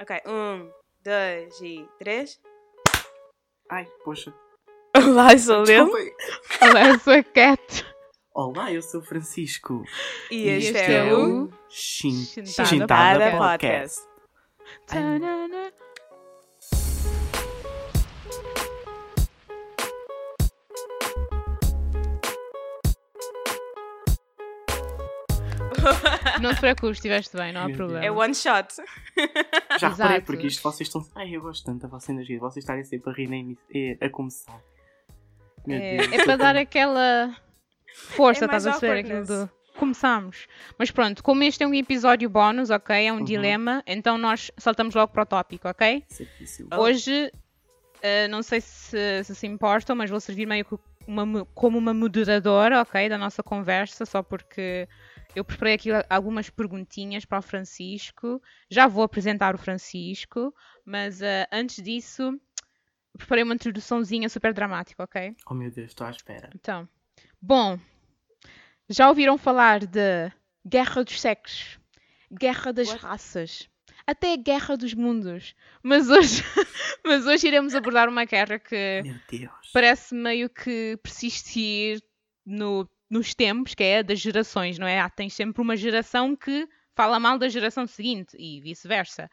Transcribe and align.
Ok, 0.00 0.16
um, 0.26 0.70
dois 1.04 1.60
e 1.60 1.86
três. 1.98 2.40
Ai, 3.70 3.86
poxa. 4.02 4.32
Olá, 4.96 5.36
sou 5.36 5.58
eu. 5.58 5.64
Desculpem. 5.64 6.14
Olá, 6.62 6.88
eu 6.88 6.98
sou 7.00 7.12
a 7.12 7.22
Cat. 7.22 7.86
Olá, 8.34 8.72
eu 8.72 8.80
sou 8.80 9.02
o 9.02 9.04
Francisco. 9.04 9.84
E 10.30 10.48
este, 10.48 10.70
este 10.70 10.90
é 10.90 11.08
é 11.08 11.14
o 11.14 11.50
Chintada 11.68 13.36
Podcast. 13.36 14.00
Podcast. 14.86 15.74
Não 26.40 26.54
te 26.54 26.60
preocupes, 26.60 26.96
estiveste 26.98 27.36
bem, 27.36 27.52
não 27.52 27.62
há 27.62 27.66
Meu 27.68 27.76
problema. 27.76 28.04
É 28.04 28.10
one 28.10 28.34
shot. 28.34 28.68
Já 29.78 29.88
reparei, 29.90 30.20
porque 30.20 30.46
isto 30.46 30.62
vocês 30.62 30.88
estão. 30.88 31.06
Ai, 31.14 31.34
eu 31.34 31.40
gosto 31.40 31.64
tanto 31.64 31.82
da 31.82 31.88
vossa 31.88 32.10
energia. 32.12 32.38
Vocês 32.38 32.62
estarem 32.64 32.84
sempre 32.84 33.10
a 33.10 33.14
rir 33.14 33.28
nem 33.28 33.56
a 34.00 34.08
começar. 34.08 34.58
Meu 35.66 35.78
É, 35.78 35.96
Deus. 35.98 36.12
é 36.12 36.24
para 36.24 36.36
dar 36.36 36.56
aquela 36.56 37.34
força, 37.94 38.44
É 38.44 38.46
estás 38.46 38.66
a 38.66 38.78
ver? 38.78 38.98
Aquilo 38.98 39.24
do... 39.26 39.50
Começamos. 39.78 40.46
Mas 40.78 40.90
pronto, 40.90 41.22
como 41.22 41.42
este 41.42 41.62
é 41.62 41.66
um 41.66 41.74
episódio 41.74 42.28
bónus, 42.28 42.70
ok? 42.70 43.06
É 43.06 43.12
um 43.12 43.16
Uhum. 43.18 43.24
dilema, 43.24 43.82
então 43.86 44.18
nós 44.18 44.50
saltamos 44.58 44.94
logo 44.94 45.12
para 45.12 45.22
o 45.22 45.26
tópico, 45.26 45.68
ok? 45.68 46.04
Certíssimo. 46.08 46.68
Oh. 46.72 46.82
Hoje, 46.82 47.32
eh, 48.02 48.28
não 48.28 48.42
sei 48.42 48.60
se, 48.60 49.24
se 49.24 49.34
se 49.34 49.46
importam, 49.46 49.96
mas 49.96 50.10
vou 50.10 50.20
servir 50.20 50.44
meio 50.46 50.64
que 50.64 50.76
uma 51.06 51.24
mo- 51.24 51.46
como 51.54 51.78
uma 51.78 51.94
moderadora, 51.94 52.82
ok? 52.82 53.08
Da 53.08 53.16
nossa 53.16 53.42
conversa, 53.42 54.04
só 54.04 54.22
porque 54.22 54.86
eu 55.34 55.44
preparei 55.44 55.74
aqui 55.74 55.90
algumas 56.08 56.50
perguntinhas 56.50 57.24
para 57.24 57.38
o 57.38 57.42
Francisco. 57.42 58.42
Já 58.70 58.86
vou 58.86 59.02
apresentar 59.04 59.54
o 59.54 59.58
Francisco, 59.58 60.54
mas 60.84 61.22
eh, 61.22 61.46
antes 61.52 61.82
disso, 61.82 62.38
preparei 63.16 63.44
uma 63.44 63.54
introduçãozinha 63.54 64.28
super 64.28 64.52
dramática, 64.52 65.02
ok? 65.04 65.34
Oh 65.46 65.54
meu 65.54 65.70
Deus, 65.70 65.90
estou 65.90 66.06
à 66.06 66.10
espera. 66.10 66.50
Então, 66.54 66.88
bom, 67.40 67.78
já 68.88 69.08
ouviram 69.08 69.38
falar 69.38 69.86
de 69.86 70.30
Guerra 70.66 71.04
dos 71.04 71.20
Sexos, 71.20 71.78
Guerra 72.32 72.72
das 72.72 72.88
What? 72.88 73.02
Raças, 73.02 73.68
até 74.06 74.36
Guerra 74.36 74.76
dos 74.76 74.94
Mundos. 74.94 75.54
Mas 75.82 76.08
hoje, 76.10 76.42
mas 77.04 77.26
hoje 77.26 77.46
iremos 77.46 77.74
abordar 77.74 78.08
uma 78.08 78.24
guerra 78.24 78.58
que 78.58 79.00
Meu 79.04 79.16
Deus. 79.30 79.70
parece 79.72 80.14
meio 80.14 80.48
que 80.50 80.98
persistir 81.02 82.02
no- 82.44 82.88
nos 83.10 83.34
tempos, 83.34 83.74
que 83.74 83.82
é 83.82 83.98
a 83.98 84.02
das 84.02 84.20
gerações, 84.20 84.78
não 84.78 84.86
é? 84.86 85.00
Há, 85.00 85.10
tens 85.10 85.34
sempre 85.34 85.60
uma 85.60 85.76
geração 85.76 86.36
que 86.36 86.68
fala 86.94 87.18
mal 87.18 87.38
da 87.38 87.48
geração 87.48 87.86
seguinte 87.86 88.36
e 88.38 88.60
vice-versa. 88.60 89.28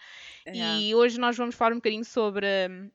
Yeah. 0.48 0.80
E 0.80 0.96
hoje 0.96 1.20
nós 1.20 1.38
vamos 1.38 1.56
falar 1.56 1.74
um 1.74 1.78
bocadinho 1.78 2.06
sobre 2.06 2.48
hum, 2.70 2.90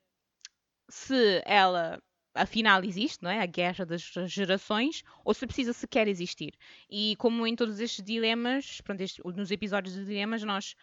se 0.91 1.43
ela 1.45 2.03
afinal 2.35 2.83
existe, 2.83 3.23
não 3.23 3.31
é? 3.31 3.41
A 3.41 3.47
guerra 3.47 3.85
das 3.85 4.03
gerações, 4.27 5.03
ou 5.25 5.35
se 5.35 5.47
precisa 5.47 5.73
sequer 5.73 6.09
existir. 6.09 6.55
E 6.91 7.15
como 7.17 7.47
em 7.47 7.55
todos 7.55 7.79
estes 7.79 8.05
dilemas, 8.05 8.81
pronto, 8.81 9.03
estes- 9.03 9.23
nos 9.37 9.51
episódios 9.51 9.95
de 9.95 10.05
dilemas, 10.05 10.43
nós 10.43 10.75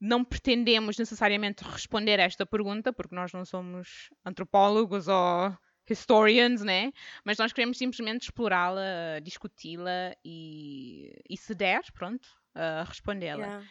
não 0.00 0.22
pretendemos 0.22 0.98
necessariamente 0.98 1.64
responder 1.64 2.20
a 2.20 2.24
esta 2.24 2.44
pergunta, 2.44 2.92
porque 2.92 3.14
nós 3.14 3.32
não 3.32 3.44
somos 3.44 4.10
antropólogos 4.24 5.08
ou 5.08 5.56
historians, 5.92 6.62
né? 6.62 6.92
Mas 7.24 7.38
nós 7.38 7.52
queremos 7.52 7.76
simplesmente 7.78 8.22
explorá-la, 8.22 9.20
discuti-la 9.22 10.14
e, 10.24 11.12
e 11.28 11.36
se 11.36 11.54
der, 11.54 11.82
pronto, 11.92 12.26
a 12.54 12.84
respondê-la. 12.84 13.44
Yeah. 13.46 13.66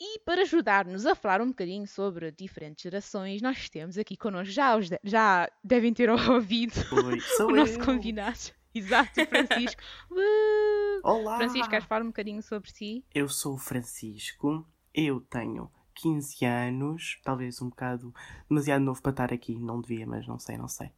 E 0.00 0.18
para 0.20 0.42
ajudar-nos 0.42 1.06
a 1.06 1.14
falar 1.14 1.40
um 1.40 1.48
bocadinho 1.48 1.86
sobre 1.86 2.32
diferentes 2.32 2.82
gerações, 2.82 3.40
nós 3.40 3.68
temos 3.70 3.96
aqui 3.96 4.16
connosco, 4.16 4.52
já, 4.52 4.76
os 4.76 4.88
de- 4.90 4.98
já 5.04 5.48
devem 5.62 5.94
ter 5.94 6.10
ouvido 6.10 6.74
Oi, 6.92 7.18
o 7.18 7.50
eu. 7.50 7.56
nosso 7.56 7.78
convidado. 7.78 8.38
Exato, 8.74 9.20
o 9.20 9.26
Francisco. 9.26 9.82
Uh! 10.10 11.00
Olá. 11.04 11.36
Francisco, 11.36 11.68
queres 11.68 11.86
falar 11.86 12.02
um 12.02 12.06
bocadinho 12.08 12.42
sobre 12.42 12.70
si? 12.70 13.04
Eu 13.14 13.28
sou 13.28 13.54
o 13.54 13.58
Francisco. 13.58 14.66
Eu 14.94 15.20
tenho 15.20 15.70
15 15.96 16.44
anos. 16.44 17.20
Talvez 17.22 17.60
um 17.60 17.68
bocado 17.68 18.14
demasiado 18.48 18.82
novo 18.82 19.00
para 19.02 19.10
estar 19.10 19.32
aqui. 19.32 19.58
Não 19.58 19.80
devia, 19.80 20.06
mas 20.06 20.26
não 20.26 20.38
sei, 20.38 20.56
não 20.56 20.68
sei. 20.68 20.90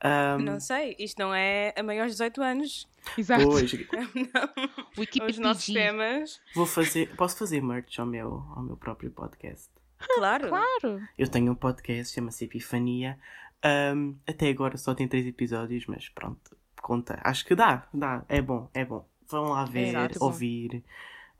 Ahm, 0.00 0.44
Não 0.44 0.60
sei, 0.60 0.94
isto 0.98 1.18
não 1.18 1.34
é 1.34 1.74
a 1.76 1.82
maiores 1.82 2.12
de 2.12 2.18
18 2.18 2.42
anos. 2.42 2.88
Exato. 3.16 3.44
Pois. 3.44 3.72
Wikipedia. 4.96 5.26
Os 5.30 5.38
nossos 5.38 5.66
temas. 5.66 6.40
vou 6.54 6.66
fazer. 6.66 7.14
Posso 7.16 7.36
fazer 7.36 7.62
merch 7.62 7.98
ao 7.98 8.06
meu, 8.06 8.44
ao 8.54 8.62
meu 8.62 8.76
próprio 8.76 9.10
podcast. 9.10 9.68
Claro. 10.14 10.48
Claro. 10.48 11.02
Eu 11.16 11.28
tenho 11.28 11.50
um 11.52 11.54
podcast, 11.56 12.14
chama-se 12.14 12.44
Epifania. 12.44 13.18
Ahm, 13.62 14.14
até 14.26 14.48
agora 14.48 14.76
só 14.76 14.94
tem 14.94 15.08
três 15.08 15.26
episódios, 15.26 15.86
mas 15.86 16.08
pronto, 16.08 16.56
conta. 16.80 17.18
Acho 17.24 17.44
que 17.44 17.54
dá, 17.56 17.88
dá. 17.92 18.24
É 18.28 18.40
bom, 18.40 18.70
é 18.72 18.84
bom. 18.84 19.04
Vão 19.28 19.46
lá 19.50 19.64
ver, 19.64 19.88
Exato, 19.88 20.24
ouvir. 20.24 20.84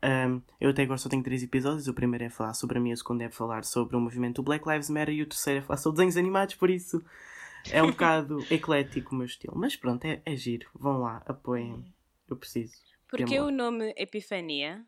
Ahm, 0.01 0.39
eu 0.59 0.69
até 0.71 0.83
agora 0.83 0.97
só 0.97 1.07
tenho 1.07 1.23
três 1.23 1.41
episódios. 1.43 1.87
O 1.87 1.93
primeiro 1.93 2.25
é 2.25 2.29
falar 2.29 2.53
sobre 2.53 2.77
a 2.77 2.81
minha, 2.81 2.93
o 2.93 2.97
segundo 2.97 3.21
é 3.21 3.29
falar 3.29 3.63
sobre 3.63 3.95
o 3.95 4.01
movimento 4.01 4.43
Black 4.43 4.67
Lives 4.67 4.89
Matter 4.89 5.13
e 5.15 5.21
o 5.21 5.25
terceiro 5.25 5.59
é 5.59 5.61
falar 5.61 5.77
sobre 5.77 5.97
desenhos 5.97 6.17
animados, 6.17 6.55
por 6.55 6.69
isso 6.69 7.01
é 7.71 7.83
um 7.83 7.91
bocado 7.91 8.39
eclético 8.51 9.13
o 9.13 9.17
meu 9.17 9.25
estilo. 9.25 9.53
Mas 9.57 9.75
pronto, 9.75 10.05
é, 10.05 10.21
é 10.25 10.35
giro. 10.35 10.69
Vão 10.73 10.99
lá, 10.99 11.23
apoiem. 11.25 11.85
Eu 12.27 12.35
preciso. 12.35 12.73
Porque 13.07 13.25
Tem 13.25 13.39
o 13.39 13.49
nome 13.51 13.93
Epifania? 13.97 14.85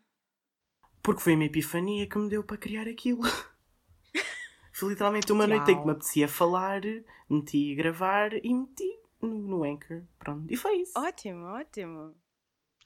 Porque 1.02 1.20
foi 1.20 1.34
uma 1.34 1.44
epifania 1.44 2.06
que 2.06 2.16
me 2.18 2.28
deu 2.28 2.44
para 2.44 2.56
criar 2.56 2.86
aquilo. 2.86 3.22
foi 4.72 4.90
literalmente 4.90 5.32
uma 5.32 5.46
noite 5.46 5.72
em 5.72 5.78
que 5.78 5.84
me 5.84 5.90
apetecia 5.90 6.28
falar, 6.28 6.80
meti 7.28 7.72
a 7.72 7.76
gravar 7.76 8.32
e 8.34 8.54
meti 8.54 8.98
no, 9.20 9.28
no 9.28 9.64
Anchor. 9.64 10.02
Pronto, 10.18 10.52
e 10.52 10.56
foi 10.56 10.76
isso. 10.82 10.92
Ótimo, 10.96 11.44
ótimo. 11.46 12.14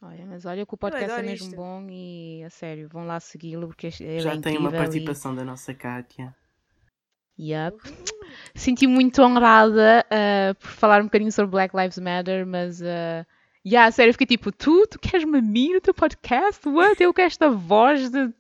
Olha, 0.03 0.27
mas 0.27 0.45
olha 0.45 0.67
que 0.67 0.75
o 0.75 0.79
podcast 0.79 1.21
é 1.21 1.23
mesmo 1.23 1.49
isto. 1.49 1.57
bom 1.57 1.87
e 1.91 2.43
a 2.45 2.51
sério, 2.51 2.89
vão 2.89 3.07
lá 3.07 3.19
segui-lo 3.19 3.67
porque 3.69 3.89
ele 4.01 4.21
Já 4.21 4.35
é 4.35 4.41
tem 4.41 4.59
uma 4.59 4.69
incrível 4.69 4.69
e- 4.69 4.83
participação 4.83 5.35
da 5.35 5.45
nossa 5.45 5.75
Kátia. 5.75 6.35
Yup. 7.39 7.81
Senti 8.55 8.87
muito 8.87 9.23
honrada 9.23 10.05
uh, 10.11 10.55
por 10.57 10.69
falar 10.71 11.01
um 11.01 11.05
bocadinho 11.05 11.31
sobre 11.33 11.51
Black 11.53 11.77
Lives 11.77 11.99
Matter, 11.99 12.47
mas 12.47 12.81
uh, 12.81 13.25
yeah, 13.67 13.91
sério, 13.91 14.11
eu 14.11 14.15
fiquei 14.15 14.27
tipo, 14.27 14.51
tu, 14.53 14.87
tu 14.87 14.99
queres-me 14.99 15.39
a 15.39 15.43
mim 15.43 15.75
no 15.75 15.81
teu 15.81 15.93
podcast? 15.95 16.67
What? 16.69 17.03
Eu 17.03 17.13
com 17.13 17.23
esta 17.23 17.51
voz 17.51 18.11
de 18.11 18.33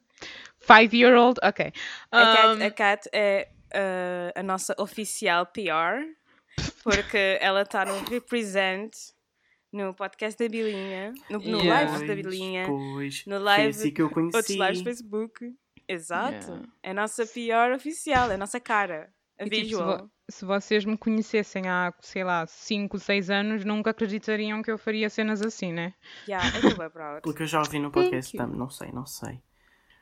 five-year-old? 0.60 1.38
Ok. 1.42 1.72
A 2.12 2.22
Kat, 2.34 2.46
Um, 2.62 2.66
a 2.66 2.70
Kat 2.70 3.08
é 3.12 3.48
uh, 3.74 4.38
a 4.40 4.42
nossa 4.42 4.74
oficial 4.78 5.46
PR, 5.46 6.04
porque 6.82 7.38
ela 7.40 7.62
está 7.62 7.84
no 7.84 7.98
Represent, 8.08 8.92
no 9.72 9.92
podcast 9.94 10.42
da 10.42 10.48
Bilinha, 10.48 11.12
no, 11.28 11.38
no 11.38 11.60
Yeah. 11.62 11.90
live 11.90 12.06
da 12.06 12.14
Bilinha, 12.14 12.66
Pois, 12.66 13.24
no 13.26 13.36
foi 13.36 13.44
live, 13.44 13.68
assim 13.68 13.90
que 13.90 14.00
eu 14.02 14.08
conheci. 14.10 14.36
outros 14.36 14.56
lives 14.56 14.78
do 14.78 14.84
Facebook. 14.84 15.54
Exato. 15.88 16.50
Yeah. 16.50 16.62
É 16.82 16.90
a 16.90 16.94
nossa 16.94 17.26
PR 17.26 17.74
oficial, 17.74 18.30
é 18.30 18.34
a 18.34 18.38
nossa 18.38 18.58
cara, 18.58 19.10
a 19.38 19.44
E, 19.44 19.50
tipo, 19.50 19.68
se, 19.68 19.74
vo- 19.74 20.10
se 20.28 20.44
vocês 20.44 20.84
me 20.84 20.96
conhecessem 20.96 21.68
há, 21.68 21.92
sei 22.00 22.24
lá, 22.24 22.46
5, 22.46 22.98
6 22.98 23.30
anos, 23.30 23.64
nunca 23.64 23.90
acreditariam 23.90 24.62
que 24.62 24.70
eu 24.70 24.78
faria 24.78 25.10
cenas 25.10 25.42
assim, 25.42 25.72
né? 25.72 25.94
Yeah, 26.28 26.50
bem 26.60 26.90
proud. 26.90 27.22
Porque 27.22 27.42
eu 27.42 27.46
já 27.46 27.60
ouvi 27.60 27.78
no 27.78 27.90
podcast 27.90 28.36
também, 28.36 28.58
não 28.58 28.70
sei, 28.70 28.92
não 28.92 29.06
sei. 29.06 29.40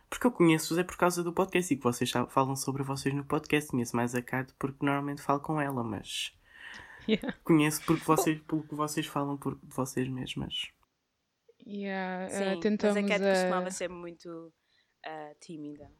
Porque 0.09 0.27
eu 0.27 0.31
conheço-vos 0.31 0.78
é 0.78 0.84
por 0.84 0.97
causa 0.97 1.25
do 1.25 1.33
podcast 1.33 1.73
e 1.73 1.77
que 1.77 1.83
vocês 1.83 2.09
já 2.09 2.25
falam 2.27 2.55
sobre 2.55 2.83
vocês 2.84 3.12
no 3.15 3.25
podcast. 3.25 3.71
Conheço 3.71 3.97
mais 3.97 4.15
a 4.15 4.23
Kat 4.23 4.53
porque 4.59 4.84
normalmente 4.84 5.21
falo 5.21 5.41
com 5.41 5.61
ela, 5.61 5.83
mas 5.83 6.33
Yeah. 7.09 7.37
conheço 7.43 7.84
porque 7.84 8.05
vocês, 8.05 8.41
pelo 8.43 8.62
que 8.62 8.75
vocês 8.75 9.06
falam 9.06 9.37
por 9.37 9.59
vocês 9.62 10.09
mesmas. 10.09 10.71
Yeah, 11.67 12.27
uh, 12.27 12.31
Sim, 12.31 12.44
mas 12.44 12.61
tentamos 12.61 12.97
a 12.97 13.03
Kat 13.03 13.25
uh, 13.25 13.28
costumava 13.28 13.71
ser 13.71 13.89
muito 13.89 14.53
ah, 15.05 15.33
tímida. 15.41 15.91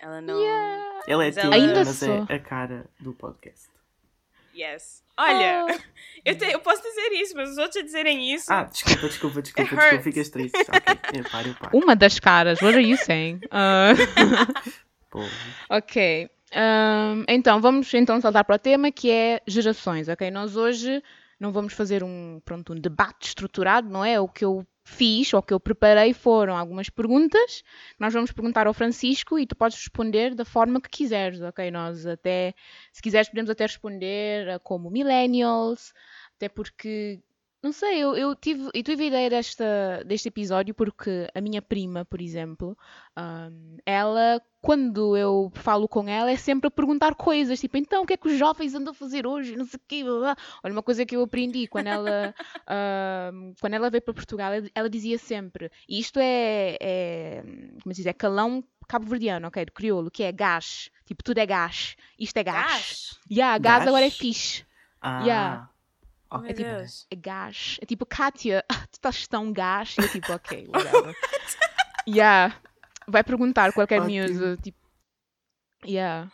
Ela 0.00 0.20
não. 0.20 0.38
Yeah. 0.40 1.00
Ela 1.06 1.24
é 1.24 1.28
ela- 1.28 1.40
tímida, 1.40 1.56
Ainda 1.56 1.84
mas 1.84 1.96
sou. 1.96 2.26
é 2.28 2.34
a 2.34 2.38
cara 2.38 2.86
do 3.00 3.12
podcast. 3.12 3.68
Yes. 4.56 5.02
Olha, 5.16 5.66
Oh. 5.68 5.80
eu, 6.24 6.36
te- 6.38 6.44
eu 6.52 6.60
posso 6.60 6.82
dizer 6.82 7.12
isso, 7.14 7.34
mas 7.36 7.50
os 7.50 7.58
outros 7.58 7.76
a 7.76 7.82
dizerem 7.82 8.32
isso. 8.34 8.52
Ah, 8.52 8.64
desculpa, 8.64 9.06
desculpa, 9.08 9.42
desculpa, 9.42 9.76
desculpa, 9.76 10.02
ficas 10.02 10.28
triste. 10.28 10.56
Ok, 10.58 10.98
eu 11.20 11.30
paro, 11.30 11.48
eu 11.48 11.54
paro. 11.54 11.76
Uma 11.78 11.96
das 11.96 12.18
caras, 12.20 12.60
what 12.62 12.74
are 12.76 12.84
you 12.88 12.96
saying? 12.96 13.40
Uh, 13.50 14.70
Pô, 15.10 15.20
ok. 15.70 16.28
Um, 16.56 17.24
então, 17.28 17.60
vamos 17.60 17.92
então 17.94 18.20
saltar 18.20 18.44
para 18.44 18.56
o 18.56 18.58
tema 18.58 18.90
que 18.92 19.10
é 19.10 19.40
gerações, 19.46 20.08
ok? 20.08 20.30
Nós 20.30 20.56
hoje 20.56 21.02
não 21.38 21.52
vamos 21.52 21.72
fazer 21.72 22.02
um, 22.04 22.40
pronto, 22.44 22.72
um 22.72 22.76
debate 22.80 23.28
estruturado, 23.28 23.88
não 23.88 24.04
é? 24.04 24.20
O 24.20 24.28
que 24.28 24.44
eu 24.44 24.66
fiz, 24.84 25.32
ou 25.32 25.42
que 25.42 25.54
eu 25.54 25.58
preparei 25.58 26.12
foram 26.12 26.56
algumas 26.56 26.90
perguntas 26.90 27.64
nós 27.98 28.12
vamos 28.12 28.32
perguntar 28.32 28.66
ao 28.66 28.74
Francisco 28.74 29.38
e 29.38 29.46
tu 29.46 29.56
podes 29.56 29.78
responder 29.78 30.34
da 30.34 30.44
forma 30.44 30.80
que 30.80 30.90
quiseres, 30.90 31.40
ok? 31.40 31.70
Nós 31.70 32.06
até, 32.06 32.54
se 32.92 33.00
quiseres, 33.00 33.28
podemos 33.28 33.50
até 33.50 33.64
responder 33.64 34.60
como 34.60 34.90
millennials, 34.90 35.92
até 36.36 36.48
porque 36.48 37.20
Não 37.64 37.72
sei, 37.72 37.98
eu, 37.98 38.14
eu 38.14 38.36
tive, 38.36 38.68
eu 38.74 38.82
tive 38.82 39.04
a 39.04 39.06
ideia 39.06 39.30
desta, 39.30 40.04
deste 40.04 40.28
episódio 40.28 40.74
porque 40.74 41.26
a 41.34 41.40
minha 41.40 41.62
prima, 41.62 42.04
por 42.04 42.20
exemplo, 42.20 42.76
ahm, 43.16 43.78
ela, 43.86 44.38
quando 44.60 45.16
eu 45.16 45.50
falo 45.54 45.88
com 45.88 46.06
ela, 46.06 46.30
é 46.30 46.36
sempre 46.36 46.68
a 46.68 46.70
perguntar 46.70 47.14
coisas, 47.14 47.58
tipo, 47.58 47.78
então 47.78 48.02
o 48.02 48.06
que 48.06 48.12
é 48.12 48.16
que 48.18 48.28
os 48.28 48.38
jovens 48.38 48.74
andam 48.74 48.90
a 48.90 48.94
fazer 48.94 49.26
hoje? 49.26 49.56
Não 49.56 49.64
sei 49.64 49.78
o 49.78 49.82
quê, 49.88 50.04
blá, 50.04 50.18
blá. 50.18 50.36
Olha, 50.62 50.72
uma 50.74 50.82
coisa 50.82 51.06
que 51.06 51.16
eu 51.16 51.22
aprendi 51.22 51.66
quando 51.66 51.86
ela, 51.86 52.34
ahm, 52.68 53.54
quando 53.58 53.72
ela 53.72 53.88
veio 53.88 54.02
para 54.02 54.12
Portugal, 54.12 54.52
ela, 54.52 54.68
ela 54.74 54.90
dizia 54.90 55.16
sempre, 55.16 55.70
e 55.88 55.98
isto 55.98 56.20
é, 56.20 56.76
é, 56.78 57.42
como 57.82 57.94
se 57.94 58.02
diz, 58.02 58.06
é 58.06 58.12
calão 58.12 58.62
cabo-verdiano, 58.86 59.48
ok, 59.48 59.64
do 59.64 59.72
crioulo, 59.72 60.10
que 60.10 60.22
é 60.22 60.30
gás, 60.30 60.90
tipo, 61.06 61.24
tudo 61.24 61.38
é 61.38 61.46
gás, 61.46 61.96
isto 62.18 62.36
é 62.36 62.44
gás. 62.44 62.66
Gás? 62.66 63.20
Yeah, 63.30 63.56
gás 63.58 63.86
agora 63.86 64.04
é 64.04 64.08
Gás? 64.10 64.18
fixe. 64.18 64.66
Ah, 65.00 65.24
Yeah. 65.24 65.73
Oh, 66.30 66.36
ok. 66.36 66.46
meu 66.46 66.54
Deus. 66.54 67.06
É 67.10 67.16
gás. 67.16 67.78
É 67.80 67.86
tipo, 67.86 68.06
Kátia, 68.06 68.64
tu 68.90 68.94
estás 68.94 69.26
tão 69.26 69.52
gás. 69.52 69.96
E 69.98 70.02
eu 70.02 70.08
tipo, 70.08 70.32
ok, 70.32 70.68
whatever. 70.72 71.14
yeah. 72.08 72.60
Vai 73.06 73.22
perguntar 73.22 73.72
qualquer 73.72 74.00
Ótimo. 74.00 74.10
miúdo, 74.10 74.56
tipo. 74.62 74.78
Yeah. 75.84 76.32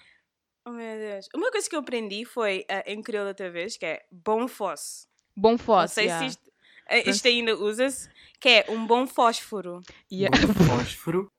Oh, 0.65 0.71
meu 0.71 0.99
Deus. 0.99 1.29
Uma 1.35 1.51
coisa 1.51 1.69
que 1.69 1.75
eu 1.75 1.81
aprendi 1.81 2.25
foi 2.25 2.65
ah, 2.71 2.85
em 2.87 3.03
crioulo 3.03 3.29
outra 3.29 3.51
vez, 3.51 3.77
que 3.77 3.85
é 3.87 4.05
bom 4.11 4.47
fosse. 4.47 5.07
Bom 5.37 5.53
Não 5.53 5.59
fosse. 5.59 5.95
sei 5.95 6.05
yeah. 6.05 6.21
se 6.21 6.31
isto, 6.31 6.53
eh, 6.89 7.11
isto 7.11 7.29
ainda 7.29 7.57
usa-se, 7.57 8.09
que 8.39 8.49
é 8.49 8.65
um 8.69 8.87
bom 8.87 9.07
fósforo. 9.07 9.81
Yeah. 10.13 10.37
Bom 10.47 10.53
fósforo. 10.79 11.33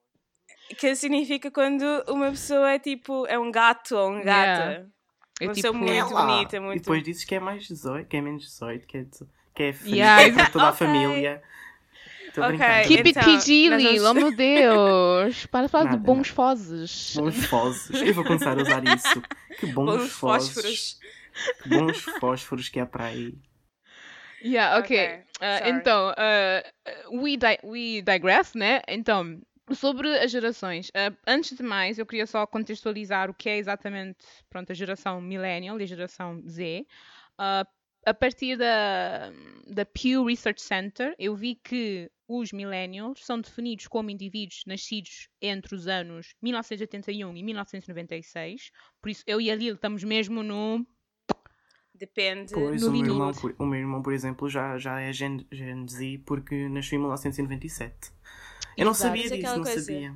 Que 0.78 0.96
significa 0.96 1.52
quando 1.52 1.84
uma 2.08 2.32
pessoa 2.32 2.72
é 2.72 2.80
tipo, 2.80 3.26
é 3.28 3.38
um 3.38 3.52
gato 3.52 3.96
ou 3.96 4.12
um 4.12 4.24
gata. 4.24 4.72
Yeah. 4.72 4.90
É 5.42 5.48
Uma 5.48 5.54
tipo. 5.54 5.68
pessoa 5.68 5.74
muito 5.74 5.92
É 5.94 6.04
lá. 6.04 6.26
bonita, 6.26 6.58
E 6.58 6.60
muito. 6.60 6.82
depois 6.82 7.04
dizes 7.04 7.24
que 7.24 7.36
é 7.36 7.40
mais 7.40 7.68
18, 7.68 8.08
que 8.08 8.18
é 8.18 8.22
menos 8.22 8.44
18, 8.44 8.86
que 8.88 8.98
é, 8.98 9.06
que 9.56 9.64
é 9.64 9.74
feliz 9.74 9.94
Yeah, 9.98 10.34
para 10.34 10.50
toda 10.52 10.70
a 10.70 10.74
família. 10.74 11.42
Estou 12.28 12.44
a 12.44 12.48
Ok. 12.48 12.58
brincar. 12.58 12.84
Keep 12.88 13.08
it 13.08 13.10
Então, 13.10 13.24
PG, 13.24 13.70
nós 13.70 13.84
Lil, 13.84 14.04
vamos- 14.04 14.24
oh 14.24 14.26
meu 14.28 14.32
Deus! 14.38 15.46
Para 15.48 15.66
de 15.66 15.72
falar 15.72 15.84
de 15.86 15.90
Nada, 15.98 16.04
bons 16.04 16.28
fozes. 16.30 17.14
Bons 17.18 17.46
fósforos. 17.46 18.02
Eu 18.02 18.14
vou 18.14 18.24
começar 18.24 18.58
a 18.58 18.62
usar 18.62 18.84
isso. 18.86 19.22
Que 19.60 19.66
bons, 19.66 19.86
Bons 19.86 20.12
fósforos. 20.12 20.54
fósforos. 20.54 21.00
Que 21.64 21.70
bons 21.70 22.02
fósforos 22.20 22.70
que 22.70 22.80
há 22.80 22.86
para 22.86 23.06
aí. 23.06 23.34
Yeah, 24.44 24.80
ok. 24.80 24.98
Ok, 24.98 25.20
Ah, 25.42 25.58
sorry. 25.58 25.70
então, 25.72 26.14
ah, 26.18 26.64
we, 27.12 27.36
di 27.38 27.60
we 27.64 28.02
digress, 28.02 28.54
né? 28.56 28.82
Então, 28.88 29.40
sobre 29.76 30.08
as 30.20 30.32
gerações. 30.32 30.92
ah, 30.96 31.14
antes 31.28 31.56
de 31.56 31.64
mais, 31.64 31.98
eu 31.98 32.06
queria 32.06 32.28
só 32.28 32.46
contextualizar 32.46 33.30
o 33.30 33.34
que 33.34 33.50
é 33.50 33.58
exatamente 33.58 34.18
pronto, 34.50 34.72
a 34.72 34.76
geração 34.76 35.22
millennial 35.22 35.80
e 35.80 35.84
a 35.84 35.88
geração 35.88 36.42
Z. 36.48 36.86
Ah, 37.38 37.66
a 38.06 38.14
partir 38.14 38.58
da, 38.58 39.32
da 39.68 39.86
Pew 39.86 40.26
Research 40.26 40.62
Center, 40.62 41.14
eu 41.20 41.36
vi 41.36 41.56
que 41.56 42.10
os 42.28 42.52
millennials 42.52 43.24
são 43.24 43.40
definidos 43.40 43.88
como 43.88 44.10
indivíduos 44.10 44.64
nascidos 44.66 45.28
entre 45.42 45.76
os 45.76 45.88
anos 45.88 46.34
1981 46.42 47.36
e 47.38 47.44
1996. 47.44 48.72
Por 49.02 49.10
isso, 49.10 49.24
eu 49.28 49.40
e 49.40 49.52
a 49.52 49.56
Lil 49.56 49.76
estamos 49.76 50.04
mesmo 50.04 50.42
no 50.42 50.86
Depende. 51.94 52.54
Pois, 52.54 52.82
No 52.82 52.90
o 52.90 52.92
meu, 52.94 53.06
irmão, 53.06 53.32
por- 53.32 53.56
o 53.60 53.66
meu 53.66 53.80
irmão, 53.80 54.02
por 54.02 54.14
exemplo, 54.14 54.50
já, 54.50 54.78
já 54.80 55.00
é 55.00 55.14
Gen, 55.14 55.46
Gen 55.52 55.88
Z 55.88 56.22
porque 56.26 56.68
nasceu 56.68 56.96
em 56.98 57.02
1997. 57.02 58.12
Eu 58.78 58.86
não 58.86 58.92
Exato. 58.92 59.08
sabia 59.08 59.26
é 59.28 59.38
disso, 59.38 59.56
não 59.56 59.64
coisa. 59.64 59.82
sabia. 59.82 60.16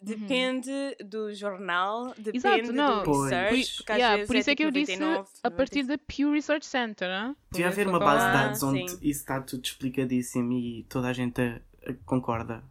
Depende 0.00 0.70
do 1.04 1.34
jornal, 1.34 2.14
depende 2.16 2.36
Exato, 2.38 2.72
não. 2.72 3.02
do 3.02 3.22
research. 3.24 3.82
às 3.88 3.96
Yeah, 3.96 4.14
vezes 4.16 4.26
por 4.28 4.36
isso 4.36 4.50
é, 4.50 4.54
que 4.54 4.62
eu 4.62 4.68
tipo 4.72 4.78
disse 4.78 4.96
99, 4.96 5.30
a 5.42 5.50
partir 5.50 5.82
da 5.82 5.98
Pew 5.98 6.30
Research 6.32 6.64
Center, 6.66 7.08
né? 7.08 7.34
Devia 7.50 7.66
Por 7.66 7.72
haver 7.72 7.88
uma 7.88 7.98
base 7.98 8.24
de 8.24 8.30
Ah, 8.30 8.32
dados 8.44 8.62
onde 8.62 8.78
sim. 8.90 8.96
isso 9.02 9.20
está 9.20 9.40
tudo 9.40 9.64
explicadíssimo 9.64 10.52
e 10.52 10.84
toda 10.88 11.08
a 11.08 11.12
gente 11.12 11.40
eh, 11.40 11.62
concorda. 12.06 12.62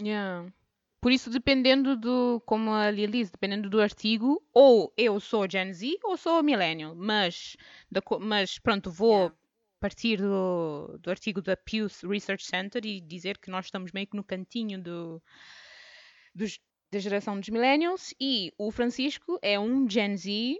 Yeah. 0.00 0.50
Por 1.00 1.12
isso, 1.12 1.30
dependendo 1.30 1.96
do, 1.96 2.42
como 2.44 2.72
a 2.72 2.90
Lia 2.90 3.06
disse, 3.06 3.30
dependendo 3.30 3.70
do 3.70 3.80
artigo, 3.80 4.42
ou 4.52 4.92
eu 4.96 5.20
sou 5.20 5.48
Gen 5.48 5.72
Z 5.72 5.98
ou 6.02 6.16
sou 6.16 6.42
Millennial, 6.42 6.96
mas, 6.96 7.56
da 7.88 8.02
mas 8.20 8.58
pronto, 8.58 8.90
vou 8.90 9.16
Yeah. 9.18 9.34
Partir 9.86 10.16
do, 10.16 10.98
do 11.00 11.10
artigo 11.10 11.40
da 11.40 11.56
Pew 11.56 11.86
Research 12.08 12.44
Center 12.44 12.84
e 12.84 13.00
dizer 13.00 13.38
que 13.38 13.48
nós 13.52 13.66
estamos 13.66 13.92
meio 13.92 14.08
que 14.08 14.16
no 14.16 14.24
cantinho 14.24 14.82
do, 14.82 15.22
dos- 16.34 16.58
da 16.90 16.98
geração 16.98 17.38
dos 17.38 17.48
Millennials 17.48 18.12
e 18.20 18.52
o 18.58 18.72
Francisco 18.72 19.38
é 19.40 19.60
um 19.60 19.88
Gen 19.88 20.16
Z 20.16 20.58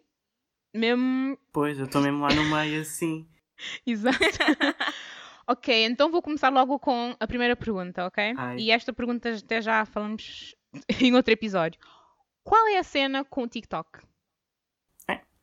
mesmo 0.73 1.37
Pois, 1.53 1.77
eu 1.77 1.87
estou 1.87 2.01
mesmo 2.03 2.21
lá 2.21 2.29
no 2.33 2.45
meio 2.57 2.83
assim. 2.83 3.27
Exato. 3.85 4.17
ok, 5.49 5.85
então 5.87 6.09
vou 6.09 6.23
começar 6.23 6.51
logo 6.51 6.79
com 6.79 7.17
a 7.19 7.27
primeira 7.27 7.57
pergunta, 7.57 8.07
ok? 8.07 8.33
Ai. 8.37 8.59
E 8.61 8.71
esta 8.71 8.93
pergunta 8.93 9.35
até 9.35 9.61
já 9.61 9.85
falamos 9.87 10.55
em 11.03 11.13
outro 11.17 11.33
episódio. 11.33 11.81
Qual 12.45 12.69
é 12.69 12.79
a 12.79 12.85
cena 12.85 13.25
com 13.25 13.43
o 13.43 13.49
TikTok? 13.49 14.07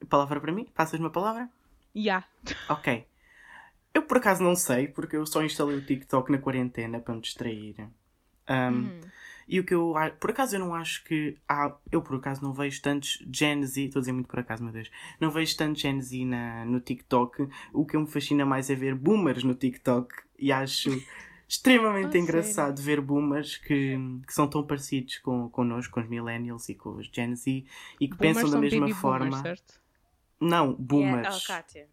Palavra 0.10 0.40
para 0.40 0.52
mim? 0.54 0.66
Passas-me 0.74 1.08
a 1.08 1.10
palavra? 1.10 1.50
Ya. 1.96 2.24
Ok. 2.70 3.06
Eu 3.94 4.04
por 4.04 4.18
acaso 4.18 4.44
não 4.44 4.56
sei, 4.56 4.88
porque 4.88 5.16
eu 5.16 5.26
só 5.26 5.44
instalei 5.44 5.78
o 5.78 5.86
TikTok 5.86 6.32
na 6.32 6.38
quarentena 6.40 7.00
para 7.00 7.14
me 7.16 7.22
distrair. 7.22 7.76
Um, 8.50 8.90
Uhum. 8.90 9.12
E 9.48 9.60
o 9.60 9.66
que 9.66 9.74
eu 9.74 9.94
por 10.22 10.32
acaso 10.32 10.56
eu 10.56 10.60
não 10.60 10.74
acho 10.74 11.04
que 11.04 11.38
há, 11.50 11.76
eu 11.92 12.02
por 12.02 12.16
acaso 12.18 12.42
não 12.44 12.54
vejo 12.54 12.82
tantos 12.82 13.20
Gen 13.32 13.66
Z, 13.66 13.84
estou 13.86 14.00
a 14.00 14.02
dizer 14.02 14.14
muito 14.14 14.28
por 14.28 14.40
acaso, 14.40 14.64
meu 14.64 14.72
Deus, 14.74 14.90
não 15.20 15.30
vejo 15.32 15.56
tantos 15.58 15.82
Gen 15.82 16.02
Z 16.02 16.26
na, 16.26 16.66
no 16.66 16.80
TikTok. 16.80 17.48
O 17.74 17.86
que 17.86 17.98
me 17.98 18.08
fascina 18.08 18.46
mais 18.46 18.70
é 18.70 18.76
ver 18.76 18.96
boomers 18.96 19.44
no 19.44 19.54
TikTok 19.54 20.14
e 20.40 20.52
acho 20.52 20.90
extremamente 21.48 22.18
Ah, 22.18 22.20
engraçado 22.20 22.82
ver 22.82 23.02
boomers 23.02 23.58
que, 23.58 23.98
que 24.26 24.34
são 24.34 24.48
tão 24.48 24.66
parecidos 24.66 25.18
com, 25.20 25.50
connosco, 25.50 25.94
com 25.94 26.02
os 26.02 26.08
millennials 26.08 26.70
e 26.70 26.76
com 26.76 26.92
os 26.98 27.08
Gen 27.08 27.36
Z 27.36 27.66
e 28.00 28.08
que 28.08 28.16
Boomers 28.16 28.36
pensam 28.36 28.50
da 28.50 28.58
mesma 28.58 28.90
forma. 28.90 29.26
boomers, 29.26 29.42
certo? 29.42 29.82
Não, 30.40 30.74
Yeah. 30.74 30.78
boomers. 30.78 31.38
Oh, 31.38 31.48
Kátia. 31.48 31.88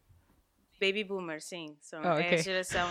Baby 0.80 1.04
boomer, 1.04 1.42
sim. 1.42 1.76
São, 1.80 2.02
Ah, 2.02 2.20
É 2.20 2.26
ok. 2.26 2.38
a 2.38 2.42
geração 2.42 2.88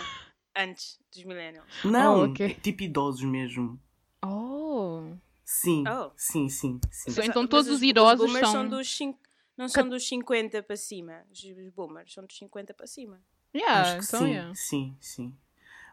antes 0.56 0.98
dos 1.12 1.24
millennials. 1.24 1.66
Não, 1.84 2.20
Oh, 2.20 2.24
ok. 2.24 2.54
tipo 2.62 2.82
idosos 2.82 3.22
mesmo. 3.24 3.80
Oh. 4.24 5.12
Sim, 5.44 5.84
Oh. 5.88 6.10
sim, 6.16 6.48
sim, 6.48 6.80
sim. 6.90 7.10
Então 7.24 7.46
todos 7.46 7.66
os 7.68 7.76
os 7.76 7.82
idosos 7.82 8.24
boomers 8.26 8.48
são... 8.48 8.68
dos 8.68 8.96
cin- 8.96 9.18
não 9.56 9.68
são 9.68 9.88
dos 9.88 10.06
50 10.06 10.62
para 10.62 10.76
cima. 10.76 11.24
Os 11.30 11.42
os 11.42 11.68
boomers 11.70 12.12
são 12.12 12.24
dos 12.24 12.36
50 12.38 12.72
para 12.72 12.86
cima. 12.86 13.20
Yeah, 13.54 13.80
Acho 13.80 13.98
que 13.98 14.04
então, 14.04 14.20
sim, 14.20 14.30
yeah. 14.32 14.54
sim, 14.54 14.96
sim. 15.00 15.36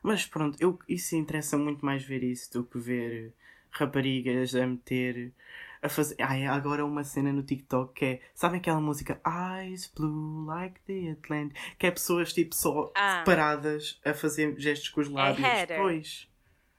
Mas 0.03 0.25
pronto, 0.27 0.55
eu, 0.61 0.77
isso 0.87 1.15
interessa 1.15 1.57
muito 1.57 1.83
mais 1.83 2.03
ver 2.03 2.23
isso 2.23 2.53
do 2.53 2.63
que 2.63 2.77
ver 2.77 3.33
raparigas 3.71 4.53
a 4.55 4.65
meter. 4.67 5.33
A 5.81 5.89
fazer. 5.89 6.15
Ai, 6.19 6.45
agora 6.45 6.85
uma 6.85 7.03
cena 7.03 7.31
no 7.31 7.43
TikTok 7.43 7.93
que 7.93 8.05
é. 8.05 8.21
Sabem 8.33 8.59
aquela 8.59 8.81
música 8.81 9.21
Eyes 9.25 9.91
Blue 9.95 10.45
Like 10.45 10.79
the 10.81 11.11
Atlantic? 11.11 11.55
Que 11.77 11.87
é 11.87 11.91
pessoas 11.91 12.33
tipo 12.33 12.55
só 12.55 12.91
Ah. 12.95 13.23
paradas 13.25 13.99
a 14.05 14.13
fazer 14.13 14.55
gestos 14.59 14.89
com 14.89 15.01
os 15.01 15.09
lábios. 15.09 15.47
header. 15.47 15.77
Pois. 15.79 16.27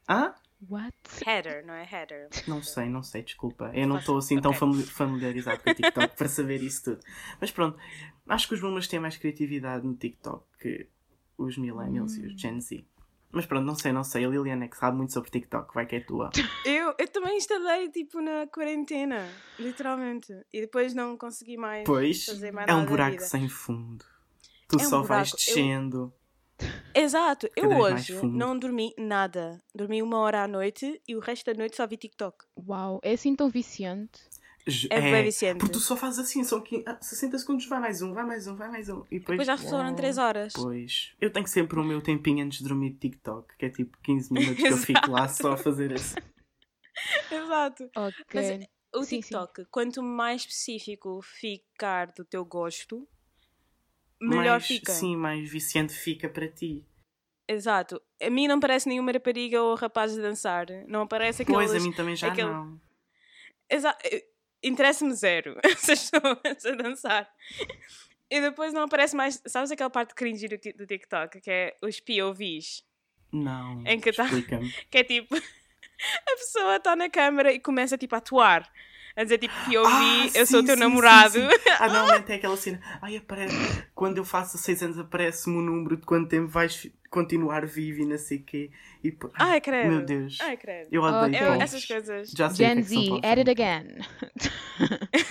Hã? 0.09 0.35
What? 0.69 0.93
Header, 1.25 1.65
não 1.65 1.75
é 1.75 1.89
header. 1.89 2.29
Não 2.49 2.61
sei, 2.63 2.89
não 2.89 3.03
sei, 3.03 3.23
desculpa. 3.23 3.71
Eu 3.73 3.87
não 3.87 3.99
estou 3.99 4.19
assim 4.19 4.41
tão 4.41 4.53
familiarizado 4.91 5.61
com 5.63 5.71
o 5.71 5.75
TikTok 5.75 6.17
para 6.17 6.29
saber 6.29 6.61
isso 6.63 6.83
tudo. 6.85 7.01
Mas 7.41 7.51
pronto, 7.53 7.79
acho 8.29 8.49
que 8.49 8.55
os 8.55 8.61
boomers 8.61 8.89
têm 8.89 8.99
mais 8.99 9.17
criatividade 9.17 9.87
no 9.87 9.95
TikTok 9.95 10.45
que 10.59 10.89
os 11.37 11.57
millennials 11.57 12.17
e 12.17 12.27
os 12.27 12.41
Gen 12.41 12.61
Z. 12.61 12.85
Mas 13.31 13.45
pronto, 13.47 13.65
não 13.67 13.75
sei, 13.75 13.93
não 13.93 14.03
sei. 14.05 14.25
A 14.25 14.29
Liliana 14.29 14.65
é 14.65 14.69
que 14.69 14.77
sabe 14.77 14.97
muito 14.97 15.13
sobre 15.13 15.31
TikTok, 15.31 15.75
vai 15.75 15.87
que 15.87 15.97
é 15.97 16.01
tua. 16.01 16.31
Eu, 16.65 16.95
eu 16.99 17.09
também 17.09 17.37
instalei 17.39 17.89
tipo 17.91 18.21
na 18.21 18.47
quarentena, 18.47 19.33
literalmente. 19.59 20.33
E 20.53 20.61
depois 20.63 20.93
não 20.93 21.17
consegui 21.17 21.57
mais 21.57 21.85
Pois, 21.87 22.25
fazer 22.25 22.53
mais 22.53 22.69
é 22.69 22.75
um 22.75 22.79
nada 22.79 22.87
da 22.87 22.91
buraco 22.91 23.13
vida. 23.13 23.25
sem 23.25 23.49
fundo. 23.49 24.05
Tu 24.69 24.77
É 24.79 24.87
um 24.87 24.91
só 24.91 25.03
vais 25.03 25.09
buraco. 25.09 25.29
Eu- 25.31 25.37
descendo. 25.37 26.13
Exato, 26.95 27.49
eu 27.55 27.71
hoje 27.71 28.13
não 28.27 28.59
dormi 28.59 28.93
nada. 28.99 29.63
Dormi 29.75 30.03
uma 30.03 30.19
hora 30.19 30.43
à 30.43 30.49
noite 30.49 31.01
e 31.07 31.15
o 31.15 31.21
resto 31.21 31.47
da 31.53 31.57
noite 31.57 31.77
só 31.77 31.87
vi 31.87 31.97
TikTok. 31.97 32.45
Uau, 32.67 32.99
é 33.03 33.13
assim 33.13 33.37
tão 33.37 33.49
viciante. 33.49 34.21
É, 34.91 35.01
bem 35.01 35.25
viciante. 35.25 35.59
porque 35.59 35.73
tu 35.73 35.81
só 35.81 35.97
fazes 35.97 36.19
assim, 36.19 36.45
só 36.45 36.61
que 36.61 36.83
ah, 36.87 36.99
60 37.01 37.39
segundos, 37.39 37.67
vai 37.67 37.81
mais 37.81 38.03
um, 38.03 38.13
vai 38.13 38.25
mais 38.25 38.47
um, 38.47 38.55
vai 38.57 38.69
mais 38.69 38.89
um. 38.89 39.05
E 39.11 39.19
depois, 39.19 39.39
Depois 39.39 39.47
já 39.47 39.57
foram 39.57 39.87
Uau. 39.89 39.95
3 39.97 40.19
horas. 40.19 40.53
Pois, 40.55 41.15
eu 41.21 41.31
tenho 41.33 41.47
sempre 41.47 41.79
o 41.79 41.85
meu 41.85 42.01
tempinho 42.01 42.45
antes 42.45 42.59
de 42.59 42.65
dormir 42.69 42.91
de 42.91 42.99
TikTok, 42.99 43.57
que 43.57 43.67
é 43.67 43.71
tipo 43.71 43.97
15 44.03 44.33
minutos 44.33 44.57
que 44.63 44.69
eu 44.73 44.77
fico 44.79 45.11
lá 45.11 45.29
só 45.29 45.53
a 45.53 45.57
fazer 45.57 45.93
assim. 45.95 46.17
Exato. 47.31 47.91
Ok. 47.97 48.25
Mas 48.35 48.51
o 48.95 49.05
Sim, 49.05 49.07
sim. 49.17 49.21
TikTok, 49.21 49.65
quanto 49.71 50.03
mais 50.03 50.43
específico 50.43 51.21
ficar 51.23 52.13
do 52.13 52.25
teu 52.25 52.45
gosto, 52.45 53.07
melhor 54.21 54.45
mais, 54.53 54.67
fica. 54.67 54.93
Sim, 54.93 55.17
mais 55.17 55.49
viciante 55.49 55.93
fica 55.93 56.29
para 56.29 56.49
ti. 56.49 56.85
Exato. 57.47 58.01
A 58.21 58.29
mim 58.29 58.47
não 58.47 58.61
parece 58.61 58.89
nenhuma 58.89 59.11
rapariga 59.13 59.63
ou 59.63 59.75
rapaz 59.75 60.19
a 60.19 60.21
dançar. 60.21 60.67
Não 60.87 61.03
aparece 61.03 61.43
aqueles... 61.43 61.71
Pois, 61.71 61.83
a 61.83 61.85
mim 61.87 61.93
também 61.93 62.15
já 62.17 62.29
aquele- 62.29 62.51
não. 62.51 62.79
Exa- 63.71 63.97
eh, 64.05 64.25
Interessa-me 64.63 65.15
zero 65.15 65.59
essas 65.65 66.11
pessoas 66.11 66.67
a 66.67 66.71
dançar. 66.73 67.31
E 68.31 68.41
depois 68.41 68.73
não 68.73 68.83
aparece 68.83 69.17
mais. 69.17 69.43
Sabes 69.47 69.71
aquela 69.71 69.91
parte 69.91 70.15
cringe 70.15 70.49
do, 70.49 70.57
do 70.57 70.87
TikTok 70.87 71.41
que 71.41 71.51
é 71.51 71.77
os 71.83 72.01
POVs? 72.01 72.85
Não. 73.33 73.83
Em 73.87 74.01
que 74.01 74.13
tá-. 74.13 74.29
Que 74.91 74.99
é 74.99 75.05
tipo. 75.05 75.35
A 75.37 76.37
pessoa 76.37 76.77
está 76.77 76.95
na 76.95 77.11
câmara 77.11 77.53
e 77.53 77.59
começa 77.59 77.99
tipo 77.99 78.15
a 78.15 78.19
atuar. 78.19 78.71
A 79.19 79.25
dizer 79.25 79.39
tipo 79.39 79.53
POV, 79.65 79.85
Ah, 79.85 80.27
eu 80.33 80.47
sou 80.47 80.61
o 80.61 80.63
sim, 80.63 80.67
teu 80.67 80.75
sim, 80.77 80.81
namorado. 80.81 81.33
sim, 81.35 81.51
sim. 81.51 81.71
Ah, 81.81 81.89
normalmente 81.89 82.31
é 82.31 82.37
aquela 82.37 82.57
cena. 82.57 82.81
Ai, 83.03 83.17
aparece. 83.17 83.55
Quando 83.93 84.17
eu 84.19 84.25
faço 84.25 84.57
6 84.57 84.81
anos, 84.81 84.97
aparece-me 84.97 85.57
o 85.57 85.61
número 85.61 85.97
de 85.97 86.07
quanto 86.07 86.29
tempo 86.29 86.47
vais 86.47 86.87
continuar 87.11 87.67
vivo 87.67 88.01
e 88.03 88.07
não 88.07 88.17
sei 88.17 88.39
o 88.39 88.43
quê. 88.45 88.71
E, 89.03 89.13
Ai, 89.35 89.61
credo. 89.61 89.89
Meu 89.91 90.05
Deus. 90.05 90.39
Ai, 90.41 90.57
credo. 90.57 90.89
Eu 90.93 91.03
odeio 91.03 91.35
Ok. 91.35 91.49
Eu- 91.49 91.61
essas 91.61 91.85
coisas. 91.85 92.31
Já 92.31 92.49
sei 92.49 92.67
o 92.67 92.71
que 92.71 92.75
Gen 92.75 92.81
é 92.81 92.83
que 92.85 92.89
são 92.95 93.03
Z, 93.03 93.09
povos. 93.09 93.25
at 93.25 93.39
it 93.39 93.51
again. 93.51 93.99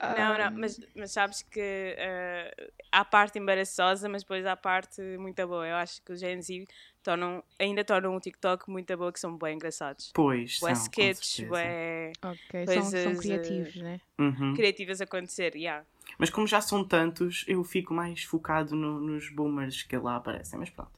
Não, 0.00 0.36
não, 0.38 0.60
mas, 0.60 0.78
mas 0.94 1.12
sabes 1.12 1.40
que 1.42 1.60
eh, 1.96 2.54
há 2.92 3.00
a 3.00 3.04
parte 3.04 3.38
embaraçosa, 3.38 4.08
mas 4.08 4.22
depois 4.22 4.44
há 4.44 4.52
a 4.52 4.56
parte 4.56 5.00
muito 5.18 5.46
boa. 5.46 5.66
Eu 5.66 5.76
acho 5.76 6.02
que 6.02 6.12
os 6.12 6.20
Gen 6.20 6.42
Z 6.42 6.64
tornam, 7.04 7.44
ainda 7.58 7.84
tornam 7.84 8.16
o 8.16 8.20
TikTok 8.20 8.68
muito 8.70 8.96
boa, 8.96 9.12
que 9.12 9.20
são 9.20 9.36
bem 9.36 9.54
engraçados. 9.54 10.10
Pois, 10.14 10.58
Bué 10.60 10.74
são, 10.74 10.84
com 10.84 10.90
sketches, 11.02 11.48
bué 11.48 12.12
Ok, 12.24 12.66
são, 12.66 12.82
são 12.82 12.92
Coisas, 13.02 13.20
criativos, 13.20 13.76
né? 13.76 14.00
Uhum. 14.18 14.54
criativas 14.54 15.00
a 15.00 15.04
acontecer, 15.04 15.54
yeah. 15.54 15.84
Mas 16.18 16.30
como 16.30 16.46
já 16.46 16.60
são 16.60 16.86
tantos, 16.86 17.44
eu 17.48 17.62
fico 17.64 17.92
mais 17.94 18.22
focado 18.24 18.74
no- 18.76 19.00
nos 19.00 19.28
boomers 19.30 19.82
que 19.82 19.96
lá 19.96 20.16
aparecem. 20.16 20.58
Mas 20.58 20.70
pronto. 20.70 20.92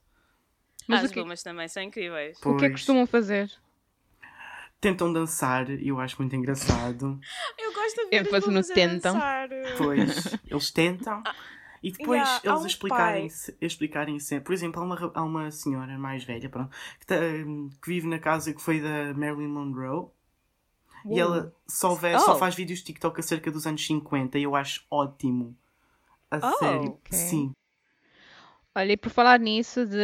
Mas 0.88 1.02
As 1.04 1.10
o 1.10 1.12
que, 1.12 1.20
boomers 1.20 1.42
também 1.42 1.68
são 1.68 1.82
incríveis. 1.82 2.38
o 2.38 2.40
que 2.40 2.48
é 2.48 2.52
que 2.54 2.60
Pois. 2.60 2.72
costumam 2.72 3.06
fazer? 3.06 3.50
Tentam 4.80 5.12
dançar 5.12 5.68
e 5.70 5.88
eu 5.88 5.98
acho 5.98 6.16
muito 6.20 6.36
engraçado. 6.36 7.18
Eu 7.58 7.72
gosto 7.72 7.96
de 7.96 8.10
ver 8.10 8.22
os 8.22 8.28
Ênfase 8.28 8.46
no 8.46 8.60
boomers 8.60 8.68
tentam. 8.68 9.14
dançar. 9.14 9.48
Pois, 9.78 10.38
eles 10.46 10.70
tentam. 10.70 11.22
E 11.86 11.92
depois 11.92 12.20
Yeah, 12.20 12.40
eles 12.44 12.62
um 12.62 12.66
explicarem, 12.66 13.28
se, 13.28 13.56
explicarem 13.60 14.18
sempre. 14.18 14.44
Por 14.46 14.52
exemplo, 14.52 14.82
há 14.82 14.84
uma, 14.84 15.12
há 15.14 15.22
uma 15.22 15.50
senhora 15.52 15.96
mais 15.96 16.24
velha 16.24 16.48
pronto, 16.48 16.74
que, 16.98 17.06
tá, 17.06 17.14
hum, 17.16 17.70
que 17.80 17.88
vive 17.88 18.08
na 18.08 18.18
casa 18.18 18.52
que 18.52 18.60
foi 18.60 18.80
da 18.80 19.14
Marilyn 19.14 19.46
Monroe. 19.46 20.08
E 21.08 21.20
ela 21.20 21.54
só, 21.68 21.94
vê, 21.94 22.16
Oh. 22.16 22.18
só 22.18 22.36
faz 22.36 22.56
vídeos 22.56 22.80
de 22.80 22.86
TikTok 22.86 23.20
acerca 23.20 23.52
dos 23.52 23.68
anos 23.68 23.86
50 23.86 24.36
e 24.36 24.42
eu 24.42 24.56
acho 24.56 24.84
ótimo. 24.90 25.56
A 26.28 26.38
Oh, 26.38 26.58
sério. 26.58 26.88
ok. 26.88 27.16
Sim. 27.16 27.52
Olha, 28.74 28.92
e 28.92 28.96
por 28.96 29.10
falar 29.10 29.38
nisso 29.38 29.86
de, 29.86 29.96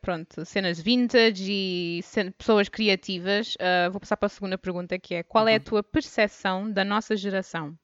pronto, 0.00 0.44
cenas 0.46 0.80
vintage 0.80 1.50
e 1.52 2.00
pessoas 2.38 2.68
criativas, 2.68 3.54
ah, 3.60 3.88
vou 3.90 3.98
passar 4.00 4.16
para 4.16 4.26
a 4.26 4.30
segunda 4.30 4.56
pergunta, 4.56 4.98
que 5.00 5.16
é 5.16 5.22
qual 5.24 5.48
é 5.48 5.56
a 5.56 5.60
tua 5.60 5.82
percepção 5.82 6.70
da 6.70 6.84
nossa 6.84 7.16
geração, 7.16 7.76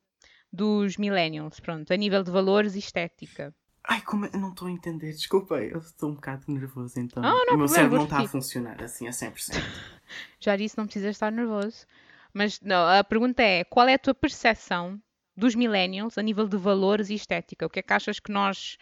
dos 0.55 0.97
millennials, 0.97 1.59
pronto, 1.61 1.93
a 1.93 1.97
nível 1.97 2.23
de 2.23 2.31
valores 2.31 2.75
e 2.75 2.79
estética? 2.79 3.55
Ai, 3.87 4.01
como 4.01 4.25
eu 4.27 4.39
não 4.39 4.51
estou 4.51 4.69
a 4.69 4.71
entender, 4.71 5.13
desculpa, 5.13 5.57
eu 5.61 5.79
estou 5.79 6.11
um 6.11 6.15
bocado 6.15 6.45
nervoso 6.49 6.99
então. 6.99 7.23
Ah, 7.23 7.29
não 7.29 7.35
o 7.35 7.39
meu 7.39 7.47
problema, 7.47 7.69
cérebro 7.69 7.97
não 7.99 8.05
está 8.05 8.21
a 8.21 8.29
funcionar 8.29 8.83
assim 8.83 9.07
a 9.07 9.11
100%. 9.11 9.61
Já 10.41 10.57
disse, 10.57 10.79
não 10.79 10.85
precisas 10.87 11.11
estar 11.11 11.31
nervoso. 11.31 11.85
Mas 12.33 12.59
não, 12.61 12.87
a 12.89 13.05
pergunta 13.05 13.43
é: 13.43 13.63
qual 13.65 13.87
é 13.87 13.95
a 13.95 13.99
tua 13.99 14.15
percepção 14.15 15.01
dos 15.37 15.55
millennials 15.55 16.17
a 16.17 16.23
nível 16.23 16.49
de 16.49 16.57
valores 16.57 17.11
e 17.11 17.15
estética? 17.15 17.67
O 17.67 17.71
que 17.71 17.81
é 17.81 17.83
que 17.83 17.93
achas 17.93 18.19
que 18.19 18.33
nós 18.33 18.79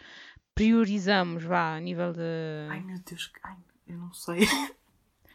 priorizamos, 0.55 1.43
vá, 1.43 1.75
a 1.75 1.79
nível 1.79 2.13
de. 2.13 2.21
Ai 2.69 2.79
meu 2.81 2.97
Deus, 2.99 3.31
ai, 3.43 3.57
eu 3.87 3.97
não 3.97 4.13
sei. 4.13 4.47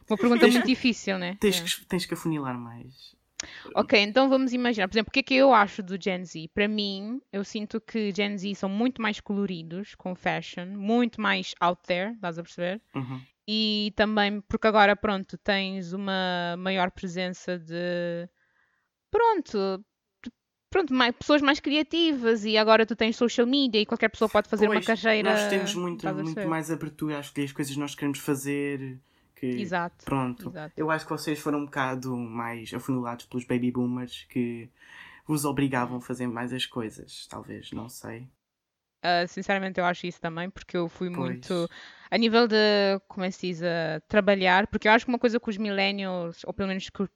Uma 0.09 0.17
pergunta 0.17 0.41
Tens 0.41 0.55
muito 0.55 0.65
que- 0.65 0.71
difícil, 0.75 1.19
né? 1.19 1.37
tens, 1.41 1.61
É. 1.61 1.65
que, 1.65 1.85
tens 1.87 2.07
que 2.07 2.15
afunilar 2.15 2.59
mais. 2.59 3.15
Ok, 3.75 4.01
então 4.01 4.29
vamos 4.29 4.53
imaginar, 4.53 4.89
por 4.89 4.95
exemplo, 4.95 5.11
o 5.11 5.13
que 5.13 5.21
é 5.21 5.23
que 5.23 5.35
eu 5.35 5.53
acho 5.53 5.83
do 5.83 5.97
Gen 6.01 6.25
Z? 6.25 6.49
Para 6.53 6.67
mim, 6.67 7.21
eu 7.33 7.45
sinto 7.45 7.81
que 7.81 8.13
Gen 8.15 8.37
Z 8.37 8.55
são 8.57 8.69
muito 8.69 9.01
mais 9.01 9.21
coloridos 9.21 9.95
com 9.95 10.15
fashion, 10.15 10.67
muito 10.67 11.21
mais 11.21 11.55
out 11.61 11.81
there, 11.87 12.13
estás 12.13 12.39
a 12.39 12.43
perceber? 12.43 12.83
Uhum. 12.95 13.21
E 13.47 13.93
também 13.97 14.41
porque 14.43 14.67
agora, 14.67 14.95
pronto, 14.95 15.39
tens 15.39 15.93
uma 15.93 16.57
maior 16.59 16.91
presença 16.91 17.59
de. 17.59 18.29
Pronto. 19.11 19.85
Pronto, 20.71 20.93
mais, 20.93 21.17
pessoas 21.17 21.41
mais 21.41 21.61
criativas 21.61 22.45
e 22.45 22.59
agora 22.59 22.85
tu 22.85 22.95
tens 22.95 23.17
social 23.17 23.47
media 23.47 23.81
e 23.81 23.87
qualquer 23.87 24.11
pessoa 24.11 24.29
pode 24.29 24.51
fazer 24.51 24.67
uma 24.67 24.75
Pois, 24.75 24.85
carreira. 24.85 25.31
Nós 25.31 25.49
temos 25.49 25.75
muito, 25.75 26.07
muito 26.15 26.47
mais 26.47 26.71
abertura 26.71 27.19
às 27.19 27.31
que 27.31 27.41
as 27.41 27.53
coisas 27.53 27.75
nós 27.79 27.95
queremos 27.95 28.19
fazer. 28.19 29.01
Que, 29.39 29.47
Exato. 29.47 30.05
Pronto. 30.05 30.49
exato. 30.49 30.73
Eu 30.77 30.91
acho 30.91 31.05
que 31.05 31.13
vocês 31.13 31.39
foram 31.39 31.61
um 31.61 31.65
bocado 31.65 32.17
mais 32.17 32.75
afunulados 32.75 33.27
pelos 33.27 33.45
baby 33.45 33.71
boomers 33.71 34.25
que 34.25 34.69
vos 35.25 35.45
obrigavam 35.45 35.99
a 35.99 36.01
fazer 36.01 36.27
mais 36.27 36.53
as 36.53 36.67
coisas. 36.67 37.27
Talvez, 37.29 37.71
não 37.71 37.89
sei. 37.89 38.29
Uh, 39.05 39.29
sinceramente, 39.29 39.79
eu 39.79 39.85
acho 39.85 40.07
isso 40.07 40.21
também, 40.21 40.51
porque 40.51 40.77
eu 40.77 40.89
fui 40.89 41.09
Pois. 41.09 41.19
muito. 41.19 41.71
A 42.11 42.19
nível 42.19 42.49
de, 42.49 42.57
como 43.07 43.25
é 43.25 43.29
que 43.29 43.37
se 43.37 43.47
diz, 43.47 43.63
a 43.63 44.01
trabalhar, 44.09 44.67
porque 44.67 44.89
eu 44.89 44.93
acho 44.93 45.05
que 45.05 45.11
uma 45.11 45.19
coisa 45.19 45.39
que 45.39 45.49
os 45.49 45.57
millennials, 45.57 46.43
ou 46.45 46.53
pelo 46.53 46.69
menos 46.69 46.91
que, 46.91 47.09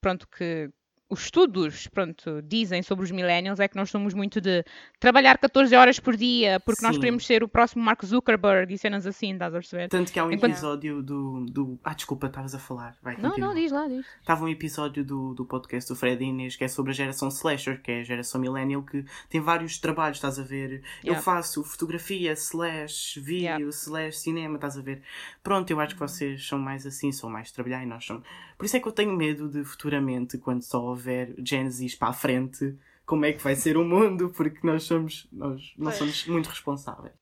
pronto, 0.00 0.26
que 0.28 0.70
os 1.08 1.24
estudos, 1.24 1.86
pronto, 1.86 2.42
dizem 2.42 2.82
sobre 2.82 3.04
os 3.04 3.12
millennials 3.12 3.60
é 3.60 3.68
que 3.68 3.76
nós 3.76 3.88
somos 3.90 4.12
muito 4.12 4.40
de 4.40 4.64
trabalhar 4.98 5.38
14 5.38 5.74
horas 5.76 6.00
por 6.00 6.16
dia, 6.16 6.58
porque 6.60 6.82
nós 6.84 6.94
Sim. 6.96 7.00
queremos 7.00 7.24
ser 7.24 7.44
o 7.44 7.48
próximo 7.48 7.84
Mark 7.84 8.04
Zuckerberg 8.04 8.74
e 8.74 8.78
cenas 8.78 9.06
assim, 9.06 9.32
estás 9.34 9.54
a 9.54 9.58
perceber? 9.58 9.88
Tanto 9.88 10.12
que 10.12 10.18
há 10.18 10.24
um 10.24 10.32
Enquanto- 10.32 10.50
episódio 10.52 11.02
do, 11.02 11.46
do. 11.46 11.78
Ah, 11.84 11.94
desculpa, 11.94 12.26
estavas 12.26 12.54
a 12.56 12.58
falar. 12.58 12.96
Vai, 13.02 13.14
Não, 13.18 13.30
continua. 13.30 13.48
não, 13.48 13.54
diz 13.54 13.70
lá, 13.70 13.86
diz. 13.86 14.04
Estava 14.20 14.44
um 14.44 14.48
episódio 14.48 15.04
do, 15.04 15.32
do 15.34 15.44
podcast 15.44 15.88
do 15.92 15.96
Fred 15.96 16.24
Inês 16.24 16.56
que 16.56 16.64
é 16.64 16.68
sobre 16.68 16.90
a 16.90 16.94
geração 16.94 17.28
slasher, 17.28 17.80
que 17.80 17.92
é 17.92 18.00
a 18.00 18.04
geração 18.04 18.40
millennial, 18.40 18.82
que 18.82 19.04
tem 19.30 19.40
vários 19.40 19.78
trabalhos, 19.78 20.16
estás 20.18 20.38
a 20.40 20.42
ver? 20.42 20.82
Eu 21.04 21.12
Yeah. 21.12 21.22
faço 21.22 21.62
fotografia, 21.62 22.32
slash 22.32 23.20
vídeo, 23.20 23.36
Yeah. 23.44 23.64
Uhum. 23.64 23.70
slash 23.70 24.18
cinema, 24.18 24.56
estás 24.56 24.76
a 24.76 24.82
ver? 24.82 25.02
Pronto, 25.42 25.70
eu 25.70 25.78
acho 25.78 25.94
que 25.94 26.00
vocês 26.00 26.46
são 26.48 26.58
mais 26.58 26.84
assim, 26.84 27.12
são 27.12 27.30
mais 27.30 27.46
de 27.48 27.54
trabalhar 27.54 27.82
e 27.82 27.86
nós 27.86 28.04
somos. 28.04 28.24
Por 28.56 28.64
isso 28.64 28.76
é 28.76 28.80
que 28.80 28.88
eu 28.88 28.92
tenho 28.92 29.12
medo 29.16 29.48
de 29.48 29.64
futuramente, 29.64 30.38
quando 30.38 30.62
só 30.62 30.82
houver 30.82 31.34
Gen 31.46 31.68
Zs 31.70 31.94
para 31.94 32.08
a 32.08 32.12
frente, 32.12 32.74
como 33.04 33.24
é 33.24 33.32
que 33.32 33.42
vai 33.42 33.54
ser 33.54 33.76
o 33.76 33.84
mundo, 33.84 34.30
porque 34.30 34.66
nós 34.66 34.82
somos, 34.84 35.28
nós 35.30 35.72
não 35.76 35.86
Pois. 35.86 35.96
somos 35.98 36.26
muito 36.26 36.48
responsáveis. 36.48 37.14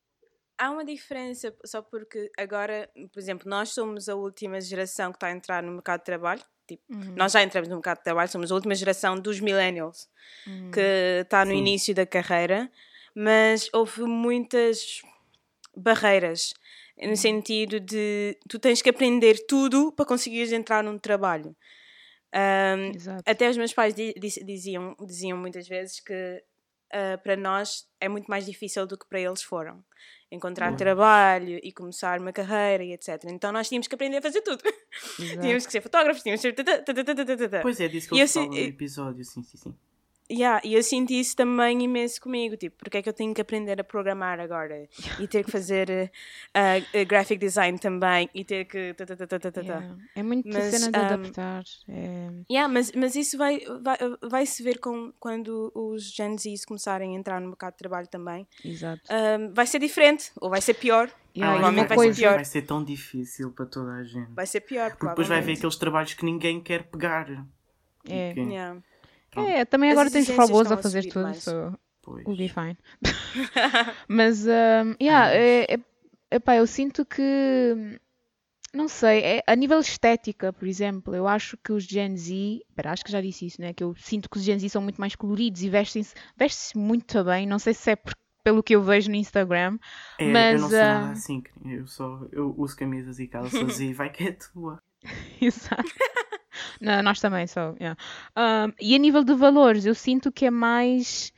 Há 0.57 0.71
uma 0.71 0.85
diferença, 0.85 1.53
só 1.67 1.83
porque 1.83 2.31
agora, 2.39 2.89
por 3.13 3.19
exemplo, 3.19 3.49
nós 3.51 3.71
somos 3.71 4.09
a 4.09 4.15
última 4.15 4.61
geração 4.61 5.11
que 5.11 5.17
está 5.17 5.27
a 5.27 5.33
entrar 5.33 5.63
no 5.63 5.73
mercado 5.73 6.01
de 6.01 6.05
trabalho. 6.07 6.43
Tipo, 6.67 6.83
Uhum. 6.89 7.15
Nós 7.17 7.33
já 7.33 7.43
entramos 7.43 7.69
no 7.69 7.75
mercado 7.75 7.99
de 7.99 8.05
trabalho, 8.05 8.29
somos 8.31 8.51
a 8.51 8.55
última 8.55 8.75
geração 8.75 9.17
dos 9.19 9.41
millennials 9.41 10.09
Uhum. 10.47 10.71
que 10.71 11.21
está 11.23 11.45
no 11.45 11.51
Sim. 11.51 11.59
início 11.59 11.95
da 11.95 12.07
carreira, 12.07 12.71
mas 13.15 13.69
houve 13.75 14.03
muitas 14.05 15.03
barreiras 15.77 16.55
no 17.01 17.17
sentido 17.17 17.81
de 17.81 18.39
tu 18.49 18.59
tens 18.59 18.81
que 18.81 18.91
aprender 18.91 19.47
tudo 19.47 19.93
para 19.93 20.07
conseguires 20.07 20.53
entrar 20.53 20.83
num 20.83 20.99
trabalho. 20.99 21.57
Exato. 22.95 23.23
até 23.25 23.49
os 23.49 23.57
meus 23.57 23.73
pais 23.73 23.95
diziam, 23.95 24.97
diziam 25.07 25.39
muitas 25.39 25.69
vezes 25.69 26.01
que 26.01 26.43
ah, 26.95 27.19
para 27.19 27.37
nós 27.37 27.89
é 28.01 28.09
muito 28.09 28.27
mais 28.27 28.47
difícil 28.47 28.87
do 28.87 28.97
que 28.97 29.07
para 29.09 29.19
eles 29.19 29.43
foram. 29.43 29.85
Encontrar 30.31 30.69
Pois. 30.69 30.79
trabalho 30.79 31.59
e 31.63 31.73
começar 31.73 32.21
uma 32.21 32.33
carreira 32.33 32.85
e 32.85 32.93
etc. 32.93 33.25
Então 33.27 33.51
nós 33.53 33.69
tínhamos 33.69 33.89
que 33.89 33.95
aprender 33.97 34.19
a 34.19 34.23
fazer 34.23 34.43
tudo. 34.43 34.63
tínhamos 35.41 35.67
que 35.67 35.73
ser 35.73 35.81
fotógrafos, 35.81 36.23
tínhamos 36.23 36.41
que 36.41 36.53
ser. 36.53 37.63
Pois 37.63 37.81
é, 37.81 37.89
disso 37.89 38.09
que 38.09 38.15
eu 38.15 38.25
assim, 38.25 38.45
falo 38.45 38.55
no 38.55 38.59
episódio, 38.59 39.25
sim, 39.25 39.43
sim, 39.43 39.57
sim. 39.57 39.75
Yeah, 40.31 40.59
e 40.65 40.73
eu 40.75 40.83
senti 40.83 41.21
isso 41.21 41.37
também 41.37 41.83
imenso 41.83 42.19
comigo, 42.19 42.57
tipo, 42.57 42.77
porque 42.79 42.97
é 42.97 43.03
que 43.03 43.09
eu 43.09 43.13
tenho 43.13 43.35
que 43.35 43.43
aprender 43.43 43.79
a 43.79 43.85
programar 43.85 44.41
agora 44.41 44.89
e 45.21 45.29
ter 45.29 45.45
que 45.45 45.51
fazer 45.51 46.11
ah, 46.55 46.79
eh, 46.95 47.05
graphic 47.05 47.39
design 47.39 47.79
também 47.79 48.31
e 48.35 48.43
ter 48.43 48.65
que 48.65 48.95
ta, 48.95 49.05
ta, 49.05 49.17
ta, 49.17 49.27
ta, 49.27 49.39
ta, 49.39 49.51
ta, 49.51 49.53
ta. 49.53 49.61
Yeah. 49.61 49.97
É 50.17 50.23
muito 50.23 50.49
Mas, 50.49 50.65
cena 50.75 50.91
de 50.91 50.99
um, 50.99 51.03
adaptar. 51.03 51.63
É... 51.89 52.31
Yeah, 52.51 52.73
mas, 52.73 52.91
mas 52.93 53.15
isso 53.15 53.37
vai, 53.37 53.61
vai, 53.83 53.99
vai 54.23 54.47
se 54.47 54.63
ver 54.63 54.79
com, 54.79 55.13
quando 55.21 55.71
os 55.75 56.11
Gen 56.15 56.39
Zs 56.39 56.65
começarem 56.65 57.15
a 57.15 57.19
entrar 57.19 57.39
no 57.39 57.49
mercado 57.49 57.73
de 57.73 57.79
trabalho 57.79 58.09
também. 58.09 58.47
Exato. 58.65 59.03
Ahm, 59.11 59.53
vai 59.53 59.67
ser 59.67 59.79
diferente, 59.79 60.33
ou 60.41 60.49
vai 60.49 60.63
ser 60.63 60.73
pior. 60.75 61.11
Yeah, 61.37 61.53
Ah, 61.53 61.59
provavelmente 61.59 61.89
vai 61.89 61.97
coisa- 61.99 62.15
ser 62.15 62.21
pior. 62.23 62.35
vai 62.37 62.45
ser 62.47 62.63
tão 62.63 62.83
difícil 62.83 63.51
para 63.53 63.67
toda 63.67 63.93
a 63.93 64.05
gente. 64.05 64.31
Vai 64.33 64.47
ser 64.47 64.61
pior, 64.63 64.93
Porque 64.93 65.07
depois 65.07 65.29
vai 65.29 65.39
haver 65.39 65.57
aqueles 65.59 65.77
trabalhos 65.77 66.15
que 66.15 66.25
ninguém 66.25 66.63
quer 66.63 66.85
pegar. 66.85 67.31
É. 68.09 68.33
Que- 68.33 68.41
Yeah. 68.41 68.81
Pronto. 69.35 69.49
É, 69.51 69.65
também 69.65 69.91
agora 69.91 70.11
tens 70.11 70.29
robôs 70.29 70.71
a 70.71 70.75
a 70.75 70.79
fazer 70.79 71.03
subir 71.03 71.13
tudo, 71.13 71.23
mais. 71.25 71.43
so 71.43 71.79
Pois. 72.03 72.25
we'll 72.27 72.37
be 72.37 72.49
fine. 72.49 72.77
Mas, 74.09 74.47
um, 74.47 74.95
yeah, 75.01 75.31
é, 75.35 75.75
é, 75.75 75.79
epá, 76.31 76.57
eu 76.57 76.67
sinto 76.67 77.05
que, 77.05 77.99
não 78.73 78.89
sei, 78.89 79.21
é- 79.21 79.43
a 79.47 79.57
nível 79.57 79.81
estética, 79.81 80.53
por 80.53 80.67
exemplo, 80.69 81.15
eu 81.15 81.27
acho 81.27 81.57
que 81.57 81.73
os 81.73 81.85
Gen 81.85 82.17
Z, 82.17 82.61
espera, 82.69 82.93
acho 82.93 83.05
que 83.05 83.11
já 83.13 83.21
disse 83.21 83.47
isso, 83.47 83.61
né? 83.61 83.73
Que 83.73 83.83
eu 83.85 83.95
sinto 83.97 84.29
que 84.29 84.37
os 84.37 84.43
Gen 84.45 84.59
Z 84.59 84.69
são 84.69 84.83
muito 84.83 85.01
mais 85.01 85.15
coloridos 85.17 85.63
e 85.63 85.69
vestem-se 85.69 86.15
vestem 86.37 86.81
muito 86.83 87.23
bem, 87.25 87.47
não 87.47 87.59
sei 87.59 87.73
se 87.75 87.91
é 87.93 87.97
por- 87.97 88.15
pelo 88.43 88.63
que 88.63 88.75
eu 88.77 88.83
vejo 88.83 89.09
no 89.09 89.17
Instagram, 89.17 89.79
É, 90.19 90.31
Mas, 90.31 90.55
eu 90.57 90.61
não 90.61 90.69
sou 90.69 90.79
nada 90.79 91.13
assim, 91.13 91.43
eu 91.65 91.87
só 91.87 92.27
eu 92.31 92.55
uso 92.59 92.77
camisas 92.77 93.19
e 93.19 93.27
calças 93.27 93.51
e 93.81 93.93
vai 93.95 94.11
que 94.11 94.25
é 94.25 94.33
tua. 94.33 94.79
Exato. 95.41 95.83
Não, 96.81 97.03
nós 97.03 97.21
também 97.21 97.47
só. 97.47 97.75
yeah. 97.81 97.97
Um, 98.37 98.73
e 98.81 98.95
a 98.95 98.99
nível 98.99 99.25
de 99.25 99.35
valores, 99.35 99.85
eu 99.87 99.95
sinto 99.95 100.33
que 100.33 100.47
é 100.47 100.51
mais. 100.51 101.33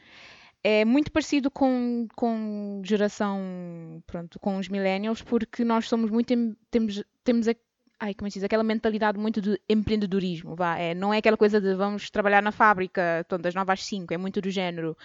é 0.64 0.84
muito 0.84 1.12
parecido 1.12 1.50
com, 1.50 2.08
com 2.16 2.82
geração, 2.84 4.02
pronto, 4.06 4.38
com 4.40 4.58
os 4.58 4.68
millennials, 4.68 5.22
porque 5.22 5.64
nós 5.64 5.88
somos 5.88 6.10
muito, 6.10 6.32
em- 6.32 6.56
temos, 6.70 7.02
temos 7.24 7.48
a, 7.48 7.54
ai, 8.00 8.14
como 8.14 8.28
é 8.28 8.30
que 8.30 8.34
diz, 8.38 8.44
aquela 8.44 8.64
mentalidade 8.64 9.18
muito 9.18 9.40
de 9.40 9.60
empreendedorismo, 9.68 10.56
vá, 10.56 10.78
é, 10.78 10.94
não 10.94 11.14
é 11.14 11.18
aquela 11.18 11.36
coisa 11.36 11.60
de 11.60 11.74
vamos 11.74 12.10
trabalhar 12.10 12.42
na 12.42 12.52
fábrica, 12.52 13.24
das 13.40 13.54
9 13.54 13.72
às 13.72 13.84
5, 13.84 14.12
é 14.14 14.18
muito 14.18 14.40
do 14.40 14.50
género, 14.50 14.96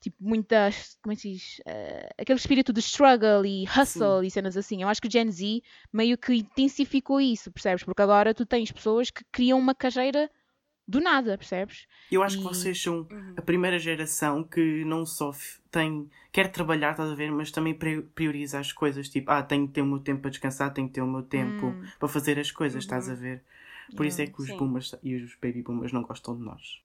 tipo, 0.00 0.16
muitas, 0.20 0.96
como 1.02 1.12
é 1.12 1.16
que 1.16 1.22
se 1.22 1.32
diz, 1.32 1.60
Eh, 1.66 2.08
aquele 2.18 2.38
espírito 2.38 2.72
de 2.72 2.80
struggle 2.80 3.44
e 3.46 3.64
hustle 3.64 4.24
e 4.26 4.30
cenas 4.30 4.56
assim, 4.56 4.82
eu 4.82 4.88
acho 4.88 5.00
que 5.00 5.08
o 5.08 5.10
Gen 5.10 5.30
Z 5.30 5.62
meio 5.92 6.16
que 6.18 6.34
intensificou 6.34 7.20
isso, 7.20 7.50
percebes? 7.52 7.84
Porque 7.84 8.02
agora 8.02 8.34
tu 8.34 8.46
tens 8.46 8.72
pessoas 8.72 9.10
que 9.10 9.24
criam 9.32 9.58
uma 9.58 9.74
carreira 9.74 10.30
do 10.88 11.00
nada, 11.00 11.38
percebes? 11.38 11.86
Eu 12.10 12.22
acho 12.22 12.36
que 12.38 12.42
E- 12.42 12.44
vocês 12.44 12.80
são 12.82 13.06
Uhum. 13.10 13.34
a 13.36 13.42
primeira 13.42 13.78
geração 13.78 14.42
que 14.42 14.84
não 14.84 15.06
só 15.06 15.30
tem, 15.70 16.10
quer 16.32 16.50
trabalhar, 16.50 16.90
estás 16.92 17.10
a 17.10 17.14
ver, 17.14 17.30
mas 17.30 17.50
também 17.52 17.74
pri- 17.74 18.02
prioriza 18.02 18.58
as 18.58 18.72
coisas. 18.72 19.08
Tipo, 19.08 19.30
ah, 19.30 19.42
tenho 19.42 19.66
que 19.68 19.74
ter 19.74 19.82
o 19.82 19.86
meu 19.86 20.00
tempo 20.00 20.22
para 20.22 20.30
descansar, 20.30 20.72
tenho 20.72 20.88
que 20.88 20.94
ter 20.94 21.02
o 21.02 21.06
meu 21.06 21.22
tempo 21.22 21.66
Hum. 21.70 21.86
para 21.98 22.08
fazer 22.08 22.38
as 22.38 22.50
coisas, 22.50 22.82
estás 22.82 23.06
Uhum. 23.06 23.12
a 23.12 23.16
ver? 23.16 23.42
Por 23.96 24.06
isso 24.06 24.20
é 24.22 24.26
que 24.26 24.40
os 24.40 24.48
Sim. 24.48 24.56
boomers 24.58 24.94
e 25.02 25.14
os 25.16 25.34
baby 25.36 25.62
boomers 25.62 25.92
não 25.92 26.02
gostam 26.02 26.36
de 26.36 26.42
nós. 26.42 26.80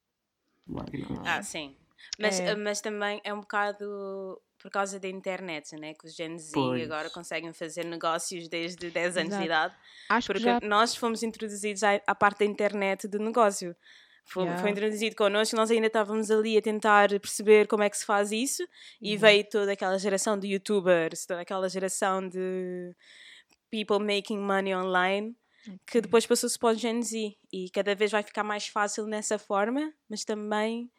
Lágrimas. 0.68 1.20
Ah, 1.26 1.42
sim. 1.42 1.76
Mas, 2.20 2.40
É. 2.40 2.56
mas 2.56 2.82
também 2.82 3.20
é 3.24 3.34
um 3.34 3.40
bocado 3.42 4.42
por 4.58 4.72
causa 4.72 5.00
da 5.00 5.08
internet, 5.08 5.76
né? 5.76 5.94
Que 5.94 6.08
os 6.08 6.16
Gen 6.16 6.38
Z 6.40 6.52
Pois. 6.54 6.84
agora 6.84 7.10
conseguem 7.10 7.54
fazer 7.54 7.86
negócios 7.86 8.48
desde 8.48 8.90
10 8.90 9.16
anos 9.18 9.30
Exato. 9.30 9.42
de 9.42 9.46
idade. 9.48 9.76
Acho 10.10 10.28
Porque 10.28 10.40
que 10.44 10.46
já 10.46 10.60
nós 10.64 10.96
fomos 10.96 11.22
introduzidos 11.24 11.84
à, 11.84 12.02
à 12.08 12.16
parte 12.16 12.40
da 12.40 12.46
internet 12.46 13.08
do 13.08 13.20
negócio. 13.20 13.76
Foi, 14.28 14.44
Yeah. 14.44 14.60
foi 14.60 14.72
introduzido 14.72 15.16
connosco, 15.16 15.56
nós 15.56 15.70
ainda 15.70 15.86
estávamos 15.86 16.32
ali 16.32 16.58
a 16.58 16.62
tentar 16.62 17.10
perceber 17.10 17.68
como 17.68 17.84
é 17.84 17.90
que 17.92 17.98
se 17.98 18.06
faz 18.06 18.32
isso 18.32 18.68
e 19.00 19.14
Uhum. 19.14 19.20
veio 19.20 19.44
toda 19.48 19.72
aquela 19.74 20.00
geração 20.00 20.40
de 20.40 20.48
youtubers, 20.48 21.28
toda 21.28 21.42
aquela 21.42 21.70
geração 21.70 22.28
de 22.28 22.96
people 23.70 24.00
making 24.00 24.40
money 24.40 24.74
online 24.74 25.36
que 25.86 26.02
depois 26.02 26.26
passou-se 26.26 26.58
para 26.58 26.70
o 26.70 26.76
Gen 26.76 27.04
Z 27.04 27.36
e 27.54 27.70
cada 27.72 27.94
vez 27.94 28.12
vai 28.12 28.24
ficar 28.24 28.44
mais 28.44 28.68
fácil 28.68 29.06
nessa 29.06 29.38
forma, 29.38 29.94
mas 30.10 30.24
também 30.26 30.90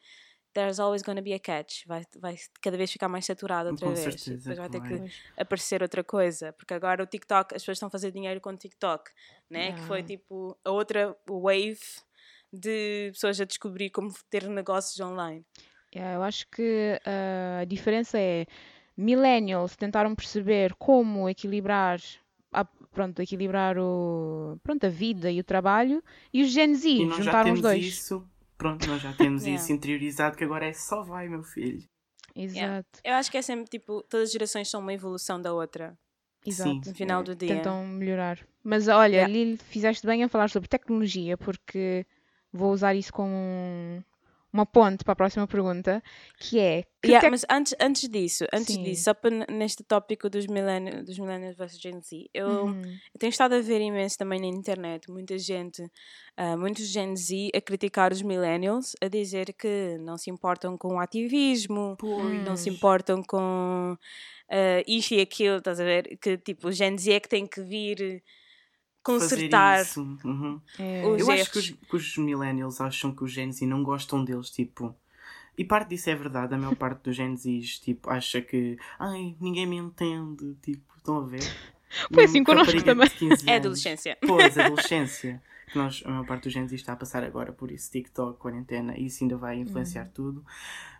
there's 0.57 0.79
always 0.79 1.03
gonna 1.03 1.21
be 1.21 1.33
a 1.33 1.39
catch, 1.39 1.85
vai, 1.85 2.03
vai 2.19 2.35
cada 2.59 2.75
vez 2.75 2.91
ficar 2.91 3.07
mais 3.07 3.25
saturado 3.25 3.69
outra 3.69 3.89
Com 3.89 3.93
vez. 3.93 4.03
certeza 4.03 4.49
depois 4.49 4.57
vai 4.57 4.69
ter 4.69 4.81
que 4.81 5.13
aparecer 5.39 5.83
outra 5.83 6.03
coisa, 6.03 6.51
porque 6.53 6.73
agora 6.73 7.03
o 7.03 7.05
TikTok, 7.05 7.53
as 7.55 7.61
pessoas 7.61 7.77
estão 7.77 7.87
a 7.87 7.91
fazer 7.91 8.11
dinheiro 8.11 8.41
com 8.41 8.49
o 8.49 8.57
TikTok, 8.57 9.11
né? 9.51 9.73
Que 9.73 9.81
foi 9.81 9.99
Yeah. 9.99 10.15
tipo 10.17 10.57
a 10.65 10.71
outra 10.71 11.15
wave 11.29 11.77
de 12.51 13.09
pessoas 13.13 13.39
a 13.39 13.45
descobrir 13.45 13.91
como 13.91 14.11
ter 14.31 14.47
negócios 14.49 14.99
online. 14.99 15.45
Yeah, 15.95 16.15
eu 16.15 16.23
acho 16.23 16.47
que 16.49 16.99
ah, 17.05 17.59
a 17.61 17.65
diferença 17.65 18.17
é 18.19 18.45
millennials 18.97 19.75
tentaram 19.75 20.15
perceber 20.15 20.73
como 20.75 21.29
equilibrar 21.29 22.01
a, 22.51 22.65
pronto, 22.65 23.21
equilibrar 23.21 23.77
o, 23.77 24.59
pronto, 24.63 24.85
a 24.85 24.89
vida 24.89 25.29
e 25.29 25.39
o 25.39 25.43
trabalho 25.43 26.03
e 26.33 26.41
os 26.41 26.49
Gen 26.49 26.73
Z 26.73 26.89
E 26.89 27.05
nós 27.05 27.17
já 27.17 27.23
juntaram 27.23 27.53
os 27.53 27.61
dois. 27.61 27.85
isso, 27.85 28.27
pronto, 28.57 28.87
nós 28.87 29.01
já 29.01 29.13
temos 29.13 29.43
Yeah. 29.45 29.61
isso 29.63 29.71
interiorizado 29.73 30.35
que 30.37 30.43
agora 30.43 30.65
é 30.67 30.73
só 30.73 31.03
vai, 31.03 31.27
meu 31.27 31.43
filho. 31.43 31.83
Exato, 32.35 32.99
Eu 33.03 33.13
acho 33.15 33.31
que 33.31 33.37
é 33.37 33.41
sempre 33.41 33.67
tipo, 33.69 34.03
todas 34.03 34.27
as 34.27 34.31
gerações 34.33 34.69
são 34.69 34.79
uma 34.79 34.93
evolução 34.93 35.41
da 35.41 35.53
outra, 35.53 35.97
exato. 36.45 36.69
no 36.89 36.93
final 36.95 37.21
É, 37.21 37.23
do 37.23 37.35
dia. 37.35 37.55
Tentam 37.55 37.85
melhorar. 37.87 38.45
Mas 38.63 38.87
olha, 38.87 39.15
Yeah. 39.17 39.33
Lil, 39.33 39.57
fizeste 39.57 40.05
bem 40.05 40.23
a 40.23 40.29
falar 40.29 40.49
sobre 40.49 40.67
tecnologia 40.69 41.35
porque 41.37 42.05
vou 42.53 42.71
usar 42.71 42.93
isso 42.95 43.11
como 43.11 43.31
um- 43.33 44.03
uma 44.51 44.65
ponte 44.65 45.03
para 45.03 45.13
a 45.13 45.15
próxima 45.15 45.47
pergunta, 45.47 46.01
que 46.39 46.59
é 46.59 46.83
que 47.01 47.09
Yeah, 47.09 47.21
tec- 47.21 47.31
mas 47.31 47.45
antes, 47.49 47.75
antes 47.79 48.09
disso, 48.09 48.45
antes 48.51 48.73
Sim. 48.73 48.83
disso, 48.83 49.03
só 49.03 49.13
para 49.13 49.45
neste 49.51 49.83
tópico 49.83 50.29
dos 50.29 50.47
millennials, 50.47 51.05
dos 51.05 51.17
millennials 51.19 51.55
versus 51.55 51.79
Gen 51.79 52.01
Z, 52.01 52.27
eu, 52.33 52.47
Uhum. 52.65 52.81
eu 53.13 53.19
tenho 53.19 53.29
estado 53.29 53.53
a 53.55 53.61
ver 53.61 53.79
imenso 53.81 54.17
também 54.17 54.39
na 54.41 54.47
internet, 54.47 55.09
muita 55.09 55.37
gente, 55.37 55.83
ah, 56.35 56.57
muitos 56.57 56.87
Gen 56.87 57.15
Z 57.15 57.49
a 57.55 57.61
criticar 57.61 58.11
os 58.11 58.21
millennials, 58.21 58.93
a 59.01 59.07
dizer 59.07 59.53
que 59.53 59.97
não 59.99 60.17
se 60.17 60.29
importam 60.31 60.77
com 60.77 60.95
o 60.95 60.99
ativismo, 60.99 61.95
Pois. 61.99 62.43
não 62.43 62.55
se 62.57 62.69
importam 62.69 63.21
com 63.23 63.95
ah, 64.49 64.83
isto 64.87 65.13
e 65.13 65.21
aquilo, 65.21 65.57
estás 65.57 65.79
a 65.79 65.83
ver? 65.83 66.17
Que 66.17 66.37
tipo, 66.37 66.67
o 66.69 66.71
Gen 66.71 66.97
Z 66.97 67.13
é 67.13 67.19
que 67.19 67.29
tem 67.29 67.45
que 67.47 67.61
vir 67.61 68.23
consertar. 69.07 69.77
Fazer 69.77 69.89
isso. 69.89 70.19
Uhum. 70.23 70.61
É, 70.77 71.05
Os 71.05 71.21
Eu 71.21 71.31
acho 71.31 71.51
que 71.51 71.57
os, 71.57 71.69
que 71.69 71.95
os 71.95 72.17
millennials 72.17 72.81
acham 72.81 73.13
que 73.13 73.23
os 73.23 73.31
Gen 73.31 73.51
Z 73.51 73.65
não 73.65 73.83
gostam 73.83 74.23
deles, 74.23 74.49
tipo. 74.49 74.95
E 75.57 75.63
parte 75.65 75.89
disso 75.89 76.09
é 76.09 76.15
verdade, 76.15 76.53
a 76.53 76.57
maior 76.57 76.75
parte 76.75 77.01
dos 77.03 77.15
Gen 77.15 77.35
Zs, 77.35 77.79
tipo, 77.79 78.09
acha 78.09 78.41
que 78.41 78.77
ai, 78.99 79.35
ninguém 79.41 79.65
me 79.65 79.77
entende, 79.77 80.55
tipo, 80.61 80.83
estão 80.97 81.17
a 81.17 81.25
ver? 81.25 81.41
Foi 82.13 82.25
assim 82.25 82.43
connosco 82.43 82.83
também. 82.83 83.07
de 83.07 83.15
15 83.15 83.49
É 83.49 83.55
adolescência. 83.55 84.17
Pois, 84.21 84.57
adolescência. 84.57 85.41
Nós, 85.75 86.01
a 86.05 86.09
maior 86.09 86.25
parte 86.25 86.43
dos 86.43 86.53
Gen 86.53 86.67
Z 86.67 86.75
está 86.75 86.93
a 86.93 86.95
passar 86.95 87.23
agora 87.23 87.51
por 87.51 87.71
isso, 87.71 87.91
TikTok, 87.91 88.39
quarentena, 88.39 88.97
e 88.97 89.05
isso 89.05 89.23
ainda 89.23 89.35
vai 89.37 89.57
influenciar 89.57 90.07
tudo. 90.07 90.45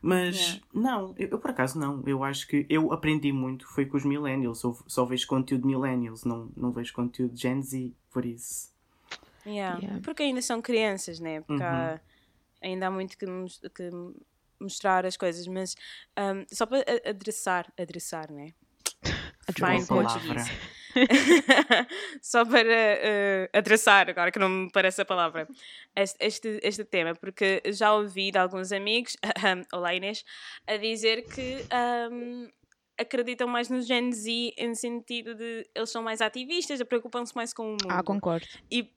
Mas, 0.01 0.35
Yeah. 0.35 0.61
não, 0.73 1.15
eu, 1.17 1.29
eu 1.29 1.39
por 1.39 1.51
acaso 1.51 1.79
não. 1.79 2.03
Eu 2.05 2.23
acho 2.23 2.47
que 2.47 2.65
eu 2.69 2.91
aprendi 2.91 3.31
muito, 3.31 3.67
foi 3.67 3.85
com 3.85 3.97
os 3.97 4.03
Millennials. 4.05 4.61
Eu 4.63 4.77
só 4.87 5.05
vejo 5.05 5.25
conteúdo 5.27 5.61
de 5.61 5.67
Millennials, 5.67 6.23
não, 6.25 6.51
não 6.55 6.71
vejo 6.71 6.93
conteúdo 6.93 7.33
de 7.33 7.41
Gen 7.41 7.61
Z, 7.61 7.93
por 8.11 8.25
isso. 8.25 8.71
Yeah. 9.45 9.79
Yeah. 9.79 10.01
Porque 10.03 10.23
ainda 10.23 10.41
são 10.41 10.61
crianças, 10.61 11.19
né? 11.19 11.41
Porque 11.41 11.63
Uhum. 11.63 11.69
há- 11.69 12.01
ainda 12.61 12.87
há 12.87 12.91
muito 12.91 13.17
que, 13.17 13.25
que 13.73 13.89
mostrar 14.59 15.05
as 15.05 15.15
coisas, 15.15 15.47
mas 15.47 15.75
ahm, 16.15 16.43
só 16.51 16.65
para 16.65 16.83
adressar, 17.05 17.71
adressar, 17.79 18.31
né? 18.31 18.53
Fine 19.55 19.85
palavra. 19.85 20.21
português. 20.21 20.76
só 22.21 22.45
para 22.45 23.49
adressar, 23.53 24.09
agora 24.09 24.31
que 24.31 24.39
não 24.39 24.49
me 24.49 24.71
parece 24.71 25.01
a 25.01 25.05
palavra, 25.05 25.47
este, 25.95 26.17
este, 26.19 26.59
este 26.63 26.83
tema, 26.85 27.13
porque 27.15 27.61
já 27.67 27.93
ouvi 27.93 28.31
de 28.31 28.37
alguns 28.37 28.71
amigos, 28.71 29.15
olá 29.73 29.93
Inês, 29.93 30.23
a 30.65 30.77
dizer 30.77 31.23
que 31.25 31.65
ahm, 31.71 32.47
acreditam 32.97 33.47
mais 33.47 33.69
no 33.69 33.81
Gen 33.81 34.11
Z 34.11 34.53
em 34.57 34.73
sentido 34.75 35.35
de 35.35 35.67
eles 35.75 35.89
são 35.89 36.01
mais 36.01 36.21
ativistas, 36.21 36.81
preocupam-se 36.83 37.35
mais 37.35 37.53
com 37.53 37.63
o 37.63 37.71
mundo. 37.71 37.87
Ah, 37.89 38.03
concordo. 38.03 38.45
E- 38.71 38.91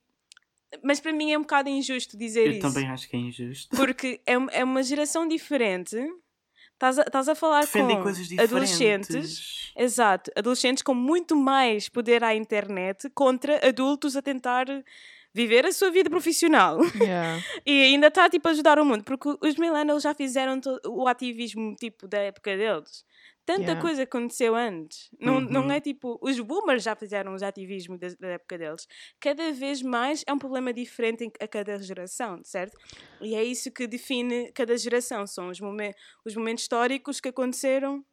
mas 0.85 1.01
para 1.01 1.13
mim 1.13 1.33
é 1.33 1.37
um 1.39 1.43
bocado 1.43 1.69
injusto 1.69 2.17
dizer 2.17 2.47
Eu 2.47 2.53
isso. 2.53 2.61
também 2.61 2.89
acho 2.89 3.09
que 3.09 3.17
é 3.17 3.19
injusto. 3.19 3.77
Porque 3.77 4.21
é, 4.25 4.39
um- 4.39 4.49
é 4.51 4.63
uma 4.63 4.83
geração 4.85 5.27
diferente. 5.27 5.97
Estás 6.81 6.99
a, 6.99 7.03
estás 7.03 7.29
a 7.29 7.35
falar 7.35 7.61
Defendem 7.61 7.99
com 7.99 8.05
coisas 8.05 8.27
diferentes. 8.27 8.51
adolescentes. 8.51 9.73
Exato, 9.77 10.33
adolescentes 10.35 10.83
com 10.83 10.95
muito 10.95 11.37
mais 11.37 11.91
poder 11.91 12.25
à 12.25 12.35
internet 12.35 13.11
contra 13.11 13.61
adultos 13.69 14.17
a 14.17 14.23
tentar 14.23 14.65
viver 15.35 15.67
a 15.67 15.73
sua 15.73 15.91
vida 15.91 16.09
profissional. 16.09 16.79
Yeah. 16.99 17.39
E 17.67 17.83
ainda 17.83 18.07
está 18.07 18.31
tipo 18.31 18.49
a 18.49 18.53
ajudar 18.53 18.79
o 18.79 18.85
mundo, 18.87 19.05
porque 19.05 19.29
os 19.43 19.57
millennials 19.57 20.03
já 20.03 20.15
fizeram 20.15 20.59
o 20.87 21.07
ativismo 21.07 21.77
tipo 21.77 22.09
da 22.09 22.19
época 22.19 22.57
deles. 22.57 23.05
Tanta 23.53 23.63
Yeah. 23.63 23.81
coisa 23.81 24.03
aconteceu 24.05 24.55
antes. 24.55 25.11
Não, 25.21 25.41
não 25.41 25.63
Uhum. 25.63 25.73
é 25.73 25.81
tipo. 25.81 26.19
Os 26.23 26.39
boomers 26.39 26.83
já 26.83 26.95
fizeram 26.95 27.35
os 27.35 27.43
ativismos 27.43 27.99
da, 27.99 28.09
da 28.21 28.29
época 28.29 28.57
deles. 28.57 28.87
Cada 29.19 29.53
vez 29.53 29.83
mais 29.83 30.23
é 30.27 30.33
um 30.33 30.39
problema 30.39 30.73
diferente 30.73 31.25
em- 31.25 31.33
a 31.41 31.49
cada 31.49 31.77
geração, 31.83 32.41
certo? 32.45 32.77
E 33.21 33.35
é 33.35 33.43
isso 33.43 33.71
que 33.73 33.87
define 33.87 34.53
cada 34.53 34.77
geração. 34.77 35.27
São 35.27 35.49
os, 35.49 35.61
momen 35.61 35.93
os 36.25 36.37
momentos 36.37 36.63
históricos 36.63 37.21
que 37.21 37.29
aconteceram 37.31 38.05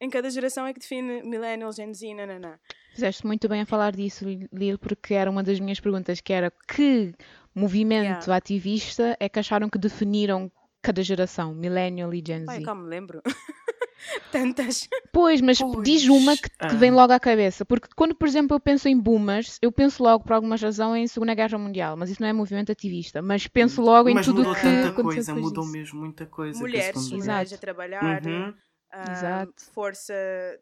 em 0.00 0.08
cada 0.10 0.28
geração 0.30 0.66
é 0.66 0.72
que 0.72 0.80
define 0.80 1.22
millennials, 1.22 1.76
Gen 1.76 1.92
Z, 1.94 2.14
nananã. 2.14 2.58
Fizeste 2.92 3.26
muito 3.26 3.48
bem 3.48 3.62
a 3.62 3.66
falar 3.66 3.92
disso, 3.92 4.24
Lil, 4.52 4.78
porque 4.78 5.14
era 5.14 5.30
uma 5.30 5.42
das 5.42 5.58
minhas 5.60 5.80
perguntas, 5.80 6.20
que 6.20 6.32
era 6.32 6.50
que 6.50 7.14
movimento 7.54 8.04
Yeah. 8.04 8.34
ativista 8.36 9.16
é 9.20 9.28
que 9.28 9.38
acharam 9.38 9.68
que 9.70 9.78
definiram 9.78 10.50
cada 10.82 11.02
geração, 11.02 11.54
Millennial 11.54 12.12
e 12.14 12.22
Gen 12.26 12.44
Pai, 12.44 12.58
Z? 12.60 12.64
como 12.64 12.82
me 12.82 12.88
lembro. 12.90 13.20
Tantas. 14.30 14.88
Pois, 15.12 15.40
mas 15.40 15.58
Pois, 15.58 15.82
diz 15.82 16.06
uma 16.08 16.36
que, 16.36 16.48
que 16.50 16.56
ah. 16.60 16.68
vem 16.68 16.90
logo 16.90 17.12
à 17.12 17.18
cabeça. 17.20 17.64
Porque 17.64 17.88
quando, 17.96 18.14
por 18.14 18.28
exemplo, 18.28 18.56
eu 18.56 18.60
penso 18.60 18.88
em 18.88 18.98
boomers, 18.98 19.58
eu 19.62 19.72
penso 19.72 20.02
logo, 20.02 20.22
por 20.24 20.32
alguma 20.34 20.56
razão, 20.56 20.96
em 20.96 21.06
Segunda 21.06 21.34
Guerra 21.34 21.58
Mundial. 21.58 21.96
Mas 21.96 22.10
isso 22.10 22.20
não 22.22 22.28
é 22.28 22.32
movimento 22.32 22.70
ativista. 22.72 23.22
Mas 23.22 23.46
penso 23.46 23.80
logo 23.82 24.08
em 24.08 24.14
Mas 24.14 24.26
tudo 24.26 24.38
mudou 24.38 24.54
que 24.54 24.60
tanta 24.62 24.88
aconteceu 24.88 25.02
coisa, 25.02 25.34
mudou 25.34 25.62
disso. 25.64 25.72
mesmo 25.72 26.00
muita 26.00 26.26
coisa. 26.26 26.58
mulheres, 26.58 27.10
mulheres 27.10 27.52
a 27.52 27.58
trabalhar, 27.58 28.24
Uhum. 28.26 28.54
ah, 28.92 29.12
Exato. 29.12 29.52
força, 29.74 30.14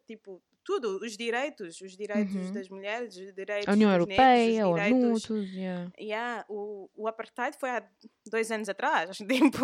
tipo, 0.07 0.40
tudo, 0.64 0.99
os 1.05 1.14
direitos, 1.16 1.81
os 1.83 1.94
direitos 1.97 2.35
Uhum. 2.35 2.53
das 2.53 2.68
mulheres, 2.70 3.16
os 3.16 3.35
direitos 3.35 3.68
A 3.68 3.73
União 3.73 3.90
dos 3.90 3.99
Europeia, 4.01 4.64
negros, 4.64 4.64
ONU, 4.70 4.99
direitos... 4.99 5.23
tudo. 5.25 5.42
yeah. 5.44 5.90
Yeah, 6.01 6.44
o, 6.49 6.88
o 6.97 7.07
apartheid 7.07 7.57
foi 7.59 7.68
há 7.70 7.83
dois 8.31 8.51
anos 8.51 8.68
atrás, 8.68 9.18
tipo, 9.29 9.59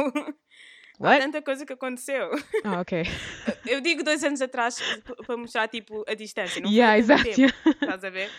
há 1.01 1.09
What? 1.09 1.21
tanta 1.25 1.43
coisa 1.43 1.65
que 1.67 1.73
aconteceu. 1.73 2.31
Ah, 2.65 2.81
ok. 2.81 3.03
Eu 3.67 3.81
digo 3.81 4.03
dois 4.03 4.23
anos 4.25 4.41
atrás 4.43 4.79
para 5.27 5.37
mostrar, 5.37 5.69
tipo, 5.69 6.05
a 6.09 6.15
distância, 6.15 6.61
não 6.61 6.71
Yeah, 6.71 6.95
há 6.95 6.99
exato. 6.99 7.23
tempo, 7.25 7.53
estás 7.71 8.05
a 8.05 8.11
ver? 8.11 8.31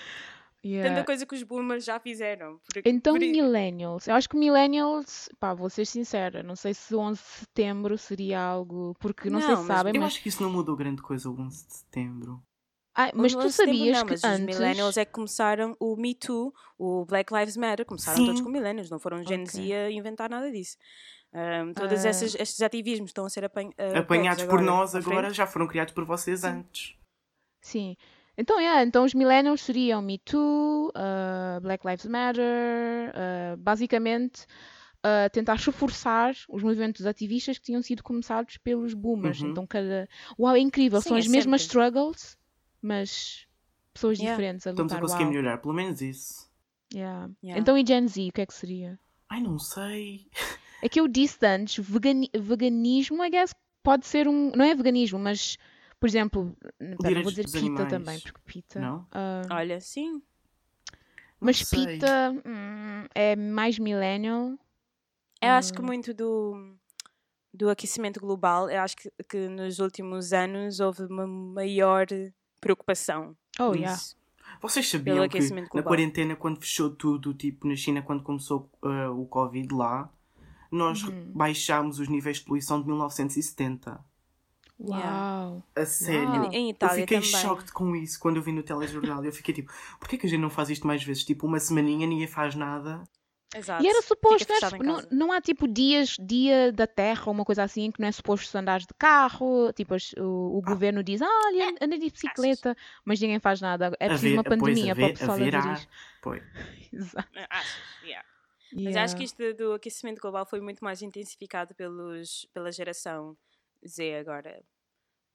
Yeah. 0.64 0.90
Tanta 0.94 1.04
coisa 1.06 1.26
que 1.26 1.34
os 1.34 1.42
boomers 1.42 1.84
já 1.84 2.00
fizeram. 2.00 2.60
Por- 2.72 2.84
Então, 2.86 3.14
por 3.16 3.20
millennials. 3.22 4.08
Eu 4.08 4.14
acho 4.14 4.30
que 4.30 4.38
millennials, 4.38 5.28
pá, 5.40 5.56
vou 5.56 5.70
ser 5.72 5.86
sincera, 5.86 6.44
não 6.44 6.56
sei 6.56 6.74
se 6.76 6.94
11 6.96 7.20
de 7.20 7.28
setembro 7.28 7.98
seria 7.98 8.40
algo, 8.40 8.96
porque 9.00 9.28
não, 9.30 9.40
sei 9.42 9.50
Não, 9.50 9.62
se 9.64 9.68
mas 9.68 9.78
sabem, 9.78 9.96
Eu 9.96 10.02
mas... 10.02 10.14
acho 10.14 10.22
que 10.22 10.30
isso 10.30 10.44
não 10.44 10.52
mudou 10.52 10.76
grande 10.76 11.02
coisa 11.02 11.30
o 11.30 11.34
11 11.40 11.66
de 11.66 11.74
setembro. 11.74 12.44
Ai, 12.94 13.10
mas 13.16 13.34
o 13.34 13.38
tu 13.40 13.46
11 13.46 13.48
de 13.48 13.54
setembro 13.54 13.78
sabias 13.80 13.98
não, 13.98 14.06
que 14.06 14.12
mas 14.12 14.24
antes... 14.24 14.40
os 14.40 14.46
millennials 14.60 14.98
é 14.98 15.06
que 15.06 15.12
começaram 15.14 15.76
o 15.80 15.96
Me 15.96 16.14
Too, 16.14 16.54
o 16.78 17.06
Black 17.06 17.34
Lives 17.34 17.58
Matter, 17.58 17.86
começaram 17.86 18.20
todos 18.24 18.38
Sim. 18.40 18.44
com 18.44 18.52
millennials, 18.52 18.90
não 18.92 19.00
foram 19.00 19.24
Gen 19.24 19.44
Ok. 19.44 19.54
Z 19.54 19.74
a 19.74 19.90
inventar 19.90 20.30
nada 20.30 20.52
disso. 20.52 20.78
Ahm, 21.34 21.74
todos 21.74 22.04
Ah. 22.06 22.10
esses, 22.10 22.36
estes 22.36 22.62
ativismos 22.62 23.10
estão 23.10 23.26
a 23.26 23.30
ser 23.30 23.46
apanha- 23.46 23.72
ah, 23.78 24.00
Apanhados 24.00 24.44
por 24.44 24.60
agora, 24.60 24.66
nós 24.66 24.96
agora 24.96 25.34
já 25.34 25.48
foram 25.48 25.66
criados 25.68 25.94
por 25.94 26.04
vocês 26.04 26.44
antes. 26.44 26.96
Sim. 27.62 27.96
Então, 28.38 28.60
yeah, 28.60 28.84
então 28.84 29.04
os 29.06 29.14
millennials 29.14 29.62
seriam 29.62 30.02
Me 30.02 30.18
Too, 30.18 30.90
uh, 30.90 31.62
Black 31.62 31.86
Lives 31.86 32.06
Matter, 32.06 32.44
uh, 33.14 33.58
basicamente 33.58 34.46
uh, 35.06 35.30
tentar 35.32 35.56
reforçar 35.56 36.34
os 36.50 36.64
movimentos 36.64 37.06
ativistas 37.06 37.58
que 37.58 37.66
tinham 37.66 37.82
sido 37.82 38.02
começados 38.04 38.58
pelos 38.58 38.94
boomers. 38.94 39.42
Uhum. 39.42 39.52
Então, 39.52 39.68
cada. 39.68 40.08
Uau, 40.40 40.56
é 40.56 40.60
incrível! 40.60 41.02
Sim, 41.02 41.10
São 41.10 41.18
é 41.18 41.20
as 41.20 41.28
mesmas 41.28 41.62
sempre. 41.62 41.72
struggles, 41.78 42.38
mas 42.82 43.46
pessoas 43.94 44.18
Yeah. 44.18 44.36
diferentes 44.36 44.66
a 44.66 44.72
Estamos 44.72 44.92
a 44.92 44.96
lutar. 44.96 45.02
conseguir 45.02 45.24
Uau. 45.26 45.32
melhorar, 45.34 45.58
pelo 45.60 45.74
menos 45.74 46.02
isso. 46.02 46.50
Yeah. 46.94 47.30
Yeah. 47.44 47.62
Então, 47.62 47.78
e 47.78 47.86
Gen 47.86 48.08
Z, 48.08 48.28
o 48.30 48.32
que 48.34 48.42
é 48.42 48.46
que 48.46 48.54
seria? 48.54 49.00
Ai, 49.30 49.40
não 49.42 49.60
sei. 49.60 50.28
É 50.82 50.90
que 50.90 51.00
eu 51.00 51.08
disse 51.08 51.38
antes, 51.46 51.84
vegani- 51.86 52.30
veganismo, 52.34 53.24
I 53.24 53.30
guess, 53.30 53.54
pode 53.84 54.06
ser 54.08 54.28
um. 54.28 54.52
Não 54.56 54.66
é 54.66 54.74
veganismo, 54.76 55.20
mas. 55.20 55.58
Por 56.00 56.08
exemplo, 56.08 56.58
pera, 57.00 57.22
vou 57.22 57.32
dizer 57.32 57.44
pita 57.44 57.60
animais. 57.60 57.90
também, 57.90 58.20
porque 58.20 58.40
pita. 58.46 58.80
Não? 58.80 59.06
ah, 59.12 59.42
Olha, 59.52 59.80
sim. 59.80 60.22
Mas 61.40 61.62
Não 61.62 61.80
pita 61.80 62.32
hum, 62.46 63.06
é 63.14 63.36
mais 63.36 63.78
millennial. 63.78 64.58
Eu 65.42 65.52
acho 65.52 65.74
que 65.74 65.82
Hum. 65.82 65.86
muito 65.86 66.14
do, 66.14 66.76
do 67.54 67.70
aquecimento 67.70 68.20
global, 68.20 68.70
eu 68.70 68.80
acho 68.82 68.96
que, 68.96 69.12
que 69.28 69.48
nos 69.48 69.80
últimos 69.80 70.34
anos 70.34 70.80
houve 70.80 71.04
uma 71.04 71.26
maior 71.28 72.06
preocupação 72.60 73.36
Oh, 73.60 73.74
yeah. 73.74 74.00
Vocês 74.62 74.88
sabiam 74.88 75.18
que 75.28 75.38
aquecimento 75.38 75.66
na 75.66 75.70
global. 75.72 75.88
quarentena, 75.90 76.36
quando 76.36 76.60
fechou 76.60 76.90
tudo, 76.96 77.34
tipo 77.34 77.68
na 77.68 77.76
China, 77.76 78.02
quando 78.02 78.24
começou 78.24 78.70
uh, 78.84 79.10
o 79.20 79.26
Covid 79.28 79.74
lá, 79.74 80.12
nós 80.72 81.04
Uhum. 81.04 81.32
baixámos 81.34 82.00
os 82.00 82.08
níveis 82.08 82.38
de 82.38 82.46
poluição 82.46 82.80
de 82.82 82.88
1970. 82.88 84.00
Uau. 84.80 85.64
A 85.76 85.86
sério. 85.86 86.28
Uau. 86.30 86.52
Em 86.52 86.66
Eu 86.66 86.72
Itália 86.72 87.02
fiquei 87.02 87.18
também. 87.22 87.32
choque 87.42 87.72
com 87.72 87.96
isso 87.96 88.20
quando 88.20 88.38
eu 88.38 88.42
vi 88.42 88.52
no 88.52 88.64
telejornal. 88.64 89.24
Eu 89.24 89.32
fiquei 89.32 89.54
tipo, 89.54 89.72
porquê 90.00 90.18
que 90.18 90.26
a 90.26 90.30
gente 90.30 90.40
não 90.42 90.50
faz 90.50 90.70
isto 90.70 90.88
mais 90.88 91.04
vezes? 91.04 91.24
Tipo, 91.24 91.46
uma 91.46 91.60
semaninha, 91.60 92.08
ninguém 92.08 92.28
faz 92.28 92.56
nada. 92.56 93.04
Exato. 93.54 93.84
E 93.84 93.88
era 93.88 94.02
suposto, 94.02 94.48
Fica 94.54 94.82
não, 94.82 95.02
não, 95.12 95.32
há 95.34 95.42
tipo 95.42 95.68
dias, 95.68 96.16
dia 96.18 96.72
da 96.72 96.88
Terra 96.88 97.24
ou 97.26 97.34
uma 97.34 97.44
coisa 97.44 97.62
assim 97.64 97.92
que 97.92 98.00
não 98.00 98.08
é 98.08 98.12
suposto 98.14 98.58
andares 98.58 98.86
de 98.88 98.94
carro, 98.98 99.74
tipo 99.74 99.94
o, 100.18 100.58
o 100.58 100.62
governo 100.62 101.04
diz, 101.04 101.22
ah, 101.22 101.28
olha, 101.48 101.76
anda 101.82 102.00
de 102.00 102.10
bicicleta, 102.10 102.78
mas 103.04 103.20
ninguém 103.20 103.42
faz 103.42 103.60
nada. 103.60 103.92
É 104.00 104.06
A 104.06 104.10
preciso 104.10 104.30
ver- 104.30 104.34
uma 104.38 104.44
pois, 104.46 104.58
pandemia 104.58 104.94
a 104.94 104.96
para 104.96 105.04
o 105.04 105.08
ver- 105.08 105.14
pessoal 105.20 105.32
haverá. 105.34 105.60
aderir. 105.60 105.88
Pois. 106.22 106.42
Exato. 106.94 107.28
Acho, 107.50 107.78
yeah. 108.06 108.26
Mas 108.74 108.86
Yeah. 108.96 109.04
acho 109.04 109.16
que 109.16 109.24
isto 109.24 109.54
do 109.54 109.74
aquecimento 109.74 110.20
global 110.22 110.46
foi 110.46 110.62
muito 110.62 110.84
mais 110.84 111.02
intensificado 111.02 111.74
pelos, 111.76 112.48
pela 112.54 112.72
geração 112.72 113.38
Z 113.86 114.16
agora. 114.16 114.64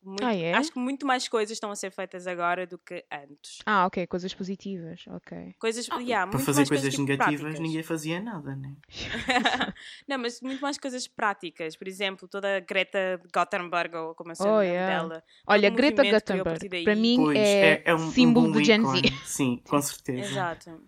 Muito- 0.03 0.25
Ah, 0.25 0.35
é? 0.35 0.53
Acho 0.53 0.70
que 0.70 0.79
muito 0.79 1.05
mais 1.05 1.27
coisas 1.27 1.53
estão 1.57 1.70
a 1.70 1.75
ser 1.77 1.90
feitas 1.90 2.27
agora 2.27 2.66
do 2.66 2.79
que 2.79 3.05
antes. 3.11 3.59
Ah, 3.66 3.87
ok, 3.87 4.07
coisas 4.07 4.33
positivas, 4.33 5.05
ok. 5.09 5.55
Coisas, 5.59 5.88
yeah, 5.99 6.31
Para 6.31 6.38
fazer 6.38 6.61
mais 6.61 6.68
coisas 6.68 6.90
tipo, 6.94 7.03
negativas, 7.03 7.40
práticas. 7.40 7.61
ninguém 7.61 7.83
fazia 7.83 8.20
nada, 8.20 8.55
né? 8.55 8.77
Não, 10.07 10.18
mas 10.18 10.40
muito 10.40 10.61
mais 10.61 10.79
coisas 10.79 11.09
práticas. 11.09 11.75
Por 11.77 11.88
exemplo, 11.88 12.29
toda 12.29 12.57
a 12.59 12.61
Greta 12.61 13.20
Gothenburg, 13.35 13.96
ou 13.96 14.14
como 14.14 14.31
é 14.31 14.35
o 14.35 14.46
Oh, 14.46 14.51
nome 14.53 14.66
yeah. 14.66 14.87
dela. 15.03 15.25
Olha, 15.46 15.70
Greta 15.70 16.03
partir 16.44 16.85
para 16.85 16.94
mim 16.94 17.16
Pois, 17.16 17.37
é, 17.38 17.83
é, 17.85 17.94
um, 17.94 18.11
símbolo 18.12 18.46
um 18.46 18.53
do 18.53 18.62
Gen. 18.64 18.85
Z. 18.85 19.03
Sim, 19.25 19.62
com 19.66 19.81
certeza. 19.83 20.20
Exato. 20.25 20.83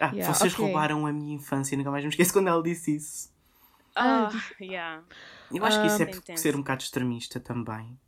Ah, 0.00 0.10
Yeah, 0.12 0.32
vocês 0.32 0.52
ok. 0.54 0.64
roubaram 0.64 1.06
a 1.06 1.12
minha 1.12 1.34
infância, 1.34 1.76
nunca 1.76 1.90
mais 1.90 2.04
me 2.04 2.10
esqueço 2.10 2.32
quando 2.32 2.48
ela 2.48 2.62
disse 2.62 2.94
isso. 2.96 3.32
Ah, 3.96 4.28
Ah, 4.32 4.54
yeah. 4.62 5.04
Eu 5.52 5.64
acho 5.64 5.80
que 5.80 5.86
isso 5.86 6.02
é 6.02 6.04
Ah, 6.04 6.08
por 6.08 6.16
intenso. 6.18 6.42
ser 6.42 6.54
um 6.54 6.58
bocado 6.58 6.82
extremista 6.82 7.40
também. 7.40 7.98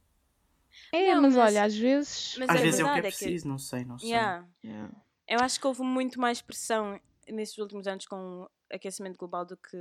É, 0.92 1.14
Não, 1.14 1.22
mas, 1.22 1.34
mas- 1.34 1.48
olha, 1.50 1.64
às 1.64 1.76
vezes. 1.76 2.36
mas 2.38 2.48
Às 2.50 2.56
é 2.56 2.62
vezes 2.62 2.80
é 2.80 2.82
o 2.84 2.86
que 2.86 2.90
é 2.90 2.94
verdade, 2.94 3.14
é 3.14 3.18
que- 3.18 3.24
preciso, 3.24 3.48
não 3.48 3.58
sei, 3.58 3.84
não 3.84 3.98
sei. 3.98 4.10
Yeah. 4.10 4.46
Yeah. 4.64 4.90
Eu 5.28 5.40
acho 5.40 5.58
que 5.60 5.66
houve 5.66 5.82
muito 5.82 6.20
mais 6.20 6.40
pressão 6.42 7.00
nesses 7.28 7.56
últimos 7.58 7.86
anos 7.86 8.06
com 8.06 8.16
o 8.42 8.50
aquecimento 8.72 9.16
global 9.16 9.44
do 9.44 9.56
que 9.56 9.76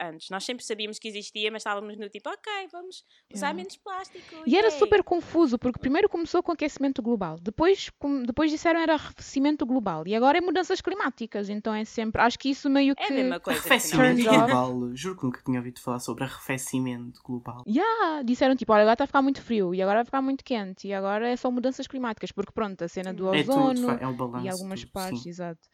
antes. 0.00 0.30
Nós 0.30 0.44
sempre 0.44 0.64
sabíamos 0.64 0.98
que 0.98 1.08
existia, 1.08 1.50
mas 1.50 1.60
estávamos 1.60 1.96
no 1.98 2.08
tipo, 2.08 2.28
ok, 2.28 2.52
vamos 2.72 3.04
usar 3.32 3.46
Yeah. 3.48 3.54
menos 3.56 3.76
plástico. 3.76 4.34
E 4.46 4.56
era 4.56 4.68
yay." 4.68 4.78
super 4.78 5.02
confuso, 5.02 5.58
porque 5.58 5.78
primeiro 5.78 6.08
começou 6.08 6.42
com 6.42 6.52
aquecimento 6.52 7.02
global, 7.02 7.36
depois, 7.40 7.90
com- 7.98 8.22
depois 8.22 8.50
disseram 8.50 8.80
era 8.80 8.94
arrefecimento 8.94 9.64
global, 9.66 10.06
e 10.06 10.14
agora 10.14 10.38
é 10.38 10.40
mudanças 10.40 10.80
climáticas, 10.80 11.48
então 11.48 11.72
é 11.74 11.84
sempre. 11.84 12.20
Acho 12.22 12.38
que 12.38 12.48
isso 12.50 12.68
meio 12.70 12.94
É 12.98 13.04
a 13.04 13.06
que. 13.06 13.12
mesma 13.14 13.40
coisa. 13.40 13.60
Arrefecimento 13.60 14.28
off. 14.28 14.36
global. 14.38 14.90
Juro 14.96 15.16
que 15.16 15.24
nunca 15.24 15.42
tinha 15.44 15.58
ouvido 15.58 15.80
falar 15.80 15.98
sobre 16.00 16.24
arrefecimento 16.24 17.20
global. 17.22 17.62
Yeah, 17.66 18.22
disseram 18.22 18.56
tipo, 18.56 18.72
olha, 18.72 18.82
agora 18.82 18.94
está 18.94 19.04
a 19.04 19.06
ficar 19.06 19.22
muito 19.22 19.40
frio, 19.42 19.74
e 19.74 19.80
agora 19.82 19.98
vai 19.98 20.04
ficar 20.04 20.22
muito 20.22 20.44
quente, 20.44 20.88
e 20.88 20.92
agora 20.94 21.28
é 21.28 21.36
só 21.36 21.50
mudanças 21.50 21.86
climáticas, 21.86 22.32
porque 22.32 22.52
pronto, 22.52 22.82
a 22.82 22.88
cena 22.88 23.12
do 23.12 23.32
É 23.34 23.40
ozono 23.40 23.74
tudo, 23.74 23.90
é 24.02 24.06
o 24.06 24.12
balanço. 24.14 24.46
e 24.46 24.48
algumas 24.48 24.80
tudo, 24.80 24.92
partes, 24.92 25.22
sim. 25.22 25.28
exato. 25.28 25.68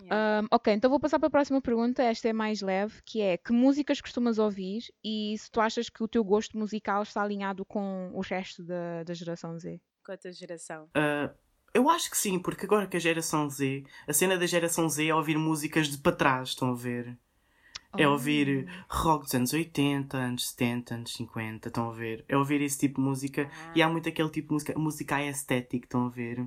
Yeah. 0.00 0.42
Um, 0.42 0.48
ok, 0.50 0.72
então 0.72 0.90
vou 0.90 1.00
passar 1.00 1.18
para 1.18 1.28
a 1.28 1.30
próxima 1.30 1.60
pergunta. 1.60 2.02
Esta 2.02 2.28
é 2.28 2.32
mais 2.32 2.60
leve, 2.60 3.00
que 3.04 3.20
é 3.20 3.36
que 3.36 3.52
músicas 3.52 4.00
costumas 4.00 4.38
ouvir 4.38 4.82
e 5.04 5.36
se 5.38 5.50
tu 5.50 5.60
achas 5.60 5.88
que 5.88 6.02
o 6.02 6.08
teu 6.08 6.24
gosto 6.24 6.56
musical 6.58 7.02
está 7.02 7.22
alinhado 7.22 7.64
com 7.64 8.10
o 8.14 8.20
resto 8.20 8.62
da, 8.62 9.02
da 9.04 9.14
geração 9.14 9.58
Z? 9.58 9.80
Com 10.04 10.12
a 10.12 10.16
tua 10.16 10.32
geração. 10.32 10.88
Ah, 10.94 11.30
eu 11.74 11.88
acho 11.88 12.10
que 12.10 12.16
sim, 12.16 12.38
porque 12.38 12.66
agora 12.66 12.86
que 12.86 12.96
a 12.96 13.00
geração 13.00 13.48
Z, 13.48 13.84
a 14.06 14.12
cena 14.12 14.36
da 14.36 14.46
geração 14.46 14.88
Z 14.88 15.06
é 15.06 15.14
ouvir 15.14 15.38
músicas 15.38 15.88
de 15.88 15.98
para 15.98 16.16
trás, 16.16 16.50
estão 16.50 16.70
a 16.70 16.74
ver? 16.74 17.16
É 17.96 18.08
Oh. 18.08 18.12
ouvir 18.12 18.66
rock 18.88 19.24
dos 19.24 19.34
anos 19.34 19.52
80, 19.52 20.16
anos 20.16 20.48
70, 20.48 20.94
anos 20.94 21.12
50, 21.12 21.68
estão 21.68 21.90
a 21.90 21.92
ver? 21.92 22.24
É 22.26 22.36
ouvir 22.36 22.62
esse 22.62 22.78
tipo 22.78 23.00
de 23.00 23.06
música 23.06 23.50
e 23.74 23.82
há 23.82 23.88
muito 23.88 24.08
aquele 24.08 24.30
tipo 24.30 24.48
de 24.48 24.54
música, 24.54 24.78
música 24.78 25.16
aesthetic, 25.16 25.84
estão 25.84 26.06
a 26.06 26.08
ver? 26.08 26.46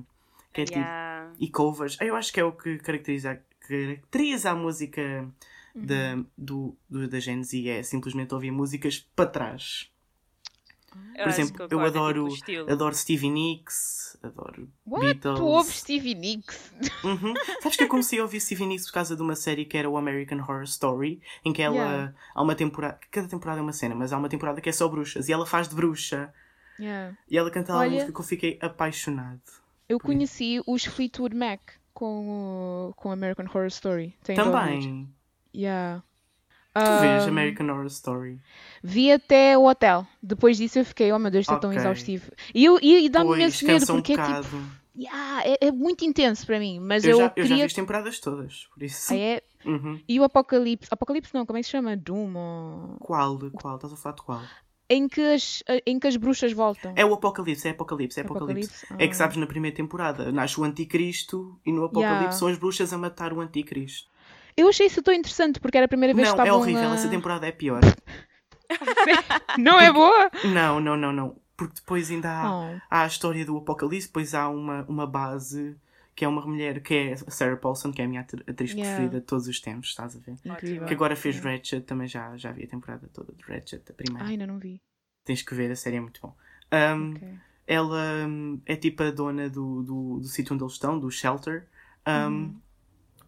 Que 0.52 0.62
é 0.62 0.64
tipo, 0.64 0.78
Yeah. 0.78 1.05
E 1.38 1.48
covers. 1.50 1.96
Eu 2.00 2.16
acho 2.16 2.32
que 2.32 2.40
é 2.40 2.44
o 2.44 2.52
que 2.52 2.78
caracteriza, 2.78 3.40
caracteriza 3.60 4.50
a 4.50 4.54
música 4.54 5.28
da, 5.74 6.16
do, 6.36 6.76
do- 6.88 7.08
da 7.08 7.20
Gen 7.20 7.42
Z, 7.42 7.68
é 7.68 7.82
simplesmente 7.82 8.32
ouvir 8.34 8.50
músicas 8.50 8.98
para 9.14 9.28
trás. 9.30 9.90
Eu 11.14 11.24
Por 11.24 11.28
exemplo, 11.28 11.56
eu 11.58 11.64
é 11.64 11.68
tipo 11.68 11.80
adoro, 11.98 12.28
adoro 12.70 12.94
Stevie 12.94 13.28
Nicks, 13.28 14.16
adoro 14.22 14.66
What? 14.86 15.04
Beatles. 15.04 15.38
Tu 15.38 15.44
ouves 15.44 15.74
Stevie 15.74 16.14
Nicks? 16.14 16.72
Uhum. 17.04 17.34
Sabes 17.60 17.76
que 17.76 17.84
eu 17.84 17.88
comecei 17.88 18.18
a 18.18 18.22
ouvir 18.22 18.40
Stevie 18.40 18.64
Nicks 18.64 18.86
por 18.86 18.94
causa 18.94 19.14
de 19.14 19.20
uma 19.20 19.36
série 19.36 19.66
que 19.66 19.76
era 19.76 19.90
o 19.90 19.98
American 19.98 20.38
Horror 20.38 20.62
Story, 20.62 21.20
em 21.44 21.52
que 21.52 21.60
ela 21.60 21.74
Yeah. 21.76 22.14
há 22.34 22.42
uma 22.42 22.54
temporada, 22.54 22.98
cada 23.10 23.28
temporada 23.28 23.60
é 23.60 23.62
uma 23.62 23.74
cena, 23.74 23.94
mas 23.94 24.10
há 24.10 24.16
uma 24.16 24.28
temporada 24.30 24.58
que 24.62 24.70
é 24.70 24.72
só 24.72 24.88
bruxas 24.88 25.28
e 25.28 25.32
ela 25.34 25.44
faz 25.44 25.68
de 25.68 25.74
bruxa 25.74 26.32
Yeah. 26.80 27.14
e 27.28 27.36
ela 27.36 27.50
canta 27.50 27.72
lá 27.72 27.80
uma 27.80 27.84
Olha- 27.84 27.92
música 27.92 28.12
que 28.12 28.20
eu 28.20 28.24
fiquei 28.24 28.58
apaixonado. 28.62 29.42
Eu 29.88 29.98
conheci 30.00 30.60
os 30.66 30.84
Fleetwood 30.84 31.34
Mac 31.36 31.60
com, 31.94 32.88
o- 32.90 32.94
com 32.94 33.10
American 33.10 33.46
Horror 33.46 33.66
Story. 33.68 34.14
Tem. 34.24 34.34
Também. 34.36 35.08
Yeah. 35.54 36.02
Tu 36.74 37.00
vês 37.00 37.24
Um, 37.24 37.28
American 37.28 37.68
Horror 37.70 37.86
Story. 37.86 38.38
Vi 38.82 39.10
até 39.10 39.56
o 39.56 39.64
hotel. 39.66 40.06
Depois 40.22 40.58
disso 40.58 40.78
eu 40.78 40.84
fiquei, 40.84 41.10
oh 41.12 41.18
meu 41.18 41.30
Deus, 41.30 41.42
isto 41.44 41.54
é 41.54 41.58
tão 41.58 41.70
exaustivo. 41.72 42.30
E, 42.54 42.64
eu- 42.64 42.78
e, 42.82 43.06
e 43.06 43.08
dá-me 43.08 43.32
imenso 43.34 43.64
medo 43.64 43.78
cansa 43.80 43.92
um 43.94 43.96
porque 43.96 44.12
é 44.12 44.16
tipo. 44.42 44.56
yeah, 44.94 45.42
é, 45.46 45.68
é 45.68 45.72
muito 45.72 46.04
intenso 46.04 46.44
para 46.44 46.58
mim. 46.58 46.78
Mas 46.80 47.02
eu, 47.04 47.12
eu, 47.12 47.16
já, 47.18 47.22
eu 47.24 47.28
já 47.28 47.30
queria. 47.48 47.56
vi 47.56 47.62
as 47.62 47.72
temporadas 47.72 48.20
todas, 48.20 48.66
por 48.74 48.82
isso. 48.82 49.12
Ah, 49.14 49.16
é? 49.16 49.42
Uhum. 49.64 49.98
E 50.06 50.20
o 50.20 50.24
Apocalipse. 50.24 50.88
Apocalipse 50.90 51.32
não, 51.34 51.46
como 51.46 51.56
é 51.56 51.60
que 51.62 51.66
se 51.66 51.70
chama? 51.72 51.96
Doom? 51.96 52.34
ou- 52.36 52.96
Qual? 53.00 53.38
Qual? 53.52 53.76
Estás 53.76 53.92
a 53.94 53.96
falar 53.96 54.14
de 54.16 54.22
qual? 54.22 54.42
Em 54.88 55.08
que, 55.08 55.20
as, 55.20 55.62
em 55.84 55.98
que 55.98 56.06
as 56.06 56.16
bruxas 56.16 56.52
voltam. 56.52 56.92
É 56.94 57.04
o 57.04 57.12
Apocalipse, 57.12 57.66
é 57.66 57.72
Apocalipse, 57.72 58.20
é 58.20 58.22
Apocalipse. 58.22 58.70
Apocalipse? 58.84 59.02
É 59.02 59.06
que 59.08 59.12
Ah. 59.14 59.16
sabes, 59.16 59.36
na 59.36 59.46
primeira 59.46 59.74
temporada 59.76 60.30
nasce 60.30 60.60
o 60.60 60.64
Anticristo 60.64 61.58
e 61.66 61.72
no 61.72 61.84
Apocalipse 61.84 62.14
Yeah. 62.20 62.32
são 62.32 62.48
as 62.48 62.56
bruxas 62.56 62.92
a 62.92 62.98
matar 62.98 63.32
o 63.32 63.40
Anticristo. 63.40 64.08
Eu 64.56 64.68
achei 64.68 64.86
isso 64.86 65.02
tão 65.02 65.12
interessante 65.12 65.58
porque 65.60 65.76
era 65.76 65.86
a 65.86 65.88
primeira 65.88 66.14
vez 66.14 66.28
Não, 66.28 66.34
que 66.34 66.40
é 66.40 66.44
estavam 66.44 66.62
horrível, 66.62 66.88
a... 66.90 66.94
essa 66.94 67.08
temporada 67.08 67.46
é 67.46 67.52
pior. 67.52 67.80
Não 69.58 69.80
é 69.80 69.92
boa? 69.92 70.30
Não, 70.44 70.80
não, 70.80 70.96
não, 70.96 71.12
não. 71.12 71.36
Porque 71.56 71.74
depois 71.76 72.10
ainda 72.10 72.30
há, 72.30 72.50
Oh. 72.52 72.76
há 72.90 73.02
a 73.02 73.06
história 73.06 73.44
do 73.44 73.56
Apocalipse, 73.56 74.06
depois 74.08 74.34
há 74.34 74.48
uma, 74.48 74.84
uma 74.88 75.06
base 75.06 75.76
que 76.16 76.24
é 76.24 76.28
uma 76.28 76.40
mulher 76.44 76.80
que 76.82 76.94
é 76.94 77.12
a 77.12 77.30
Sarah 77.30 77.56
Paulson, 77.58 77.92
que 77.92 78.00
é 78.02 78.06
a 78.06 78.08
minha 78.08 78.22
atri- 78.22 78.42
atriz 78.48 78.70
Yeah. 78.72 78.90
preferida 78.90 79.20
de 79.20 79.26
todos 79.26 79.46
os 79.46 79.60
tempos, 79.60 79.90
estás 79.90 80.16
a 80.16 80.18
ver? 80.18 80.34
Incrível. 80.44 80.86
Que 80.88 80.94
agora 80.94 81.14
fez 81.14 81.38
Ratchet, 81.38 81.82
também 81.84 82.08
já, 82.08 82.34
já 82.38 82.50
vi 82.50 82.64
a 82.64 82.66
temporada 82.66 83.06
toda 83.12 83.32
de 83.34 83.42
Ratchet, 83.44 83.82
a 83.88 83.92
primeira. 83.94 84.24
Ai, 84.24 84.32
ainda 84.32 84.46
não 84.46 84.58
vi. 84.58 84.80
Tens 85.24 85.42
que 85.42 85.54
ver, 85.54 85.70
a 85.70 85.76
série 85.76 85.96
é 85.96 86.00
muito 86.00 86.20
bom. 86.22 86.34
Um, 86.72 87.12
Ok. 87.14 87.28
Ela 87.68 88.26
hum, 88.28 88.60
é 88.64 88.76
tipo 88.76 89.02
a 89.02 89.10
dona 89.10 89.50
do, 89.50 89.82
do, 89.82 90.18
do 90.20 90.26
sítio 90.28 90.54
onde 90.54 90.62
eles 90.62 90.72
estão, 90.74 90.98
do 90.98 91.10
shelter. 91.10 91.66
Um, 92.06 92.54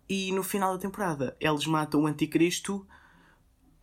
E 0.09 0.33
no 0.33 0.43
final 0.43 0.73
da 0.73 0.79
temporada, 0.81 1.37
eles 1.39 1.67
matam 1.67 2.03
o 2.03 2.07
anticristo 2.07 2.87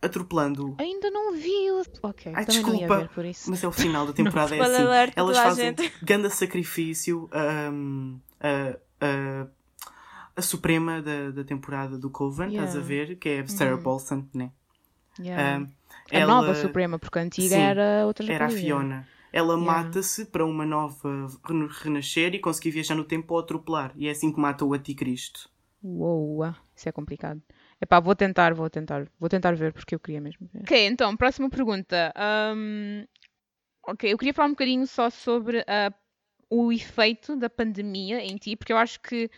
atropelando. 0.02 0.74
Ainda 0.78 1.10
não 1.10 1.32
vi 1.34 1.70
o. 1.70 1.82
Ok, 2.02 2.32
Ai, 2.34 2.44
desculpa, 2.44 2.98
ver 3.00 3.08
por 3.10 3.24
isso. 3.24 3.48
Mas 3.50 3.62
é 3.62 3.68
o 3.68 3.72
final 3.72 4.06
da 4.06 4.12
temporada, 4.14 4.54
é 4.56 4.60
assim. 4.60 5.12
Elas 5.14 5.38
fazem 5.38 5.66
gente. 5.76 5.92
grande 6.02 6.30
sacrifício. 6.30 7.28
um, 7.72 8.18
a, 9.00 9.46
a 10.36 10.42
Suprema 10.42 11.00
da, 11.02 11.30
da 11.30 11.44
temporada 11.44 11.98
do 11.98 12.10
Coven, 12.10 12.48
estás 12.48 12.74
a 12.74 12.80
Yeah. 12.80 12.88
ver? 12.88 13.16
Que 13.18 13.28
é 13.30 13.40
a 13.40 13.46
Sarah 13.48 13.76
Uhum. 13.76 13.82
Paulson, 13.82 14.28
né? 14.34 14.50
Yeah. 15.18 15.58
Um, 15.64 15.66
a 16.10 16.18
ela- 16.18 16.26
nova 16.34 16.54
Suprema, 16.54 16.98
porque 16.98 17.18
a 17.18 17.22
antiga 17.22 17.54
Sim, 17.54 17.60
era 17.62 18.06
outra 18.06 18.24
Era 18.26 18.44
a 18.44 18.48
rapariga. 18.48 18.60
Fiona. 18.60 19.08
Ela 19.32 19.56
Yeah. 19.58 19.64
mata-se 19.84 20.26
para 20.26 20.44
uma 20.44 20.64
nova 20.64 21.26
renascer 21.82 22.34
e 22.34 22.38
conseguir 22.38 22.70
viajar 22.70 22.94
no 22.94 23.04
tempo 23.04 23.34
ou 23.34 23.40
atropelar. 23.40 23.92
E 23.96 24.08
é 24.08 24.10
assim 24.10 24.32
que 24.32 24.40
mata 24.40 24.64
o 24.64 24.72
anticristo. 24.74 25.48
Uou, 25.82 26.42
ah, 26.42 26.56
isso 26.74 26.88
é 26.88 26.92
complicado. 26.92 27.40
Epá, 27.80 28.00
vou 28.00 28.14
tentar, 28.16 28.54
vou 28.54 28.68
tentar. 28.70 29.06
Vou 29.20 29.28
tentar 29.28 29.54
ver 29.54 29.72
porque 29.72 29.94
eu 29.94 30.00
queria 30.00 30.20
mesmo 30.20 30.48
ver. 30.52 30.62
Ok, 30.62 30.86
então, 30.86 31.16
próxima 31.16 31.48
pergunta. 31.50 32.12
Ahm, 32.16 33.04
ok, 33.86 34.12
eu 34.12 34.18
queria 34.18 34.32
falar 34.34 34.48
um 34.48 34.52
bocadinho 34.52 34.86
só 34.86 35.10
sobre 35.10 35.62
ah, 35.68 35.92
o 36.50 36.72
efeito 36.72 37.36
da 37.36 37.50
pandemia 37.50 38.20
em 38.24 38.36
ti, 38.36 38.56
porque 38.56 38.72
eu 38.72 38.76
acho 38.76 39.00
que 39.00 39.30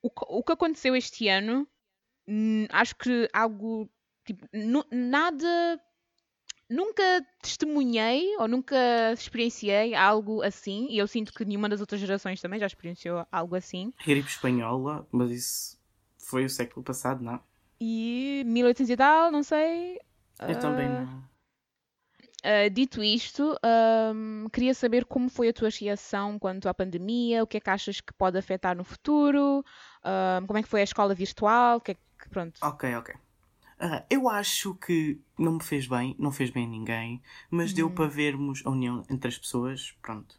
o, 0.00 0.08
que- 0.10 0.24
o 0.28 0.42
que 0.42 0.52
aconteceu 0.52 0.94
este 0.96 1.28
ano, 1.28 1.66
hum, 2.26 2.66
acho 2.70 2.94
que 2.96 3.28
algo, 3.32 3.88
tipo, 4.24 4.46
nada, 4.92 5.80
nunca 6.68 7.02
testemunhei 7.42 8.36
ou 8.38 8.48
nunca 8.48 8.76
experienciei 9.12 9.94
algo 9.94 10.42
assim, 10.42 10.86
e 10.90 10.98
eu 10.98 11.06
sinto 11.06 11.32
que 11.32 11.44
nenhuma 11.44 11.68
das 11.68 11.80
outras 11.80 12.00
gerações 12.00 12.40
também 12.40 12.58
já 12.60 12.66
experienciou 12.66 13.26
algo 13.30 13.54
assim. 13.54 13.92
Gripe 14.04 14.28
espanhola, 14.28 15.06
mas 15.12 15.30
isso 15.30 15.80
foi 16.18 16.44
o 16.44 16.48
século 16.50 16.84
passado, 16.84 17.22
não? 17.22 17.40
E 17.80 18.44
1800 18.46 18.90
e 18.90 18.96
tal, 18.96 19.32
não 19.32 19.42
sei. 19.42 19.98
Eu 20.40 20.58
também 20.60 20.86
Ah, 20.86 21.04
não. 21.04 21.31
Ah, 22.42 22.68
dito 22.68 23.02
isto, 23.02 23.56
ahm, 23.62 24.46
queria 24.52 24.74
saber 24.74 25.04
como 25.04 25.28
foi 25.28 25.48
a 25.48 25.52
tua 25.52 25.68
reação 25.68 26.38
quanto 26.38 26.68
à 26.68 26.74
pandemia, 26.74 27.42
o 27.42 27.46
que 27.46 27.56
é 27.56 27.60
que 27.60 27.70
achas 27.70 28.00
que 28.00 28.12
pode 28.12 28.38
afetar 28.38 28.76
no 28.76 28.84
futuro, 28.84 29.64
ahm, 30.04 30.46
como 30.46 30.58
é 30.58 30.62
que 30.62 30.68
foi 30.68 30.80
a 30.80 30.84
escola 30.84 31.14
virtual, 31.14 31.78
o 31.78 31.80
que 31.80 31.92
é 31.92 31.94
que, 31.94 32.28
pronto. 32.30 32.58
Ok, 32.62 32.94
ok. 32.96 33.14
Ah, 33.78 34.04
eu 34.08 34.28
acho 34.28 34.74
que 34.76 35.20
não 35.36 35.54
me 35.54 35.62
fez 35.62 35.88
bem, 35.88 36.14
não 36.18 36.30
fez 36.30 36.50
bem 36.50 36.66
a 36.66 36.68
ninguém, 36.68 37.22
mas 37.50 37.72
deu 37.72 37.90
para 37.90 38.06
vermos 38.06 38.62
a 38.64 38.70
união 38.70 39.04
entre 39.10 39.28
as 39.28 39.36
pessoas. 39.36 39.92
Pronto. 40.00 40.38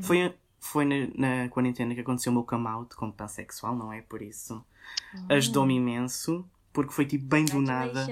Foi, 0.00 0.34
foi 0.58 0.84
na, 0.84 1.06
na 1.16 1.48
quarentena 1.48 1.94
que 1.94 2.00
aconteceu 2.00 2.32
o 2.32 2.34
meu 2.34 2.44
come 2.44 2.66
out 2.66 2.96
como 2.96 3.12
pansexual, 3.12 3.76
não 3.76 3.92
é? 3.92 4.02
Por 4.02 4.20
isso 4.20 4.64
ajudou-me 5.28 5.74
imenso, 5.74 6.44
porque 6.72 6.92
foi 6.92 7.04
tipo 7.04 7.24
bem 7.24 7.44
do 7.44 7.60
nada. 7.60 8.06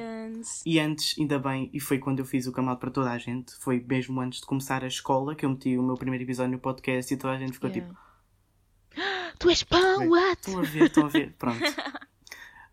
E 0.64 0.79
antes, 0.79 1.16
ainda 1.18 1.38
bem, 1.38 1.71
e 1.73 1.81
foi 1.81 1.99
quando 1.99 2.18
eu 2.18 2.25
fiz 2.25 2.47
o 2.47 2.61
out 2.61 2.81
para 2.81 2.90
toda 2.90 3.11
a 3.11 3.18
gente, 3.18 3.55
foi 3.57 3.85
mesmo 3.87 4.21
antes 4.21 4.40
de 4.40 4.47
começar 4.47 4.83
a 4.85 4.88
escola 4.88 5.35
que 5.35 5.44
eu 5.44 5.51
meti 5.51 5.77
o 5.79 5.83
meu 5.83 5.94
primeiro 5.94 6.25
episódio 6.25 6.53
no 6.53 6.59
podcast 6.59 7.12
e 7.12 7.16
toda 7.16 7.35
a 7.35 7.38
gente 7.38 7.53
ficou 7.53 7.71
Yeah. 7.71 7.88
tipo. 7.88 8.09
Tu 9.38 9.51
és 9.51 9.62
pão, 9.62 10.09
what? 10.09 10.40
Estão 10.40 10.59
a 10.59 10.62
ver, 10.62 10.83
estão 10.85 11.05
a 11.07 11.09
ver, 11.09 11.33
pronto. 11.38 11.62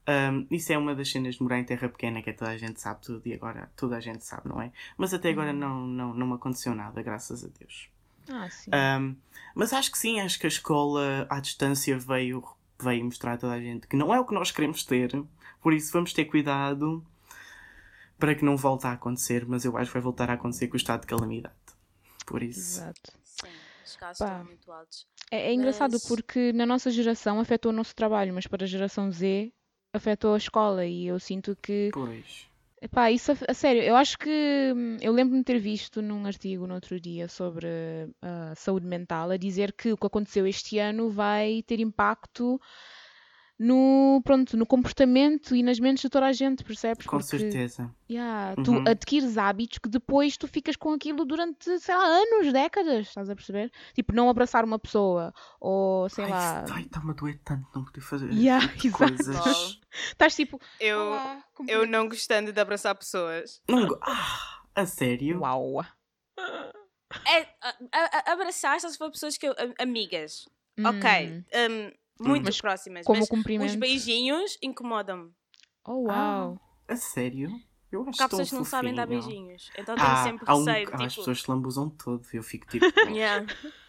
Um, 0.08 0.48
isso 0.52 0.72
é 0.72 0.78
uma 0.78 0.94
das 0.96 1.12
cenas 1.12 1.36
de 1.36 1.44
morar 1.44 1.60
em 1.60 1.64
terra 1.64 1.90
pequena 1.90 2.22
que 2.22 2.30
é 2.30 2.34
toda 2.34 2.52
a 2.52 2.58
gente 2.58 2.80
sabe 2.80 3.02
tudo 3.02 3.22
e 3.26 3.34
agora 3.34 3.72
toda 3.76 3.98
a 3.98 4.00
gente 4.00 4.24
sabe, 4.24 4.48
não 4.48 4.62
é? 4.62 4.72
Mas 4.98 5.14
até 5.14 5.30
agora 5.30 5.52
não, 5.52 5.86
não, 5.86 6.14
não 6.14 6.28
me 6.28 6.34
aconteceu 6.34 6.74
nada, 6.76 7.02
graças 7.02 7.44
a 7.44 7.48
Deus. 7.60 7.90
Ah, 8.30 8.50
sim. 8.50 8.72
Um, 8.74 9.16
mas 9.54 9.74
acho 9.74 9.92
que 9.92 9.98
sim, 9.98 10.20
acho 10.20 10.40
que 10.40 10.46
a 10.46 10.50
escola 10.50 11.28
à 11.30 11.40
distância 11.40 11.98
veio, 11.98 12.44
veio 12.80 13.06
mostrar 13.06 13.34
a 13.34 13.38
toda 13.38 13.54
a 13.54 13.62
gente 13.62 13.88
que 13.88 13.96
não 13.96 14.14
é 14.14 14.20
o 14.20 14.26
que 14.26 14.34
nós 14.34 14.52
queremos 14.52 14.84
ter, 14.84 15.12
por 15.66 15.74
isso 15.74 15.92
vamos 15.92 16.14
ter 16.14 16.26
cuidado 16.26 17.04
para 18.20 18.36
que 18.36 18.46
não 18.46 18.56
volte 18.56 18.86
a 18.86 18.92
acontecer, 18.92 19.48
mas 19.48 19.66
eu 19.66 19.76
acho 19.76 19.90
que 19.90 19.94
vai 19.96 20.02
voltar 20.04 20.30
a 20.30 20.34
acontecer 20.34 20.68
com 20.68 20.76
o 20.76 20.78
estado 20.78 21.02
de 21.02 21.08
calamidade. 21.08 21.56
Por 22.24 22.44
isso. 22.44 22.82
Exato. 22.82 23.14
Sim, 23.24 23.48
os 23.84 23.96
casos 23.96 24.20
Pá. 24.20 24.26
estão 24.26 24.46
muito 24.46 24.72
altos. 24.72 25.08
É, 25.32 25.48
é 25.48 25.54
engraçado 25.56 25.94
Mas- 25.94 26.06
porque 26.08 26.54
na 26.54 26.68
nossa 26.68 26.92
geração 26.92 27.40
afetou 27.40 27.72
o 27.72 27.76
nosso 27.76 27.96
trabalho, 27.96 28.32
mas 28.32 28.46
para 28.46 28.64
a 28.64 28.68
geração 28.68 29.12
Z 29.12 29.52
afetou 29.92 30.36
a 30.36 30.38
escola 30.38 30.86
e 30.86 31.08
eu 31.08 31.20
sinto 31.20 31.58
que 31.60 31.90
Pois. 31.92 32.48
Epá, 32.80 33.10
isso 33.10 33.32
a, 33.32 33.36
a 33.50 33.54
sério, 33.56 33.82
eu 33.82 33.96
acho 33.96 34.20
que 34.20 34.72
hum, 34.76 34.98
eu 35.02 35.12
lembro-me 35.12 35.40
de 35.40 35.46
ter 35.46 35.58
visto 35.58 36.00
num 36.00 36.28
artigo 36.28 36.68
no 36.68 36.76
outro 36.76 37.00
dia 37.00 37.28
sobre 37.28 37.66
a 38.22 38.54
saúde 38.54 38.86
mental 38.86 39.32
a 39.32 39.38
dizer 39.38 39.74
que 39.74 39.94
o 39.94 39.98
que 39.98 40.06
aconteceu 40.06 40.46
este 40.46 40.78
ano 40.78 41.10
vai 41.10 41.64
ter 41.64 41.80
impacto 41.80 42.62
no, 43.58 44.22
pronto, 44.26 44.58
no 44.58 44.66
comportamento 44.66 45.56
e 45.56 45.64
nas 45.64 45.80
mentes 45.80 46.02
de 46.02 46.10
toda 46.10 46.26
a 46.26 46.34
gente, 46.34 46.64
percebes? 46.64 47.06
Com 47.06 47.18
Porque, 47.20 47.38
certeza. 47.40 47.90
yeah, 48.10 48.54
tu 48.64 48.74
Uhum. 48.74 48.84
adquires 48.88 49.38
hábitos 49.38 49.78
que 49.78 49.88
depois 49.88 50.36
tu 50.36 50.48
ficas 50.48 50.76
com 50.76 50.92
aquilo 50.92 51.24
durante, 51.26 51.80
sei 51.80 51.96
lá, 51.96 52.06
anos, 52.06 52.52
décadas, 52.52 53.08
estás 53.08 53.30
a 53.30 53.36
perceber? 53.36 53.72
Tipo, 53.94 54.14
não 54.14 54.30
abraçar 54.30 54.66
uma 54.66 54.78
pessoa 54.78 55.34
ou, 55.60 56.10
sei 56.10 56.26
ai, 56.26 56.30
lá, 56.32 56.66
ai, 56.70 56.82
está-me 56.84 57.12
a 57.12 57.14
doer 57.14 57.40
tanto 57.46 57.66
não 57.74 57.86
poder 57.86 58.02
fazer 58.02 58.30
Yeah, 58.34 58.68
tipo 58.76 58.98
coisas. 58.98 59.80
estás 59.92 60.36
tipo, 60.36 60.60
Eu, 60.80 61.00
"Olá, 61.00 61.36
eu 61.38 61.44
podemos-" 61.56 61.90
não 61.90 62.10
gostando 62.10 62.52
de 62.52 62.60
abraçar 62.60 62.94
pessoas. 62.96 63.62
Não, 63.70 63.88
go- 63.88 64.00
ah, 64.02 64.64
a 64.76 64.86
sério? 64.86 65.40
Uau. 65.40 65.82
É, 67.28 67.42
a- 67.62 67.76
a- 67.94 68.30
a- 68.30 68.34
abraçar 68.34 68.80
só 68.82 68.90
se 68.90 68.98
for 68.98 69.10
pessoas 69.10 69.38
que 69.38 69.48
eu, 69.48 69.54
a- 69.54 69.82
amigas. 69.84 70.46
Ok. 70.86 71.10
Hum, 71.10 71.44
um, 71.72 71.92
muito 72.20 72.46
Mas 72.46 72.62
próximas. 72.62 73.06
como 73.06 73.20
mas 73.20 73.30
cumprimento. 73.30 73.70
os 73.72 73.76
beijinhos 73.76 74.58
incomodam-me. 74.62 75.32
Oh, 75.86 76.08
uau. 76.08 76.60
A 76.88 76.96
sério? 76.96 77.62
Eu 77.92 78.02
acho 78.02 78.12
Porque 78.12 78.24
há 78.24 78.28
tão 78.30 78.40
pessoas 78.40 78.50
que 78.50 78.56
não 78.56 78.64
sabem 78.64 78.94
dar 78.94 79.08
fofinho. 79.08 79.22
beijinhos. 79.24 79.72
Então 79.78 79.96
tenho 79.98 80.10
Ah, 80.12 80.24
sempre 80.24 80.46
há 80.46 80.56
um, 80.56 80.60
receio. 80.62 80.88
há 80.92 80.96
as 80.96 81.02
tipo, 81.14 81.22
pessoas 81.22 81.42
que 81.42 81.52
lambuzam 81.52 81.90
todo. 81.90 82.26
Eu 82.34 82.44
fico 82.44 82.68
tipo. 82.68 82.86
yeah. 83.08 83.46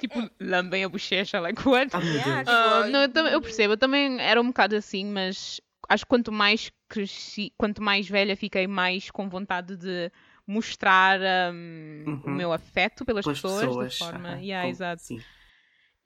Tipo, 0.00 0.30
lambem 0.40 0.84
a 0.84 0.88
bochecha, 0.88 1.40
like 1.40 1.66
what? 1.68 1.94
Ah, 1.94 2.00
Yeah, 2.00 2.44
tipo, 2.44 2.52
Ah, 2.52 2.88
não, 2.88 3.02
eu, 3.02 3.32
eu 3.32 3.40
percebo, 3.42 3.72
eu 3.74 3.76
também 3.76 4.20
era 4.20 4.40
um 4.40 4.46
bocado 4.46 4.76
assim, 4.76 5.04
mas 5.04 5.60
acho 5.88 6.04
que 6.04 6.08
quanto 6.08 6.32
mais 6.32 6.70
cresci, 6.88 7.52
quanto 7.58 7.82
mais 7.82 8.08
velha 8.08 8.36
fiquei, 8.36 8.66
mais 8.66 9.10
com 9.10 9.28
vontade 9.28 9.76
de 9.76 10.10
mostrar 10.46 11.20
hum, 11.52 12.04
o 12.24 12.30
Uhum. 12.30 12.34
meu 12.34 12.52
afeto 12.52 13.04
pelas 13.04 13.24
Pelas 13.24 13.40
pessoas, 13.40 13.66
pessoas. 13.66 13.92
de 13.92 13.98
forma. 13.98 14.28
aham, 14.30 14.40
Yeah, 14.40 14.62
com- 14.64 14.70
exato. 14.70 15.02
Sim. 15.02 15.22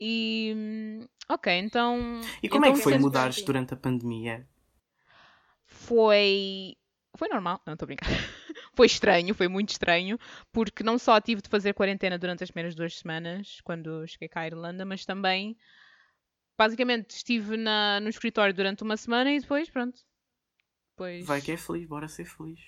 E 0.01 0.53
hum, 0.57 1.07
ok, 1.29 1.53
então. 1.59 2.21
E 2.43 2.49
como 2.49 2.65
é 2.65 2.69
então 2.69 2.79
que 2.79 2.85
foi 2.85 2.99
mudares 2.99 3.37
assim. 3.37 3.45
durante 3.45 3.75
a 3.75 3.77
pandemia? 3.77 4.49
Foi. 5.67 6.77
Foi 7.17 7.29
normal, 7.29 7.61
não 7.67 7.73
estou 7.73 7.87
a 7.87 7.89
brincar. 7.89 8.09
foi 8.75 8.87
estranho, 8.87 9.35
foi 9.35 9.49
muito 9.49 9.71
estranho, 9.71 10.19
porque 10.53 10.85
não 10.85 10.99
só 10.99 11.21
tive 11.21 11.43
de 11.43 11.49
fazer 11.49 11.75
quarentena 11.75 12.19
durante 12.19 12.45
as 12.45 12.51
primeiras 12.51 12.75
duas 12.75 12.97
semanas, 12.97 13.61
quando 13.65 14.07
cheguei 14.07 14.29
cá 14.29 14.43
à 14.43 14.47
Irlanda, 14.47 14.85
mas 14.85 15.05
também, 15.05 15.57
basicamente, 16.57 17.11
estive 17.11 17.57
na, 17.57 17.99
no 17.99 18.09
escritório 18.09 18.55
durante 18.55 18.85
uma 18.85 18.97
semana 18.97 19.33
e 19.33 19.41
depois, 19.41 19.69
pronto. 19.69 19.99
Depois... 20.91 21.27
Vai 21.27 21.41
que 21.41 21.53
é 21.53 21.57
feliz, 21.57 21.89
bora 21.89 22.07
ser 22.07 22.25
feliz. 22.25 22.61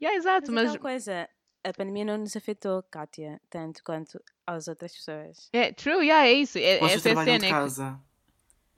Yeah, 0.00 0.18
exato, 0.18 0.50
Mas, 0.50 0.70
mas, 0.72 0.76
coisa, 0.80 1.28
a 1.62 1.72
pandemia 1.72 2.04
não 2.04 2.18
nos 2.18 2.36
afetou, 2.36 2.82
Kátia, 2.82 3.40
tanto 3.48 3.82
quanto 3.84 4.20
às 4.46 4.68
outras 4.68 4.92
pessoas. 4.92 5.48
é 5.52 5.72
true, 5.72 6.06
yeah, 6.06 6.26
é 6.26 6.32
isso. 6.32 6.58
É, 6.58 6.78
Vocês 6.78 7.06
essa 7.06 7.08
é 7.08 7.12
a 7.12 7.24
cena. 7.24 7.38
de 7.38 7.44
é 7.44 7.48
que- 7.48 7.54
casa. 7.54 8.00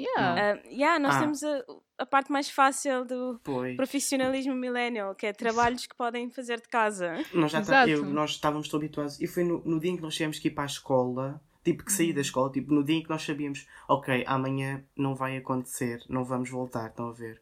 yeah. 0.01 0.59
Ah, 0.63 0.69
yeah, 0.69 0.99
nós 0.99 1.15
Ah. 1.17 1.21
temos 1.21 1.43
a, 1.43 1.65
a 1.99 2.07
parte 2.07 2.31
mais 2.31 2.49
fácil 2.51 3.05
do 3.05 3.41
Pois. 3.43 3.77
profissionalismo 3.77 4.55
millennial, 4.55 5.15
que 5.15 5.27
é 5.27 5.33
trabalhos 5.33 5.87
que 5.87 5.95
podem 5.97 6.31
fazer 6.31 6.61
de 6.61 6.69
casa. 6.69 7.15
Nós 7.33 7.51
já 7.53 7.63
tá- 7.63 7.89
eu- 7.89 8.05
nós 8.05 8.33
estávamos 8.33 8.69
tão 8.69 8.79
habituados. 8.79 9.21
E 9.21 9.27
foi 9.27 9.45
no, 9.45 9.63
no 9.65 9.81
dia 9.81 9.91
em 9.91 9.97
que 9.97 10.03
nós 10.03 10.15
tivemos 10.15 10.39
que 10.39 10.49
ir 10.49 10.51
para 10.53 10.65
a 10.65 10.67
escola, 10.67 11.41
tipo 11.65 11.83
que 11.85 11.91
Uhum. 11.91 11.97
saí 11.97 12.13
da 12.13 12.21
escola, 12.21 12.53
tipo 12.53 12.73
no 12.73 12.85
dia 12.85 12.97
em 12.97 13.03
que 13.03 13.09
nós 13.11 13.23
sabíamos, 13.25 13.67
ok, 13.89 14.23
amanhã 14.27 14.85
não 14.97 15.15
vai 15.15 15.37
acontecer, 15.37 16.01
não 16.09 16.25
vamos 16.25 16.49
voltar, 16.51 16.89
estão 16.91 17.09
a 17.09 17.13
ver? 17.13 17.41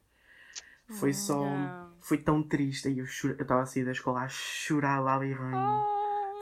Foi 1.00 1.12
só. 1.14 1.44
Não. 1.44 1.92
Foi 2.00 2.18
tão 2.18 2.42
triste. 2.42 2.88
E 2.90 2.98
eu 2.98 3.04
estava 3.06 3.62
a 3.62 3.66
sair 3.66 3.84
da 3.86 3.92
escola 3.92 4.20
a 4.20 4.28
chorar 4.28 5.00
lá 5.00 5.18
bem. 5.18 5.34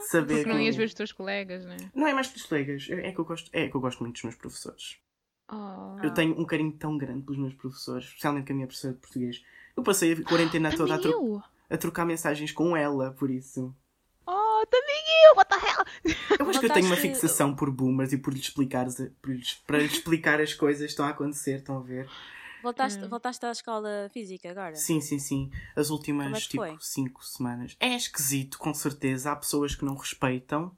Saber 0.09 0.35
Porque 0.37 0.49
não 0.49 0.59
ias 0.59 0.75
ver 0.75 0.85
os 0.85 0.93
teus 0.93 1.11
colegas, 1.11 1.65
né? 1.65 1.77
Não 1.93 2.07
é 2.07 2.13
mais 2.13 2.27
dos 2.31 2.43
colegas, 2.43 2.87
é 2.89 3.07
é 3.07 3.11
que 3.11 3.19
eu 3.19 3.25
gosto, 3.25 3.49
é 3.53 3.67
que 3.67 3.75
eu 3.75 3.81
gosto 3.81 3.99
muito 4.01 4.13
dos 4.15 4.23
meus 4.23 4.35
professores. 4.35 4.97
Oh. 5.51 5.97
Eu 6.03 6.13
tenho 6.13 6.39
um 6.39 6.45
carinho 6.45 6.71
tão 6.73 6.97
grande 6.97 7.21
pelos 7.23 7.39
meus 7.39 7.53
professores, 7.53 8.05
especialmente 8.05 8.47
com 8.47 8.53
a 8.53 8.55
minha 8.55 8.67
professora 8.67 8.93
de 8.93 8.99
português. 8.99 9.43
Eu 9.75 9.83
passei 9.83 10.13
a 10.13 10.23
quarentena 10.23 10.75
toda 10.75 10.95
a, 10.95 10.99
tro- 10.99 11.43
a 11.69 11.77
trocar 11.77 12.05
mensagens 12.05 12.51
com 12.51 12.75
ela, 12.77 13.11
por 13.11 13.29
isso. 13.29 13.75
Oh, 14.25 14.65
também 14.69 15.03
eu! 15.27 15.35
What 15.35 15.49
the 15.49 15.55
hell? 15.55 16.15
Eu 16.39 16.49
acho 16.49 16.59
que 16.59 16.65
eu 16.65 16.73
tenho 16.73 16.85
uma 16.85 16.95
fixação 16.95 17.53
por 17.55 17.69
boomers 17.69 18.13
e 18.13 18.17
por 18.17 18.33
lhes 18.33 18.43
explicar, 18.43 18.85
por 19.21 19.31
lhes, 19.31 19.55
para 19.67 19.79
lhes 19.79 19.93
explicar 19.93 20.39
as 20.39 20.53
coisas 20.53 20.85
que 20.85 20.91
estão 20.91 21.05
a 21.05 21.09
acontecer, 21.09 21.57
estão 21.57 21.77
a 21.77 21.81
ver? 21.81 22.07
Voltaste, 22.63 23.03
Hum. 23.03 23.09
voltaste 23.09 23.45
à 23.45 23.51
escola 23.51 24.09
física 24.13 24.49
agora? 24.49 24.73
Sim, 24.75 25.01
sim, 25.01 25.19
sim. 25.19 25.51
As 25.75 25.89
últimas, 25.89 26.31
é 26.31 26.39
que 26.39 26.47
tipo, 26.47 26.63
foi? 26.63 26.77
cinco 26.79 27.23
semanas. 27.25 27.75
É 27.77 27.93
esquisito, 27.93 28.57
com 28.57 28.73
certeza. 28.73 29.31
Há 29.33 29.35
pessoas 29.35 29.75
que 29.75 29.83
não 29.83 29.95
respeitam. 29.95 30.75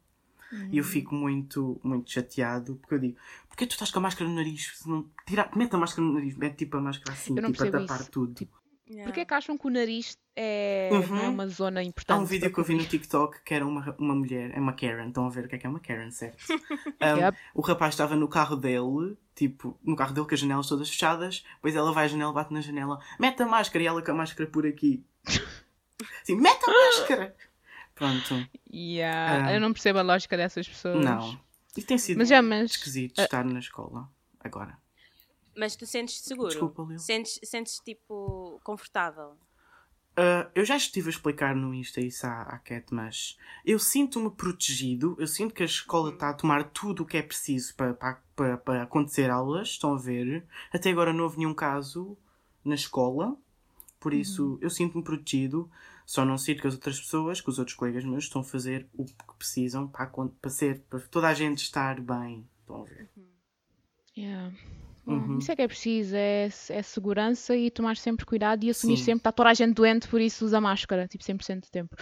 E 0.72 0.78
eu 0.78 0.84
fico 0.84 1.14
muito, 1.14 1.80
muito 1.84 2.10
chateado 2.12 2.76
porque 2.76 2.96
eu 2.96 3.00
digo: 3.00 3.18
porquê 3.48 3.68
tu 3.68 3.72
estás 3.72 3.92
com 3.92 4.00
a 4.00 4.02
máscara 4.02 4.30
no 4.30 4.36
nariz? 4.36 4.78
Se 4.78 4.90
não 4.90 5.10
tira, 5.26 5.50
mete 5.56 5.76
a 5.76 5.78
máscara 5.78 6.08
no 6.08 6.14
nariz, 6.14 6.36
mete 6.36 6.58
tipo 6.58 6.78
a 6.78 6.82
máscara 6.82 7.12
assim, 7.12 7.36
tipo 7.36 7.64
a 7.64 7.72
tapar 7.72 8.02
isso. 8.02 8.12
tudo. 8.12 8.34
Tipo, 8.34 8.58
Yeah. 8.88 9.06
Porquê 9.06 9.26
que 9.26 9.34
acham 9.34 9.58
que 9.58 9.66
o 9.66 9.70
nariz 9.72 10.16
é, 10.36 10.90
não 10.92 10.98
é 10.98 11.22
Uhum. 11.24 11.30
uma 11.32 11.48
zona 11.48 11.80
Há 11.80 11.84
importante? 11.84 12.20
um 12.22 12.26
vídeo 12.26 12.54
que 12.54 12.60
eu 12.60 12.64
vi 12.64 12.76
no? 12.76 12.86
TikTok 12.86 13.42
que 13.44 13.54
era 13.54 13.66
uma, 13.66 13.96
uma 13.98 14.14
mulher, 14.14 14.52
é 14.56 14.60
uma 14.60 14.74
Karen, 14.74 15.08
estão 15.08 15.26
a 15.26 15.30
ver 15.30 15.46
o 15.46 15.48
que 15.48 15.56
é 15.56 15.58
que 15.58 15.66
é 15.66 15.70
uma 15.70 15.80
Karen, 15.80 16.12
certo? 16.12 16.38
Um, 17.02 17.18
Yep. 17.18 17.38
O 17.56 17.62
rapaz 17.62 17.94
estava 17.96 18.16
no 18.16 18.28
carro 18.28 18.56
dele, 18.56 19.18
tipo, 19.34 19.76
no 19.84 19.96
carro 19.96 20.14
dele 20.14 20.28
com 20.28 20.34
as 20.36 20.40
janelas 20.40 20.68
todas 20.68 20.88
fechadas, 20.90 21.44
depois 21.56 21.76
ela 21.76 21.92
vai 21.92 22.06
à 22.06 22.08
janela, 22.08 22.32
bate 22.32 22.54
na 22.54 22.62
janela, 22.62 23.00
mete 23.20 23.42
a 23.42 23.46
máscara 23.48 23.84
e 23.84 23.88
ela 23.88 24.02
com 24.04 24.12
a 24.12 24.16
máscara 24.16 24.48
por 24.50 24.66
aqui. 24.68 25.04
Assim, 26.22 26.36
mete 26.36 26.62
a 26.70 26.72
máscara! 26.72 27.36
Pronto, 27.96 28.46
Yeah, 28.72 29.48
Ah. 29.48 29.54
Eu 29.54 29.60
não 29.62 29.72
percebo 29.74 30.00
a 30.00 30.02
lógica 30.04 30.36
dessas 30.38 30.68
pessoas. 30.68 31.04
não. 31.04 31.40
E 31.78 31.82
tem 31.82 31.98
sido 31.98 32.18
Mas 32.20 32.30
já, 32.30 32.42
mas. 32.42 32.72
esquisito 32.72 33.20
ah, 33.20 33.24
estar 33.24 33.44
na 33.44 33.60
escola, 33.60 34.10
agora. 34.40 34.78
Mas 35.56 35.76
tu 35.76 35.86
sentes 35.86 36.20
seguro? 36.22 36.50
Desculpa, 36.50 36.84
Lil. 36.84 37.00
Sentes, 37.00 37.40
sentes 37.44 37.80
tipo 37.80 38.60
confortável? 38.64 39.38
Uh, 40.18 40.48
eu 40.56 40.64
já 40.64 40.78
estive 40.78 41.10
a 41.10 41.10
explicar 41.10 41.54
no 41.54 41.74
Insta 41.74 42.00
isso 42.00 42.26
à, 42.26 42.44
à 42.44 42.58
Cat, 42.60 42.86
mas 42.94 43.38
eu 43.66 43.78
sinto-me 43.78 44.32
protegido, 44.32 45.14
eu 45.20 45.28
sinto 45.28 45.54
que 45.54 45.62
a 45.62 45.66
escola 45.66 46.10
está 46.10 46.30
a 46.30 46.34
tomar 46.34 46.64
tudo 46.72 47.04
o 47.04 47.06
que 47.06 47.18
é 47.18 47.22
preciso 47.22 47.76
para, 47.76 47.94
para, 48.34 48.58
para, 48.58 48.84
acontecer 48.84 49.30
aulas, 49.30 49.70
estão 49.70 49.94
a 49.94 49.98
ver? 49.98 50.46
Até 50.72 50.90
agora 50.90 51.12
não 51.12 51.26
houve 51.26 51.40
nenhum 51.40 51.54
caso 51.54 52.18
na 52.64 52.76
escola, 52.76 53.38
por 54.00 54.14
isso 54.14 54.58
eu 54.62 54.70
sinto-me 54.70 55.04
protegido, 55.04 55.70
só 56.06 56.24
não 56.24 56.38
sinto 56.38 56.62
que 56.62 56.68
as 56.68 56.76
outras 56.76 56.98
pessoas, 56.98 57.42
que 57.42 57.50
os 57.50 57.60
outros 57.60 57.76
colegas 57.76 58.06
meus 58.06 58.24
estão 58.24 58.40
a 58.40 58.46
fazer 58.46 58.88
o 58.94 59.04
que 59.04 59.36
precisam 59.38 59.86
para, 59.86 60.08
para, 60.08 60.50
ser, 60.50 60.80
para 60.90 61.02
toda 61.02 61.28
a 61.28 61.34
gente 61.34 61.58
estar 61.58 62.00
bem, 62.00 62.48
estão 62.62 62.84
a 62.84 62.86
ver? 62.86 63.10
Yeah. 64.16 64.56
Uhum. 65.06 65.38
Isso 65.38 65.52
é 65.52 65.56
que 65.56 65.62
é 65.62 65.68
preciso, 65.68 66.16
é, 66.16 66.46
é 66.46 66.82
segurança 66.82 67.56
e 67.56 67.70
tomar 67.70 67.96
sempre 67.98 68.26
cuidado 68.26 68.64
e 68.64 68.70
assumir 68.70 68.98
Sim. 68.98 69.04
sempre 69.04 69.20
que 69.20 69.22
está 69.22 69.32
toda 69.32 69.50
a 69.50 69.54
gente 69.54 69.76
doente, 69.76 70.08
por 70.08 70.20
isso 70.20 70.46
usa 70.46 70.60
máscara, 70.60 71.08
tipo 71.08 71.24
100% 71.24 71.62
do 71.62 71.70
tempo. 71.70 71.96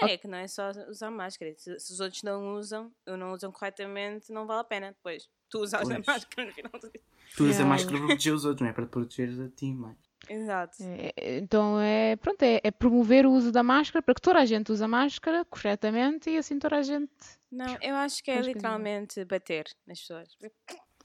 É, 0.00 0.16
que 0.16 0.28
não 0.28 0.38
é 0.38 0.46
só 0.46 0.70
usar 0.88 1.10
máscara. 1.10 1.52
Se, 1.56 1.78
se 1.78 1.92
os 1.92 2.00
outros 2.00 2.22
não 2.22 2.54
usam, 2.54 2.92
ou 3.06 3.16
não 3.16 3.32
usam 3.32 3.50
corretamente, 3.50 4.30
não 4.32 4.46
vale 4.46 4.60
a 4.60 4.64
pena 4.64 4.88
depois. 4.92 5.28
Tu 5.50 5.58
usas 5.58 5.80
a 5.80 5.84
Pois. 5.84 6.06
máscara 6.06 6.46
no 6.46 6.54
final 6.54 6.72
do 6.72 6.90
dia. 6.90 7.00
Tu 7.36 7.44
usas 7.44 7.56
a 7.56 7.58
Yeah. 7.58 7.68
máscara 7.68 7.98
para 7.98 8.06
proteger 8.06 8.34
os 8.34 8.44
outros, 8.44 8.60
não 8.62 8.68
é 8.68 8.72
para 8.72 8.86
te 8.86 8.90
protegeres 8.90 9.40
a 9.40 9.48
ti, 9.48 9.74
mãe. 9.74 9.96
Exato. 10.28 10.76
É, 10.82 11.12
é, 11.16 11.38
então 11.38 11.80
é, 11.80 12.16
pronto, 12.16 12.42
é, 12.42 12.60
é 12.62 12.70
promover 12.70 13.26
o 13.26 13.32
uso 13.32 13.50
da 13.50 13.62
máscara 13.62 14.02
para 14.02 14.14
que 14.14 14.20
toda 14.20 14.38
a 14.40 14.44
gente 14.44 14.70
use 14.70 14.82
a 14.82 14.88
máscara 14.88 15.44
corretamente 15.44 16.30
e 16.30 16.36
assim 16.36 16.58
toda 16.58 16.76
a 16.76 16.82
gente. 16.82 17.12
Não, 17.50 17.76
eu 17.80 17.94
acho 17.96 18.22
que 18.22 18.30
é 18.30 18.40
literalmente 18.40 19.24
bater 19.24 19.66
nas 19.86 20.00
pessoas. 20.00 20.28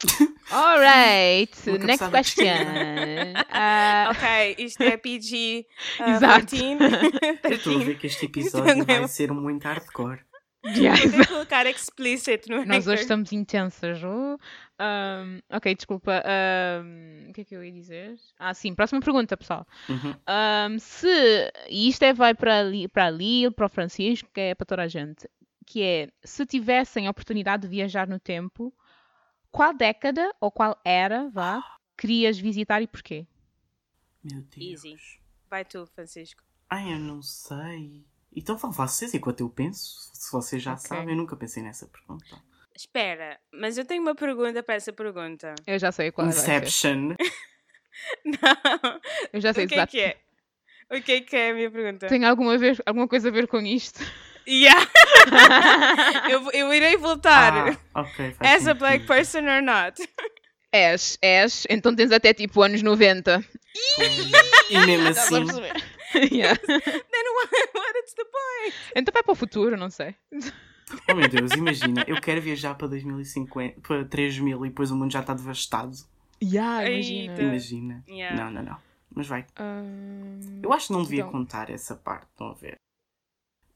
Alright, 0.51 1.51
Uma 1.67 1.77
next 1.79 2.09
question. 2.09 2.45
Ah, 3.49 4.11
ok, 4.11 4.55
isto 4.65 4.83
é 4.83 4.97
PG 4.97 5.65
uh, 5.99 6.03
Exato. 6.09 6.55
14. 6.55 7.39
Eu 7.43 7.51
estou 7.51 7.75
a 7.75 7.83
ver 7.83 7.97
que 7.97 8.07
este 8.07 8.25
episódio 8.25 8.85
vai 8.85 9.07
ser 9.07 9.31
muito 9.31 9.63
hardcore. 9.63 10.19
yeah, 10.65 10.99
Tem 10.99 11.11
que 11.11 11.27
colocar 11.27 11.65
explicit 11.65 12.49
no 12.49 12.65
Nós 12.65 12.87
hoje 12.87 13.01
estamos 13.01 13.31
intensas. 13.31 14.03
oh. 14.03 14.37
Um, 14.79 15.39
ok, 15.49 15.75
desculpa. 15.75 16.23
um, 16.83 17.29
o 17.29 17.33
que 17.33 17.41
é 17.41 17.43
que 17.43 17.55
eu 17.55 17.63
ia 17.63 17.71
dizer? 17.71 18.15
Ah, 18.39 18.53
sim, 18.53 18.73
próxima 18.73 19.01
pergunta, 19.01 19.37
pessoal. 19.37 19.65
Uhum. 19.89 20.15
Um, 20.75 20.79
se, 20.79 21.07
e 21.69 21.87
isto 21.87 22.03
é, 22.03 22.13
vai 22.13 22.33
para 22.33 22.59
ali, 22.59 22.87
para 22.87 23.05
ali, 23.07 23.49
para 23.51 23.65
o 23.65 23.69
Francisco, 23.69 24.29
que 24.33 24.41
é 24.41 24.55
para 24.55 24.65
toda 24.65 24.81
a 24.83 24.87
gente, 24.87 25.29
que 25.65 25.81
é, 25.83 26.07
se 26.23 26.45
tivessem 26.45 27.07
a 27.07 27.11
oportunidade 27.11 27.63
de 27.63 27.69
viajar 27.69 28.07
no 28.07 28.19
tempo, 28.19 28.73
qual 29.53 29.71
década 29.73 30.33
ou 30.41 30.51
qual 30.51 30.77
era, 30.83 31.29
vá, 31.29 31.63
querias 31.95 32.39
visitar 32.39 32.81
e 32.81 32.87
porquê? 32.87 33.27
Meu 34.23 34.41
Deus. 34.41 34.83
Easy. 34.83 34.97
Vai 35.49 35.63
tu, 35.63 35.85
Francisco. 35.93 36.41
Ai, 36.69 36.91
eu 36.93 36.97
não 36.97 37.21
sei. 37.21 38.03
Então 38.35 38.57
vão 38.57 38.71
vocês 38.71 39.13
enquanto 39.13 39.41
eu 39.41 39.49
penso. 39.49 40.09
Se 40.13 40.31
vocês 40.31 40.61
já 40.61 40.73
Ok. 40.73 40.87
sabem, 40.87 41.09
eu 41.11 41.15
nunca 41.17 41.35
pensei 41.35 41.61
nessa 41.61 41.85
pergunta. 41.87 42.41
Espera, 42.75 43.39
mas 43.53 43.77
eu 43.77 43.85
tenho 43.85 44.01
uma 44.01 44.15
pergunta 44.15 44.63
para 44.63 44.73
essa 44.73 44.91
pergunta. 44.91 45.53
Eu 45.67 45.77
já 45.77 45.91
sei 45.91 46.11
qual 46.11 46.31
ser. 46.31 46.39
Inception. 46.39 47.15
Não. 48.25 48.99
Eu 49.31 49.39
já 49.39 49.53
sei 49.53 49.65
o 49.65 49.67
que 49.67 49.75
é 49.75 49.85
que 49.85 49.99
é? 49.99 50.19
O 50.91 51.01
que 51.01 51.11
é 51.11 51.21
que 51.21 51.35
é 51.35 51.51
a 51.51 51.53
minha 51.53 51.69
pergunta? 51.69 52.07
Tem 52.07 52.25
alguma, 52.25 52.57
vez, 52.57 52.81
alguma 52.85 53.07
coisa 53.07 53.29
a 53.29 53.31
ver 53.31 53.47
com 53.47 53.61
isto? 53.61 53.99
Yeah. 54.47 54.87
eu, 56.29 56.51
eu 56.51 56.73
irei 56.73 56.97
voltar. 56.97 57.77
Ah, 57.93 58.01
ok. 58.01 58.31
faz 58.31 58.61
As 58.61 58.67
a 58.67 58.73
black 58.73 59.05
sentido. 59.05 59.07
person 59.07 59.39
or 59.47 59.61
not? 59.61 60.01
És, 60.71 61.17
és, 61.21 61.67
então 61.69 61.95
tens 61.95 62.11
até 62.11 62.33
tipo 62.33 62.61
anos 62.61 62.81
90. 62.81 63.43
E 64.69 64.77
mesmo 64.85 65.07
assim? 65.09 65.45
Yeah. 66.31 66.59
Then 66.59 66.79
what, 66.79 67.51
what 67.75 67.99
is 68.05 68.13
the 68.15 68.25
point? 68.25 68.75
Então 68.95 69.11
vai 69.13 69.23
para 69.23 69.31
o 69.31 69.35
futuro, 69.35 69.77
não 69.77 69.89
sei. 69.89 70.15
oh 71.09 71.13
meu 71.15 71.27
Deus, 71.27 71.51
imagina, 71.53 72.03
eu 72.07 72.19
quero 72.21 72.41
viajar 72.41 72.75
para 72.75 72.87
2050, 72.87 73.81
para 73.81 74.05
3000 74.05 74.65
e 74.65 74.69
depois 74.69 74.91
o 74.91 74.95
mundo 74.95 75.11
já 75.11 75.21
está 75.21 75.33
devastado. 75.33 75.91
Yeah, 76.43 76.89
imagina. 76.89 77.33
imagina. 77.41 77.43
Imagina. 77.43 78.03
Yeah. 78.07 78.35
Não, 78.43 78.51
não, 78.51 78.63
não. 78.63 78.77
Mas 79.15 79.27
vai. 79.27 79.45
Hum, 79.59 80.59
Eu 80.63 80.73
acho 80.73 80.87
que 80.87 80.93
não 80.93 81.03
devia 81.03 81.19
Então. 81.21 81.31
contar 81.31 81.69
essa 81.69 81.95
parte, 81.95 82.27
estão 82.31 82.47
a 82.49 82.53
ver? 82.55 82.79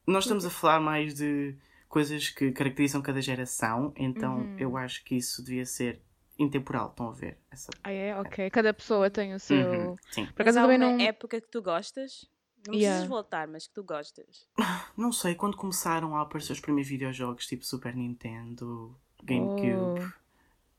Nós 0.07 0.23
estamos 0.23 0.45
a 0.45 0.49
falar 0.49 0.79
mais 0.79 1.13
de 1.13 1.53
coisas 1.89 2.29
que 2.29 2.51
caracterizam 2.51 3.01
cada 3.01 3.21
geração, 3.21 3.93
então 3.95 4.37
Uhum. 4.39 4.55
eu 4.57 4.77
acho 4.77 5.03
que 5.03 5.15
isso 5.15 5.43
devia 5.43 5.65
ser 5.65 6.01
intemporal, 6.39 6.89
estão 6.89 7.09
a 7.09 7.11
ver? 7.11 7.37
Essa... 7.51 7.69
Ah, 7.83 7.91
é? 7.91 8.15
Ok. 8.19 8.49
Cada 8.51 8.73
pessoa 8.73 9.09
tem 9.09 9.33
o 9.33 9.39
seu. 9.39 9.57
Uhum, 9.69 9.95
Sim. 10.11 10.25
Por 10.27 10.41
acaso 10.43 10.59
também 10.59 10.77
uma 10.77 10.91
não. 10.93 11.01
época 11.01 11.41
que 11.41 11.47
tu 11.49 11.61
gostas? 11.61 12.25
Não 12.67 12.73
Yeah. 12.73 12.95
precisas 12.97 13.07
voltar, 13.09 13.47
mas 13.47 13.67
que 13.67 13.73
tu 13.73 13.83
gostas. 13.83 14.47
Não 14.97 15.11
sei, 15.11 15.35
quando 15.35 15.55
começaram 15.55 16.15
a 16.17 16.21
aparecer 16.21 16.51
os 16.53 16.59
primeiros 16.59 16.89
videojogos, 16.89 17.45
tipo 17.47 17.63
Super 17.65 17.95
Nintendo, 17.95 18.93
GameCube, 19.23 20.11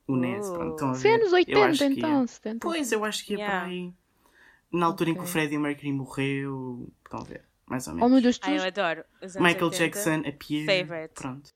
o 0.07 0.17
NES, 0.17 0.47
Oh. 0.49 0.53
pronto, 0.55 0.73
estão 0.73 0.89
a 0.91 0.95
é 0.95 0.99
ver? 0.99 1.15
anos 1.15 1.29
Eu 1.29 1.35
80, 1.35 1.65
acho 1.67 1.79
que 1.79 1.85
ia. 1.85 1.93
então. 1.99 2.27
70. 2.27 2.59
Pois, 2.67 2.93
eu 2.93 3.05
acho 3.05 3.25
que 3.25 3.33
ia 3.35 3.39
Yeah. 3.39 3.61
para 3.61 3.69
aí. 3.69 3.93
Na 4.73 4.87
altura 4.87 5.11
em 5.11 5.15
que 5.15 5.21
o. 5.21 5.27
Freddie 5.27 5.57
Mercury 5.59 5.93
morreu, 5.93 6.89
estão 7.05 7.21
a 7.21 7.25
ver? 7.25 7.45
Mais 7.69 7.87
ou 7.87 7.93
Oh 7.93 7.97
menos. 7.97 8.13
meu 8.13 8.21
Deus, 8.23 8.39
tu 8.39 8.49
Ah, 8.49 8.55
eu 8.55 8.63
adoro. 8.65 9.05
Michael 9.41 9.67
80. 9.67 9.77
Jackson, 9.77 10.23
a 10.29 10.33
Pierre, 10.33 10.67
Favorite. 10.85 11.15
pronto. 11.15 11.51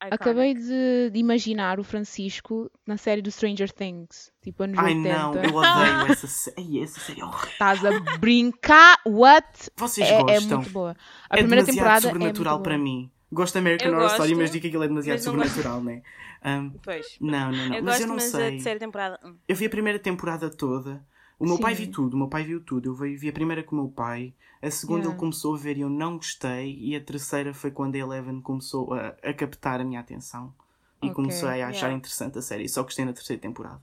Iconic. 0.00 0.14
acabei 0.14 0.54
de, 0.54 1.10
de 1.12 1.18
imaginar 1.18 1.80
o 1.80 1.84
Francisco 1.84 2.70
na 2.86 2.96
série 2.96 3.20
do 3.20 3.32
Stranger 3.32 3.72
Things. 3.72 4.30
Tipo 4.40 4.62
anos 4.62 4.78
Ai 4.78 4.94
80. 4.94 5.18
não, 5.18 5.34
eu 5.34 5.54
odeio 5.56 6.12
essa 6.12 6.26
série. 6.28 6.80
Essa 6.82 7.00
série 7.00 7.20
é 7.20 7.24
horrível. 7.24 7.48
Estás 7.50 7.84
a 7.84 8.00
brincar? 8.18 8.98
What? 9.04 9.70
Vocês 9.76 10.08
É, 10.08 10.14
é 10.14 10.22
gostam? 10.22 10.58
muito 10.58 10.70
boa. 10.70 10.96
A 11.28 11.36
é 11.36 11.38
primeira 11.40 11.64
demasiado 11.64 11.74
temporada 11.74 12.06
é 12.06 12.10
sobrenatural 12.12 12.54
muito 12.54 12.64
para 12.64 12.74
boa. 12.76 12.84
mim. 12.84 13.10
Gosto 13.32 13.52
de 13.54 13.58
American 13.58 13.88
Eu 13.88 13.94
Horror 13.96 14.06
Story, 14.12 14.28
gosto, 14.30 14.40
mas 14.40 14.50
digo 14.52 14.62
que 14.62 14.68
aquilo 14.68 14.84
é 14.84 14.88
demasiado 14.88 15.16
mas 15.16 15.26
não 15.26 15.32
sobrenatural, 15.32 15.80
né? 15.82 16.02
Um, 16.46 16.70
Pois. 16.82 17.16
não, 17.20 17.50
não, 17.52 17.68
não. 17.68 17.74
Eu 17.74 17.82
mas 17.82 17.84
gosto, 17.84 18.00
eu 18.02 18.06
não 18.06 18.14
mas 18.14 18.34
a 18.34 18.38
sei. 18.38 18.50
terceira 18.52 18.78
temporada. 18.80 19.20
hum. 19.24 19.36
Eu 19.48 19.56
vi 19.56 19.66
a 19.66 19.70
primeira 19.70 19.98
temporada 19.98 20.48
toda. 20.48 21.04
O 21.38 21.46
meu 21.46 21.58
pai 21.58 21.74
Sim. 21.76 21.84
viu 21.84 21.92
tudo, 21.92 22.14
o 22.14 22.16
meu 22.18 22.28
pai 22.28 22.42
viu 22.44 22.60
tudo. 22.64 22.88
Eu 22.90 22.94
vi, 22.94 23.28
a 23.28 23.32
primeira 23.32 23.62
com 23.62 23.76
o 23.76 23.78
meu 23.78 23.88
pai, 23.88 24.34
a 24.60 24.70
segunda 24.70 25.00
Yeah. 25.00 25.12
ele 25.14 25.20
começou 25.20 25.54
a 25.54 25.58
ver 25.58 25.76
e 25.76 25.82
eu 25.82 25.88
não 25.90 26.16
gostei, 26.16 26.76
e 26.80 26.96
a 26.96 27.00
terceira 27.00 27.54
foi 27.54 27.70
quando 27.70 27.94
a 27.94 27.98
Eleven 27.98 28.40
começou 28.40 28.92
a, 28.92 29.08
a 29.22 29.32
captar 29.32 29.80
a 29.80 29.84
minha 29.84 30.00
atenção. 30.00 30.52
E 31.00 31.06
Ok, 31.06 31.14
comecei 31.14 31.48
a 31.62 31.68
achar 31.68 31.86
yeah. 31.86 31.92
interessante 31.92 32.38
a 32.38 32.42
série. 32.42 32.64
E 32.64 32.68
só 32.68 32.82
gostei 32.82 33.04
na 33.04 33.12
terceira 33.12 33.40
temporada. 33.40 33.80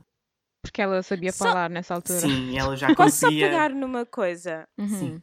Porque 0.61 0.81
ela 0.81 1.01
sabia 1.01 1.31
Só- 1.31 1.45
falar 1.45 1.69
nessa 1.69 1.93
altura. 1.95 2.19
Sim, 2.19 2.57
ela 2.57 2.75
já 2.77 2.93
Posso 2.93 3.17
só 3.19 3.27
conseguia. 3.27 3.47
pegar 3.47 3.69
numa 3.69 4.05
coisa? 4.05 4.67
Uhum. 4.77 4.87
Sim. 4.89 5.21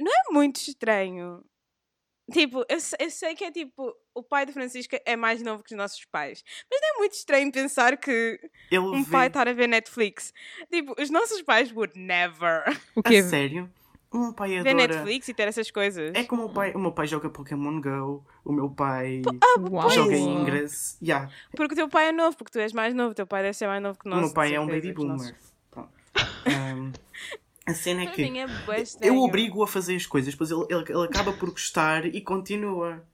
É 0.00 0.32
muito 0.32 0.56
estranho. 0.56 1.44
Tipo, 2.32 2.60
eu, 2.70 2.78
eu 3.00 3.10
sei 3.10 3.34
que 3.34 3.44
é 3.44 3.50
tipo, 3.50 3.92
o 4.14 4.22
pai 4.22 4.44
de 4.46 4.52
Francisco 4.52 4.96
é 5.04 5.16
mais 5.16 5.42
novo 5.42 5.62
que 5.62 5.72
os 5.72 5.76
nossos 5.78 6.04
pais. 6.04 6.42
Mas 6.70 6.80
não 6.80 6.96
é 6.96 6.98
muito 6.98 7.12
estranho 7.12 7.50
pensar 7.52 7.96
que 7.96 8.40
Ele 8.70 8.80
um 8.80 9.02
vê... 9.04 9.10
pai 9.10 9.26
estar 9.28 9.48
a 9.48 9.52
ver 9.52 9.66
Netflix. 9.68 10.32
Tipo, 10.70 10.94
os 11.00 11.10
nossos 11.10 11.42
pais 11.42 11.72
would 11.72 11.98
never 11.98 12.64
O 12.96 13.00
A 13.00 13.02
quê? 13.02 13.22
sério? 13.22 13.70
O 14.12 14.18
meu 14.18 14.32
pai 14.32 14.50
ver 14.50 14.58
adora. 14.70 14.74
Netflix 14.74 15.28
e 15.28 15.34
ter 15.34 15.46
essas 15.46 15.70
coisas. 15.70 16.12
É 16.14 16.24
como 16.24 16.46
o 16.46 16.52
pai, 16.52 16.72
o 16.74 16.80
meu 16.80 16.90
pai 16.90 17.06
joga 17.06 17.30
Pokémon 17.30 17.80
Go, 17.80 18.26
o 18.44 18.52
meu 18.52 18.68
pai 18.68 19.22
Uau. 19.70 19.88
joga 19.88 20.16
Ingress. 20.16 20.98
Yeah. 21.00 21.30
Porque 21.54 21.74
o 21.74 21.76
teu 21.76 21.88
pai 21.88 22.08
é 22.08 22.12
novo, 22.12 22.36
porque 22.36 22.50
tu 22.50 22.58
és 22.58 22.72
mais 22.72 22.92
novo. 22.92 23.12
O 23.12 23.14
teu 23.14 23.26
pai 23.26 23.42
deve 23.42 23.54
ser 23.56 23.68
mais 23.68 23.80
novo 23.80 23.96
que 23.96 24.08
O 24.08 24.10
nós. 24.10 24.20
meu 24.20 24.34
pai 24.34 24.52
é 24.54 24.60
um 24.60 24.66
baby 24.66 24.92
boomer. 24.92 25.34
Um, 26.46 26.92
a 27.66 27.74
cena 27.74 28.02
é 28.02 28.06
que 28.06 28.22
é 28.22 28.46
eu 29.02 29.16
obrigo-o 29.18 29.62
a 29.62 29.68
fazer 29.68 29.94
as 29.94 30.06
coisas, 30.06 30.32
depois 30.34 30.50
ele, 30.50 30.64
ele, 30.68 30.84
ele 30.88 31.04
acaba 31.04 31.32
por 31.32 31.50
gostar 31.50 32.04
e 32.06 32.20
continua. 32.20 33.04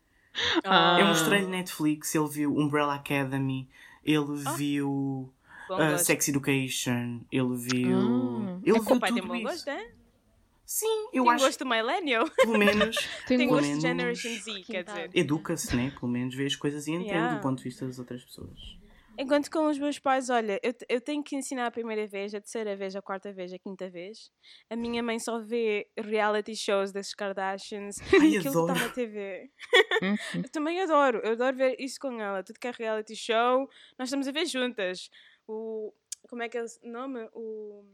Ah, 0.65 0.99
Eu 1.01 1.07
mostrei-lhe 1.07 1.47
Netflix, 1.47 2.15
ele 2.15 2.29
viu 2.29 2.57
Umbrella 2.57 2.95
Academy, 2.95 3.69
ele 4.05 4.43
Ah. 4.47 4.53
viu 4.53 5.33
uh. 5.71 5.99
Sex 5.99 6.29
Education, 6.29 7.21
ele 7.31 7.57
viu. 7.57 7.99
Ah. 7.99 8.59
Ele 8.63 8.73
O 8.79 8.85
teu 8.85 8.95
viu 8.97 9.01
tem 9.01 9.15
tudo 9.15 9.27
bom 9.29 9.35
isso. 9.37 9.45
gosto, 9.45 9.69
é? 9.71 9.91
Sim, 10.65 11.09
eu 11.13 11.23
Tem 11.25 11.33
acho 11.33 11.45
gosto 11.45 11.65
millennial. 11.67 12.29
pelo 12.31 12.59
menos. 12.59 12.97
Tem 13.29 13.39
Tem 13.39 13.47
pelo 13.47 13.51
gosto 13.51 13.69
menos 13.69 13.83
Generation 13.83 14.31
Z, 14.41 14.63
quer 14.67 14.83
dizer. 14.83 15.11
Educa-se, 15.15 15.77
né? 15.77 15.93
Pelo 15.99 16.11
menos 16.11 16.35
vê 16.35 16.45
as 16.47 16.57
coisas 16.57 16.87
e 16.89 16.91
entende 16.93 17.11
Yeah. 17.11 17.37
do 17.37 17.41
ponto 17.41 17.59
de 17.59 17.65
vista 17.65 17.87
das 17.87 17.99
outras 18.01 18.23
pessoas. 18.25 18.76
Enquanto 19.19 19.51
com 19.51 19.67
os 19.67 19.79
meus 19.79 19.99
pais, 19.99 20.29
olha, 20.31 20.61
eu, 20.63 20.75
eu 20.89 21.01
tenho 21.01 21.23
que 21.23 21.37
ensinar 21.37 21.67
a 21.67 21.71
primeira 21.71 22.07
vez, 22.07 22.35
a 22.35 22.41
terceira 22.41 22.77
vez, 22.77 22.95
a 22.95 23.03
quarta 23.03 23.33
vez, 23.33 23.53
a 23.53 23.59
quinta 23.59 23.89
vez. 23.89 24.31
A 24.69 24.77
minha 24.77 25.03
mãe 25.03 25.19
só 25.19 25.41
vê 25.41 25.89
reality 25.97 26.55
shows 26.55 26.93
das 26.93 27.15
Kardashians, 27.15 27.97
Ai, 28.13 28.37
aquilo 28.37 28.43
que 28.43 28.49
adoro. 28.49 28.73
está 28.73 28.87
na 28.87 28.93
TV. 28.93 29.51
Uhum. 30.03 30.43
Eu 30.43 30.49
também 30.51 30.81
adoro, 30.83 31.21
eu 31.25 31.33
adoro 31.33 31.57
ver 31.57 31.77
isso 31.79 31.99
com 32.01 32.21
ela. 32.21 32.43
Tudo 32.43 32.59
que 32.59 32.69
é 32.69 32.73
reality 32.73 33.17
show, 33.17 33.69
nós 33.99 34.09
estamos 34.09 34.29
a 34.29 34.33
ver 34.33 34.47
juntas. 34.47 35.11
O. 35.47 35.93
Como 36.29 36.43
é 36.43 36.49
que 36.49 36.59
é 36.59 36.63
o 36.63 36.67
nome? 36.91 37.29
O. 37.33 37.85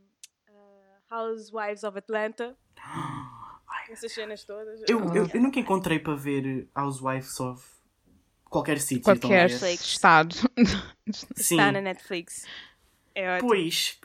ah, 0.49 1.19
Housewives 1.19 1.85
of 1.85 1.97
Atlanta. 1.99 2.57
Essas 3.91 4.13
cenas 4.13 4.45
todas. 4.45 4.81
Eu, 4.89 5.01
eu, 5.15 5.29
eu 5.33 5.41
nunca 5.41 5.59
encontrei 5.59 5.99
para 5.99 6.15
ver 6.15 6.69
Housewives 6.75 7.39
of 7.41 7.82
qualquer 8.53 8.79
sítio. 8.79 9.03
Qualquer 9.03 9.51
estado. 9.51 10.35
Sim. 11.35 11.55
Está 11.57 11.73
na 11.73 11.81
Netflix. 11.81 12.45
É 13.15 13.35
ótimo. 13.37 13.49
Pois, 13.49 13.99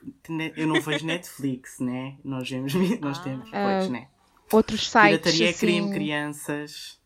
eu 0.55 0.67
não 0.67 0.81
vejo 0.81 1.05
Netflix, 1.05 1.79
né? 1.81 2.15
Nós 2.23 2.49
vemos, 2.49 2.73
nós 2.99 3.19
temos, 3.19 3.49
Ah. 3.53 3.77
pois, 3.79 3.89
né? 3.89 4.07
Outros 4.51 4.89
sites. 4.89 5.19
Pirataria 5.19 5.49
é 5.49 5.53
crime, 5.53 5.79
assim... 5.81 5.93
crianças. 5.93 6.97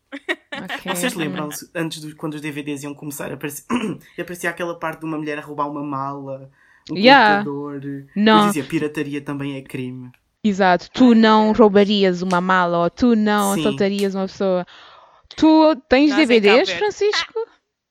Ok. 0.52 0.94
Vocês 0.94 1.14
lembram-se, 1.14 1.70
antes 1.74 2.00
do, 2.00 2.14
quando 2.16 2.34
os 2.34 2.40
DVDs 2.40 2.82
iam 2.84 2.94
começar, 2.94 3.32
aparecia, 3.32 3.64
aparecia 4.18 4.50
aquela 4.50 4.78
parte 4.78 5.00
de 5.00 5.06
uma 5.06 5.16
mulher 5.18 5.38
a 5.38 5.42
roubar 5.42 5.68
uma 5.68 5.82
mala, 5.82 6.50
um 6.90 6.96
Yeah. 6.96 7.44
computador. 7.44 8.06
Não. 8.14 8.44
E 8.44 8.46
dizia, 8.48 8.64
pirataria 8.64 9.20
também 9.20 9.56
é 9.56 9.62
crime. 9.62 10.10
Exato. 10.44 10.90
Tu 10.92 11.14
não 11.14 11.52
roubarias 11.52 12.20
uma 12.20 12.40
mala 12.40 12.78
ou 12.84 12.90
tu 12.90 13.14
não 13.16 13.54
Sim. 13.54 13.60
assaltarias 13.60 14.14
uma 14.14 14.26
pessoa. 14.26 14.66
Tu 15.36 15.76
tens 15.88 16.10
Nós 16.10 16.18
DVDs, 16.18 16.68
Verde. 16.68 16.74
Francisco? 16.78 17.38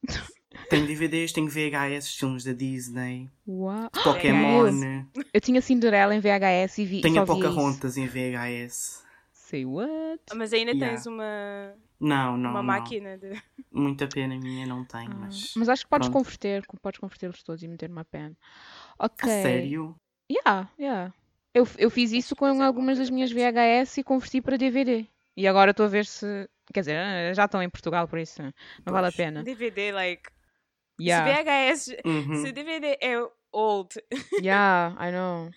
Tenho 0.69 0.87
DVDs, 0.87 1.33
tenho 1.33 1.49
VHS, 1.49 2.15
filmes 2.15 2.45
da 2.45 2.53
Disney, 2.53 3.29
Uau. 3.45 3.89
Pokémon, 4.03 5.03
Eu 5.33 5.41
tinha 5.41 5.61
Cinderela 5.61 6.15
em 6.15 6.21
VHS 6.21 6.77
e 6.77 6.85
vi. 6.85 7.01
tenho 7.01 7.15
só 7.15 7.21
a. 7.23 7.25
Pocahontas 7.25 7.97
em 7.97 8.07
VHS. 8.07 9.03
Say 9.33 9.65
what? 9.65 10.21
Mas 10.33 10.53
ainda 10.53 10.71
Yeah. 10.71 10.95
tens 10.95 11.05
uma, 11.05 11.73
Não, 11.99 12.37
não, 12.37 12.51
uma 12.51 12.59
não. 12.59 12.63
máquina 12.63 13.17
de. 13.17 13.33
Muita 13.69 14.07
pena 14.07 14.37
minha, 14.37 14.65
não 14.65 14.85
tenho, 14.85 15.11
Ah, 15.11 15.15
mas... 15.19 15.53
Mas 15.57 15.67
acho 15.67 15.83
que 15.83 15.89
podes 15.89 16.07
pronto. 16.07 16.23
converter, 16.23 16.63
podes 16.81 16.99
convertê-los 17.01 17.43
todos 17.43 17.61
e 17.63 17.67
meter 17.67 17.89
uma 17.89 18.05
pen. 18.05 18.33
Ok. 18.97 19.29
A 19.29 19.41
sério? 19.41 19.95
Yeah, 20.31 20.69
yeah. 20.79 21.13
Eu, 21.53 21.67
eu 21.77 21.89
fiz 21.89 22.13
isso 22.13 22.33
com 22.33 22.45
algumas 22.61 22.97
das 22.97 23.09
minhas 23.09 23.29
VHS 23.31 23.97
e 23.97 24.03
converti 24.05 24.39
para 24.41 24.55
DVD. 24.57 25.05
E 25.35 25.45
agora 25.47 25.71
estou 25.71 25.85
a 25.85 25.89
ver 25.89 26.05
se. 26.05 26.47
Quer 26.73 26.79
dizer, 26.81 26.95
eh, 26.95 27.33
já 27.33 27.45
estão 27.45 27.61
em 27.61 27.69
Portugal, 27.69 28.07
por 28.07 28.19
isso 28.19 28.41
não 28.41 28.93
vale 28.93 29.07
a 29.07 29.11
pena. 29.11 29.43
DVD, 29.43 29.91
like. 29.91 30.29
Yeah, 30.99 31.25
Se 31.35 31.43
VHS. 31.43 31.97
Uhum. 32.05 32.41
Se 32.45 32.51
DVD 32.51 32.97
é 33.01 33.15
old. 33.51 33.89
yeah, 34.43 34.95
I 34.99 35.11
know. 35.11 35.49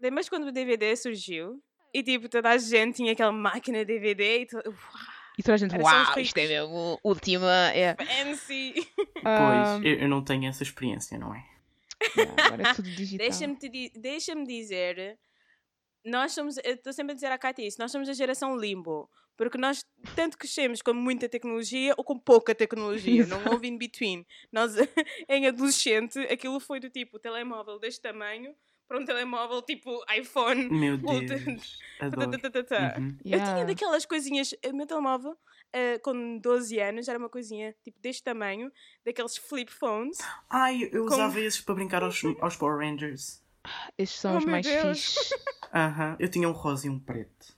Lembras 0.00 0.28
quando 0.28 0.46
o 0.48 0.52
DVD 0.52 0.94
surgiu? 0.96 1.60
E 1.92 2.02
tipo, 2.02 2.28
toda 2.28 2.50
a 2.50 2.58
gente 2.58 2.96
tinha 2.96 3.12
aquela 3.12 3.32
máquina 3.32 3.78
de 3.84 3.84
DVD 3.94 4.40
e 4.40 4.46
tudo. 4.46 4.76
E 5.38 5.42
toda 5.42 5.54
a 5.54 5.56
gente, 5.56 5.74
uau, 5.76 6.18
isto 6.20 6.38
é 6.38 6.42
ricos." 6.42 6.50
mesmo 6.50 6.98
última. 7.02 7.70
É. 7.72 7.96
Fancy! 7.96 8.74
Ah, 9.24 9.78
Pois, 9.80 9.84
eu, 9.84 10.00
eu 10.00 10.08
não 10.08 10.22
tenho 10.22 10.48
essa 10.48 10.62
experiência, 10.62 11.18
não 11.18 11.34
é? 11.34 11.44
yeah, 12.16 12.44
agora 12.46 12.70
é 12.70 12.74
tudo 12.74 12.90
digital. 12.90 13.26
Deixa-me 13.26 13.56
di- 13.56 13.92
deixa-me 13.96 14.46
dizer. 14.46 15.18
Nós 16.04 16.32
somos. 16.32 16.56
Eu 16.58 16.74
estou 16.74 16.92
sempre 16.92 17.12
a 17.12 17.14
dizer 17.14 17.32
à 17.32 17.38
Katia 17.38 17.66
isso. 17.66 17.80
Nós 17.80 17.90
somos 17.90 18.08
a 18.08 18.12
geração 18.12 18.56
limbo. 18.56 19.08
Porque 19.36 19.58
nós 19.58 19.84
tanto 20.14 20.38
crescemos 20.38 20.80
com 20.80 20.92
muita 20.92 21.28
tecnologia 21.28 21.94
ou 21.96 22.04
com 22.04 22.18
pouca 22.18 22.54
tecnologia. 22.54 23.26
Não 23.26 23.44
houve 23.52 23.66
in 23.68 23.76
between. 23.76 24.24
Nós, 24.52 24.74
em 25.28 25.46
adolescente, 25.46 26.18
aquilo 26.20 26.60
foi 26.60 26.78
do 26.80 26.88
tipo 26.88 27.18
telemóvel 27.18 27.78
deste 27.78 28.00
tamanho 28.00 28.54
para 28.86 28.98
um 29.00 29.04
telemóvel 29.04 29.62
tipo 29.62 29.90
iPhone. 30.14 30.68
Meu. 30.68 30.98
Deus, 30.98 31.78
adoro. 31.98 32.30
Uhum. 32.98 33.16
Eu 33.24 33.38
tinha 33.42 33.64
daquelas 33.64 34.04
coisinhas, 34.04 34.54
o 34.66 34.72
meu 34.76 34.86
telemóvel, 34.86 35.36
eh, 35.72 35.98
com 35.98 36.38
12 36.38 36.78
anos, 36.78 37.08
era 37.08 37.18
uma 37.18 37.30
coisinha 37.30 37.74
tipo 37.82 37.98
deste 38.00 38.22
tamanho, 38.22 38.70
daqueles 39.04 39.36
flip 39.36 39.72
phones. 39.72 40.18
Ai, 40.50 40.84
eu 40.92 41.06
Como- 41.06 41.14
usava 41.14 41.40
esses 41.40 41.60
para 41.62 41.74
brincar 41.74 42.02
aos, 42.02 42.22
aos 42.40 42.56
Power 42.56 42.76
Rangers. 42.78 43.42
Estes 43.96 44.20
são 44.20 44.34
Oh, 44.34 44.38
os 44.38 44.44
mais 44.44 44.66
Deus. 44.66 45.14
fixes. 45.16 45.30
Aham, 45.72 46.16
eu 46.20 46.28
tinha 46.28 46.46
um 46.48 46.52
rosa 46.52 46.86
e 46.86 46.90
um 46.90 47.00
preto. 47.00 47.53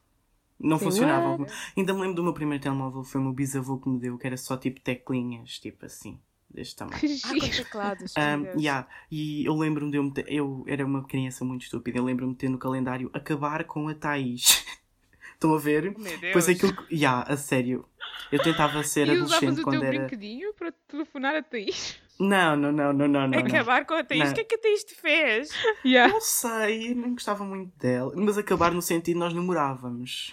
Não 0.58 0.78
Say 0.78 0.86
funcionava. 0.88 1.36
what? 1.36 1.52
Ainda 1.76 1.92
me 1.94 2.00
lembro 2.00 2.16
do 2.16 2.22
meu 2.24 2.32
primeiro 2.32 2.62
telemóvel, 2.62 3.04
foi 3.04 3.20
o 3.20 3.24
meu 3.24 3.32
bisavô 3.32 3.78
que 3.78 3.88
me 3.88 3.98
deu, 3.98 4.16
que 4.18 4.26
era 4.26 4.36
só 4.36 4.56
tipo 4.56 4.80
teclinhas, 4.80 5.58
tipo 5.58 5.84
assim, 5.84 6.18
deste 6.48 6.76
tamanho. 6.76 6.98
Ah, 7.24 7.28
com 7.38 7.48
teclados. 7.48 8.14
Um, 8.16 8.36
meu 8.38 8.52
Deus. 8.52 8.62
yeah, 8.62 8.88
e 9.10 9.44
eu 9.44 9.54
lembro-me 9.54 9.90
de 9.90 9.98
eu, 9.98 10.02
meter, 10.04 10.24
eu 10.28 10.64
era 10.66 10.84
uma 10.86 11.04
criança 11.04 11.44
muito 11.44 11.62
estúpida, 11.64 11.98
eu 11.98 12.04
lembro-me 12.04 12.32
de 12.32 12.38
ter 12.38 12.48
no 12.48 12.58
calendário 12.58 13.10
acabar 13.12 13.64
com 13.64 13.88
a 13.88 13.94
Thaís. 13.94 14.64
Estão 15.34 15.54
a 15.54 15.58
ver? 15.58 15.94
Meu 15.98 16.18
Deus. 16.18 16.32
Pois 16.32 16.48
aquilo 16.48 16.74
que. 16.74 16.94
Yeah, 16.94 17.30
a 17.30 17.36
sério. 17.36 17.84
Eu 18.32 18.42
tentava 18.42 18.82
ser 18.82 19.06
E 19.08 19.10
adolescente 19.10 19.60
o 19.60 19.62
quando 19.62 19.80
teu 19.80 19.88
era. 19.88 19.98
brinquedinho 19.98 20.54
para 20.54 20.72
telefonar 20.88 21.34
a 21.36 21.42
Thaís? 21.42 22.00
Não, 22.18 22.56
não, 22.56 22.72
não, 22.72 22.92
não, 22.92 23.08
não, 23.08 23.28
não. 23.28 23.28
não. 23.28 23.38
Acabar 23.38 23.84
com 23.84 23.94
a 23.94 24.02
Thaís. 24.02 24.24
Não. 24.24 24.30
O 24.30 24.34
que 24.34 24.40
é 24.40 24.44
que 24.44 24.54
a 24.54 24.58
Thaís 24.58 24.84
te 24.84 24.94
fez? 24.94 25.50
Yeah. 25.84 26.12
Não 26.12 26.20
sei, 26.20 26.94
nem 26.94 27.12
gostava 27.12 27.44
muito 27.44 27.76
dela. 27.78 28.12
Mas 28.16 28.38
acabar 28.38 28.72
no 28.72 28.80
sentido 28.80 29.18
nós 29.18 29.34
namorávamos. 29.34 30.32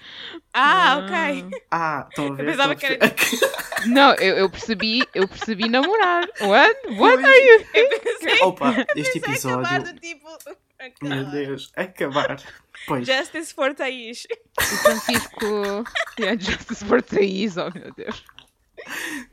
Ah, 0.53 0.99
ok. 1.03 1.59
Ah, 1.69 2.07
estão 2.09 2.27
a 2.27 2.35
ver? 2.35 2.45
pensava 2.45 2.73
Estão 2.73 2.89
a 2.91 2.97
que 2.99 3.03
era-? 3.03 3.15
Não, 3.87 4.13
eu, 4.15 4.37
eu 4.37 4.49
percebi, 4.49 5.05
eu 5.13 5.27
percebi 5.27 5.67
namorar. 5.67 6.23
What? 6.39 6.75
What 6.97 7.25
are 7.25 7.37
you? 7.37 7.65
Eu 7.73 7.99
pensei, 7.99 8.41
Opa, 8.41 8.85
este 8.95 9.19
pensei 9.19 9.51
acabar 9.51 9.81
episódio. 9.81 9.93
do 9.93 9.99
tipo. 9.99 10.27
Meu 11.01 11.11
acabar. 11.19 11.31
Deus, 11.31 11.71
acabar. 11.75 12.41
Pois. 12.87 13.05
Justice 13.05 13.53
for 13.53 13.73
Thaís. 13.73 14.25
O 14.59 14.63
Francisco. 14.63 15.83
Yeah, 16.19 16.39
Justice 16.39 16.83
for 16.85 17.01
Thaís, 17.01 17.57
oh 17.57 17.69
meu 17.73 17.93
Deus. 17.93 18.23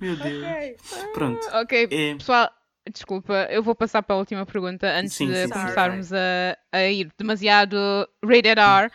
Meu 0.01 0.17
Deus. 0.17 0.47
Ok. 0.47 0.77
Pronto. 1.15 1.47
Ok, 1.55 1.87
É, 1.89 2.15
pessoal, 2.15 2.51
desculpa, 2.93 3.47
eu 3.51 3.63
vou 3.63 3.75
passar 3.75 4.03
para 4.03 4.17
a 4.17 4.19
última 4.19 4.45
pergunta 4.47 4.87
antes 4.87 5.17
Sim, 5.17 5.27
de 5.27 5.33
sim, 5.33 5.49
sim. 5.49 5.53
começarmos 5.53 6.13
a, 6.13 6.57
a 6.73 6.85
ir 6.87 7.11
demasiado 7.19 7.77
rated 8.23 8.59
R. 8.59 8.91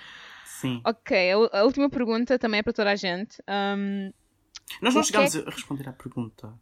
sim. 0.45 0.82
Ok, 0.86 1.32
a, 1.32 1.60
a 1.60 1.64
última 1.64 1.89
pergunta 1.89 2.38
também 2.39 2.60
é 2.60 2.64
para 2.64 2.74
toda 2.74 2.91
a 2.91 2.95
gente. 2.95 3.41
Um, 3.49 4.12
Nós 4.82 4.93
não 4.95 5.03
chegámos 5.03 5.36
é 5.36 5.39
a 5.39 5.49
responder 5.49 5.89
à 5.89 5.93
pergunta. 5.93 6.53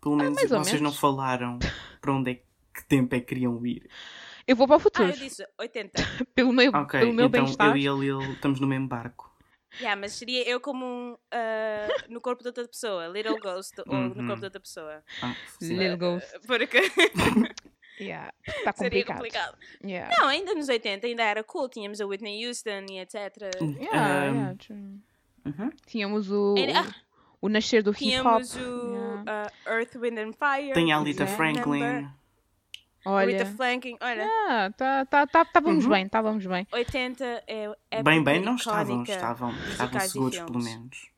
Pelo 0.00 0.16
menos 0.16 0.36
mais 0.36 0.52
ou 0.52 0.58
vocês 0.58 0.80
não 0.80 0.90
menos. 0.90 1.00
falaram 1.00 1.58
para 2.00 2.12
onde 2.12 2.30
é 2.30 2.34
que 2.34 2.84
tempo 2.88 3.14
é 3.14 3.20
que 3.20 3.26
queriam 3.26 3.64
ir. 3.66 3.88
eu 4.46 4.54
vou 4.56 4.66
para 4.66 4.76
o 4.76 4.78
Ah, 4.78 4.82
futuro, 4.82 5.10
eu 5.10 5.16
disse 5.16 5.46
80. 5.58 5.98
pelo 6.34 6.52
meu, 6.52 6.72
Ok, 6.72 7.00
pelo 7.00 7.12
meu 7.12 7.26
então 7.26 7.44
bem-estar. 7.44 7.70
eu 7.70 7.76
e 7.76 7.88
a 7.88 7.92
Lil 7.92 8.32
estamos 8.34 8.60
no 8.60 8.66
mesmo 8.66 8.88
barco. 8.88 9.30
Yeah, 9.80 10.00
mas 10.00 10.12
seria 10.12 10.48
eu 10.48 10.58
como 10.60 10.84
um, 10.86 11.16
ah, 11.30 11.88
no 12.08 12.20
corpo 12.20 12.42
de 12.42 12.48
outra 12.48 12.66
pessoa, 12.66 13.06
Little 13.08 13.38
Ghost, 13.38 13.74
ou 13.86 13.94
no 13.94 14.14
Uhum. 14.14 14.26
corpo 14.26 14.36
de 14.40 14.44
outra 14.46 14.60
pessoa. 14.60 15.02
Ah. 15.22 15.34
Little 15.60 15.96
Ghost. 15.96 16.26
Porque 16.46 16.78
Yeah, 17.98 18.30
está 18.46 18.72
seria 18.72 19.04
complicado. 19.06 19.16
complicado. 19.16 19.58
Yeah. 19.82 20.14
Não, 20.18 20.28
ainda 20.28 20.54
nos 20.54 20.68
80 20.68 21.06
ainda 21.06 21.22
era 21.22 21.42
cool, 21.42 21.66
tínhamos 21.68 21.98
a 22.00 22.06
Whitney 22.06 22.44
Houston 22.46 22.84
e 22.90 22.98
etc. 23.00 23.14
Yeah, 23.80 24.30
Um, 24.30 24.34
yeah, 24.34 24.54
true. 24.58 24.76
uhum. 25.46 25.70
Tínhamos 25.86 26.30
o, 26.30 26.54
ah, 26.74 26.94
o 27.40 27.48
nascer 27.48 27.82
do 27.82 27.92
hip 27.92 28.20
hop. 28.20 28.42
Tínhamos 28.42 28.54
o 28.56 28.92
Yeah. 28.92 29.24
ah, 29.26 29.52
Earth, 29.72 29.96
Wind 29.96 30.18
and 30.18 30.32
Fire. 30.34 30.74
Tem 30.74 30.92
a 30.92 30.98
Alita. 30.98 31.26
Franklin. 31.26 31.80
Remember? 31.82 32.10
Olha, 33.08 33.32
Rita 33.38 33.46
Flanking, 33.46 33.96
olha, 34.00 34.26
ah, 34.48 34.70
tá, 34.76 35.04
tá, 35.06 35.26
tá, 35.26 35.42
estávamos 35.42 35.84
Uhum. 35.84 35.90
bem, 35.90 36.06
estávamos 36.06 36.46
bem. 36.46 36.66
80 36.72 37.24
é 37.46 37.64
época 37.90 38.02
Bem, 38.02 38.24
bem, 38.24 38.40
não 38.42 38.56
estavam, 38.56 39.02
estavam, 39.02 39.52
estavam 39.70 39.98
e 39.98 40.08
seguros 40.08 40.38
pelo 40.40 40.62
menos. 40.62 41.08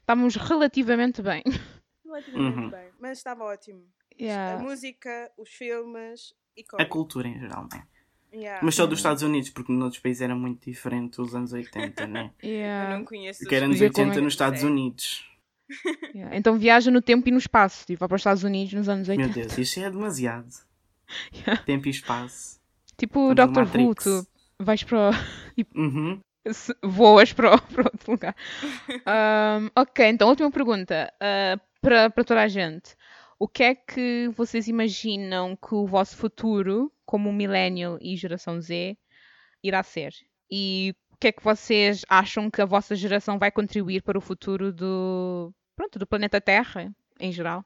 Estávamos 0.00 0.36
relativamente 0.36 1.22
bem. 1.22 1.42
Relativamente 2.04 2.58
Uhum. 2.58 2.70
bem, 2.70 2.88
mas 3.00 3.18
estava 3.18 3.44
ótimo. 3.44 3.82
A 4.18 4.22
Yeah. 4.22 4.62
música, 4.62 5.30
os 5.36 5.50
filmes, 5.50 6.32
A 6.56 6.60
icónico. 6.60 6.90
cultura 6.90 7.28
em 7.28 7.38
geral, 7.38 7.66
né? 7.72 7.84
Yeah. 8.32 8.60
Mas 8.64 8.74
só 8.74 8.86
dos 8.86 8.98
Estados 8.98 9.22
Unidos, 9.22 9.50
porque 9.50 9.72
noutros 9.72 10.00
países 10.00 10.22
era 10.22 10.34
muito 10.34 10.64
diferente 10.70 11.20
os 11.20 11.34
anos 11.34 11.52
80, 11.52 12.06
né? 12.06 12.30
Eu 12.42 12.48
Yeah. 12.50 12.96
não 12.96 13.04
conheço 13.04 13.44
Que 13.46 13.54
era 13.54 13.64
os 13.64 13.68
anos 13.70 13.78
Ver 13.80 13.92
como 13.92 14.04
80 14.06 14.18
é- 14.20 14.22
nos 14.22 14.32
Estados 14.34 14.60
Sei. 14.60 14.68
Unidos. 14.68 15.26
Yeah. 16.14 16.36
Então 16.36 16.56
viaja 16.58 16.90
no 16.90 17.02
tempo 17.02 17.28
e 17.28 17.32
no 17.32 17.38
espaço. 17.38 17.84
Tipo, 17.86 18.00
vai 18.00 18.08
para 18.08 18.14
os 18.16 18.20
Estados 18.20 18.42
Unidos 18.44 18.72
nos 18.72 18.88
anos 18.88 19.08
80. 19.08 19.26
Meu 19.38 19.46
Deus, 19.48 19.58
isto 19.58 19.80
é 19.80 19.90
demasiado. 19.90 20.46
Yeah. 21.34 21.62
Tempo 21.64 21.86
e 21.88 21.90
espaço. 21.90 22.60
Tipo 22.96 23.30
Estamos 23.30 23.50
no 23.56 23.64
Doctor 23.64 23.80
Who, 23.80 23.94
tu 23.94 24.26
vais 24.58 24.82
para 24.82 25.10
o... 25.10 25.12
Uhum. 25.74 26.20
voas 26.82 27.32
para, 27.32 27.54
o- 27.56 27.60
para 27.62 27.84
outro 27.84 28.12
lugar. 28.12 28.34
Um, 28.88 29.70
ok, 29.76 30.06
então 30.08 30.28
última 30.28 30.50
pergunta 30.50 31.12
uh, 31.16 31.60
para, 31.80 32.10
para 32.10 32.24
toda 32.24 32.42
a 32.42 32.48
gente. 32.48 32.94
O 33.38 33.46
que 33.46 33.62
é 33.62 33.74
que 33.74 34.28
vocês 34.34 34.66
imaginam 34.68 35.56
que 35.56 35.74
o 35.74 35.86
vosso 35.86 36.16
futuro, 36.16 36.90
como 37.04 37.32
millennial 37.32 37.98
e 38.00 38.16
geração 38.16 38.60
Z, 38.60 38.96
irá 39.62 39.82
ser? 39.82 40.12
E 40.50 40.94
o 41.12 41.16
que 41.18 41.28
é 41.28 41.32
que 41.32 41.42
vocês 41.44 42.02
acham 42.08 42.50
que 42.50 42.60
a 42.62 42.66
vossa 42.66 42.94
geração 42.96 43.38
vai 43.38 43.50
contribuir 43.50 44.02
para 44.02 44.16
o 44.18 44.20
futuro 44.22 44.72
do, 44.72 45.52
pronto, 45.76 45.98
do 45.98 46.06
planeta 46.06 46.40
Terra 46.40 46.90
em 47.20 47.30
geral? 47.32 47.64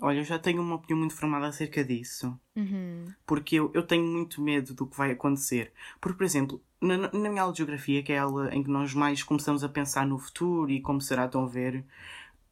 Olha, 0.00 0.18
eu 0.18 0.24
já 0.24 0.38
tenho 0.38 0.60
uma 0.60 0.74
opinião 0.74 0.98
muito 0.98 1.14
formada 1.14 1.46
acerca 1.46 1.84
disso. 1.84 2.38
Uhum. 2.56 3.06
Porque 3.26 3.56
eu, 3.56 3.70
eu 3.74 3.82
tenho 3.82 4.04
muito 4.04 4.42
medo 4.42 4.74
do 4.74 4.86
que 4.86 4.96
vai 4.96 5.12
acontecer. 5.12 5.72
Porque, 6.00 6.18
por 6.18 6.24
exemplo, 6.24 6.60
na, 6.80 6.96
na 6.96 7.30
minha 7.30 7.42
aula 7.42 7.52
de 7.52 7.58
geografia, 7.58 8.02
que 8.02 8.12
é 8.12 8.18
a 8.18 8.24
aula 8.24 8.54
em 8.54 8.62
que 8.62 8.70
nós 8.70 8.92
mais 8.92 9.22
começamos 9.22 9.64
a 9.64 9.68
pensar 9.68 10.06
no 10.06 10.18
futuro 10.18 10.70
e 10.70 10.80
como 10.80 11.00
será, 11.00 11.26
estão 11.26 11.44
a 11.44 11.48
ver, 11.48 11.84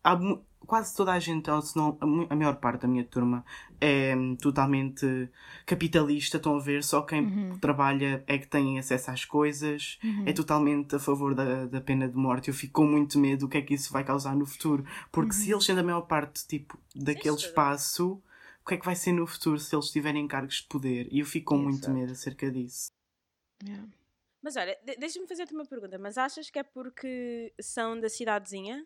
há 0.05 0.19
quase 0.67 0.95
toda 0.97 1.13
a 1.13 1.19
gente, 1.19 1.51
ou 1.51 1.61
se 1.61 1.77
não 1.77 1.99
a 2.31 2.37
maior 2.37 2.57
parte 2.57 2.83
da 2.83 2.89
minha 2.89 3.05
turma, 3.05 3.45
é 3.81 4.15
totalmente 4.41 5.29
capitalista, 5.67 6.37
estão 6.37 6.57
a 6.57 6.61
ver, 6.61 6.85
só 6.85 7.03
quem 7.03 7.23
Uhum. 7.25 7.59
trabalha 7.59 8.23
é 8.27 8.39
que 8.39 8.47
tem 8.47 8.79
acesso 8.79 9.11
às 9.11 9.25
coisas, 9.25 9.99
Uhum. 10.05 10.25
é 10.27 10.33
totalmente 10.33 10.95
a 10.95 10.99
favor 10.99 11.35
da, 11.35 11.67
da 11.67 11.81
pena 11.81 12.09
de 12.09 12.17
morte. 12.17 12.49
Eu 12.49 12.55
fico 12.55 12.75
com 12.75 12.87
muito 12.87 13.19
medo 13.19 13.41
do 13.41 13.49
que 13.49 13.59
é 13.59 13.63
que 13.63 13.75
isso 13.75 13.93
vai 13.93 14.05
causar 14.05 14.37
no 14.37 14.47
futuro, 14.47 14.85
porque 15.11 15.33
se 15.35 15.51
eles 15.51 15.65
sendo 15.65 15.81
a 15.81 15.85
maior 15.85 16.03
parte, 16.03 16.47
tipo, 16.47 16.79
daquele 16.95 17.35
Isso. 17.37 17.47
espaço, 17.47 18.23
o 18.65 18.69
que 18.69 18.75
é 18.75 18.77
que 18.79 18.87
vai 18.87 18.95
ser 18.95 19.13
no 19.13 19.27
futuro 19.27 19.59
se 19.59 19.75
eles 19.75 19.91
tiverem 19.91 20.29
cargos 20.29 20.57
de 20.63 20.69
poder? 20.69 21.09
E 21.13 21.19
eu 21.19 21.27
fico 21.27 21.55
com 21.57 21.61
muito 21.61 21.91
medo 21.91 22.13
acerca 22.13 22.49
disso. 22.51 22.87
Yeah. 23.65 23.89
Mas 24.41 24.57
olha, 24.57 24.77
de- 24.85 24.97
deixa-me 24.97 25.27
fazer-te 25.27 25.55
uma 25.55 25.65
pergunta. 25.65 25.99
Mas 25.99 26.17
achas 26.19 26.51
que 26.51 26.59
é 26.59 26.63
porque 26.63 27.53
são 27.61 27.99
da 28.01 28.09
cidadezinha? 28.09 28.85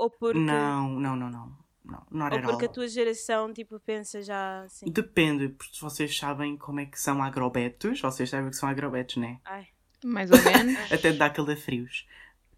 Ou 0.00 0.08
porque, 0.10 0.38
Não, 0.38 0.88
não, 0.98 1.14
não, 1.14 1.28
não. 1.30 1.58
Não, 1.84 2.06
not 2.10 2.32
ou 2.32 2.38
at 2.38 2.44
porque 2.44 2.64
a 2.64 2.68
all. 2.68 2.74
tua 2.74 2.88
geração 2.88 3.52
tipo, 3.52 3.78
pensa 3.80 4.22
já 4.22 4.62
assim? 4.62 4.86
Depende, 4.90 5.48
porque 5.50 5.78
vocês 5.80 6.16
sabem 6.16 6.56
como 6.56 6.80
é 6.80 6.86
que 6.86 6.98
são 6.98 7.22
agrobetos, 7.22 8.00
vocês 8.00 8.30
sabem 8.30 8.46
o 8.46 8.50
que 8.50 8.56
são 8.56 8.68
agrobetos, 8.68 9.16
né? 9.16 9.40
Ai, 9.44 9.66
Mais 10.04 10.30
ou 10.30 10.42
menos. 10.42 10.74
Até 10.92 11.12
dá 11.12 11.28
calafrios. 11.28 12.06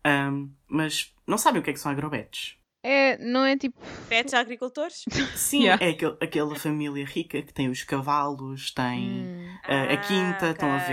Ahm, 0.05 0.51
mas 0.68 1.12
não 1.26 1.36
sabem 1.38 1.61
o 1.61 1.64
que 1.64 1.70
é 1.70 1.72
que 1.72 1.80
são 1.80 1.90
agrobetos? 1.90 2.57
é, 2.84 3.16
não 3.18 3.45
é 3.45 3.57
tipo. 3.57 3.78
pets 4.09 4.34
agricultores? 4.34 5.05
Sim, 5.36 5.62
Yeah. 5.64 5.84
é 5.84 5.90
aquele- 5.90 6.18
aquela 6.20 6.55
família 6.57 7.05
rica 7.07 7.40
que 7.43 7.53
tem 7.55 7.68
os 7.70 7.82
cavalos, 7.84 8.70
tem 8.72 9.01
Hum, 9.24 9.57
ah, 9.64 9.82
a 9.84 9.95
Ah, 9.95 9.97
quinta, 9.99 10.51
estão 10.51 10.72
a 10.72 10.76
ok. 10.76 10.86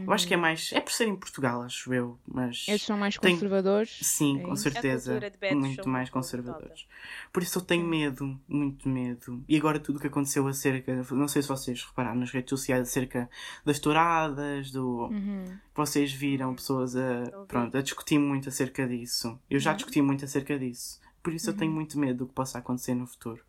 Ver? 0.00 0.06
Eu 0.06 0.12
acho 0.12 0.26
que 0.26 0.34
é 0.34 0.36
mais. 0.36 0.70
É 0.72 0.80
por 0.80 0.92
ser 0.92 1.06
em 1.08 1.16
Portugal, 1.16 1.62
acho 1.62 1.92
eu, 1.92 2.18
mas. 2.26 2.64
Eles 2.68 2.82
são 2.82 2.96
mais 2.98 3.16
Tem- 3.16 3.34
conservadores. 3.34 3.98
Sim, 4.02 4.40
é 4.40 4.42
com 4.42 4.56
certeza. 4.56 5.20
Muito 5.54 5.88
mais 5.88 6.10
conservadores. 6.10 6.86
Por 7.32 7.42
isso 7.42 7.58
eu 7.58 7.62
tenho 7.62 7.86
medo, 7.86 8.38
muito 8.48 8.88
medo. 8.88 9.44
E 9.48 9.56
agora 9.56 9.78
tudo 9.80 9.96
o 9.96 10.00
que 10.00 10.06
aconteceu 10.06 10.46
acerca. 10.46 11.04
Não 11.10 11.28
sei 11.28 11.42
se 11.42 11.48
vocês 11.48 11.82
repararam 11.84 12.20
nas 12.20 12.30
redes 12.30 12.50
sociais 12.50 12.82
acerca 12.88 13.28
das 13.64 13.78
touradas, 13.78 14.70
do. 14.70 15.06
Uhum. 15.06 15.44
Vocês 15.74 16.12
viram 16.12 16.54
pessoas 16.54 16.96
a, 16.96 17.44
pronto, 17.46 17.76
a 17.76 17.82
discutir 17.82 18.18
muito 18.18 18.48
acerca 18.48 18.86
disso. 18.86 19.38
Eu 19.50 19.58
já 19.60 19.70
Uhum. 19.70 19.76
discuti 19.76 20.00
muito 20.02 20.24
acerca 20.24 20.58
disso. 20.58 21.00
Por 21.22 21.34
isso 21.34 21.50
eu 21.50 21.54
tenho 21.54 21.72
muito 21.72 21.98
medo 21.98 22.18
do 22.18 22.26
que 22.28 22.32
possa 22.34 22.58
acontecer 22.58 22.94
no 22.94 23.06
futuro. 23.06 23.42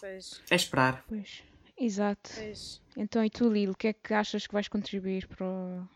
Pois, 0.00 0.40
É 0.50 0.54
esperar. 0.54 1.04
Pois. 1.08 1.42
Exato. 1.76 2.30
pois. 2.34 2.80
Então, 2.96 3.24
e 3.24 3.30
tu, 3.30 3.48
Lilo, 3.52 3.72
o 3.72 3.76
que 3.76 3.88
é 3.88 3.92
que 3.92 4.14
achas 4.14 4.46
que 4.46 4.52
vais 4.52 4.68
contribuir 4.68 5.26
para 5.26 5.44
o, 5.44 5.88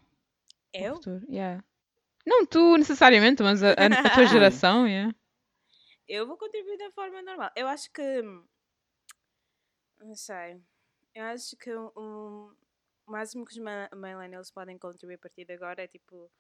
para 0.73 0.81
o 0.81 0.85
Eu? 0.85 0.95
futuro? 0.97 1.25
Yeah. 1.31 1.63
Não 2.27 2.45
tu 2.45 2.77
necessariamente, 2.77 3.43
mas 3.43 3.63
a, 3.63 3.71
a- 3.73 4.15
tua 4.15 4.27
geração, 4.27 4.87
yeah. 4.89 5.15
Eu 6.09 6.27
vou 6.27 6.37
contribuir 6.37 6.77
da 6.79 6.91
forma 6.91 7.23
normal. 7.23 7.51
Eu 7.55 7.69
acho 7.69 7.91
que. 7.93 8.23
Não 10.01 10.15
sei. 10.15 10.61
Eu 11.15 11.25
acho 11.25 11.57
que 11.57 11.75
um, 11.75 11.91
o 11.97 12.57
máximo 13.07 13.45
que 13.45 13.53
os 13.53 13.59
millennials 13.95 14.51
podem 14.51 14.79
contribuir 14.79 15.15
a 15.17 15.19
partir 15.19 15.45
de 15.45 15.53
agora 15.53 15.83
é 15.83 15.87
tipo. 15.89 16.31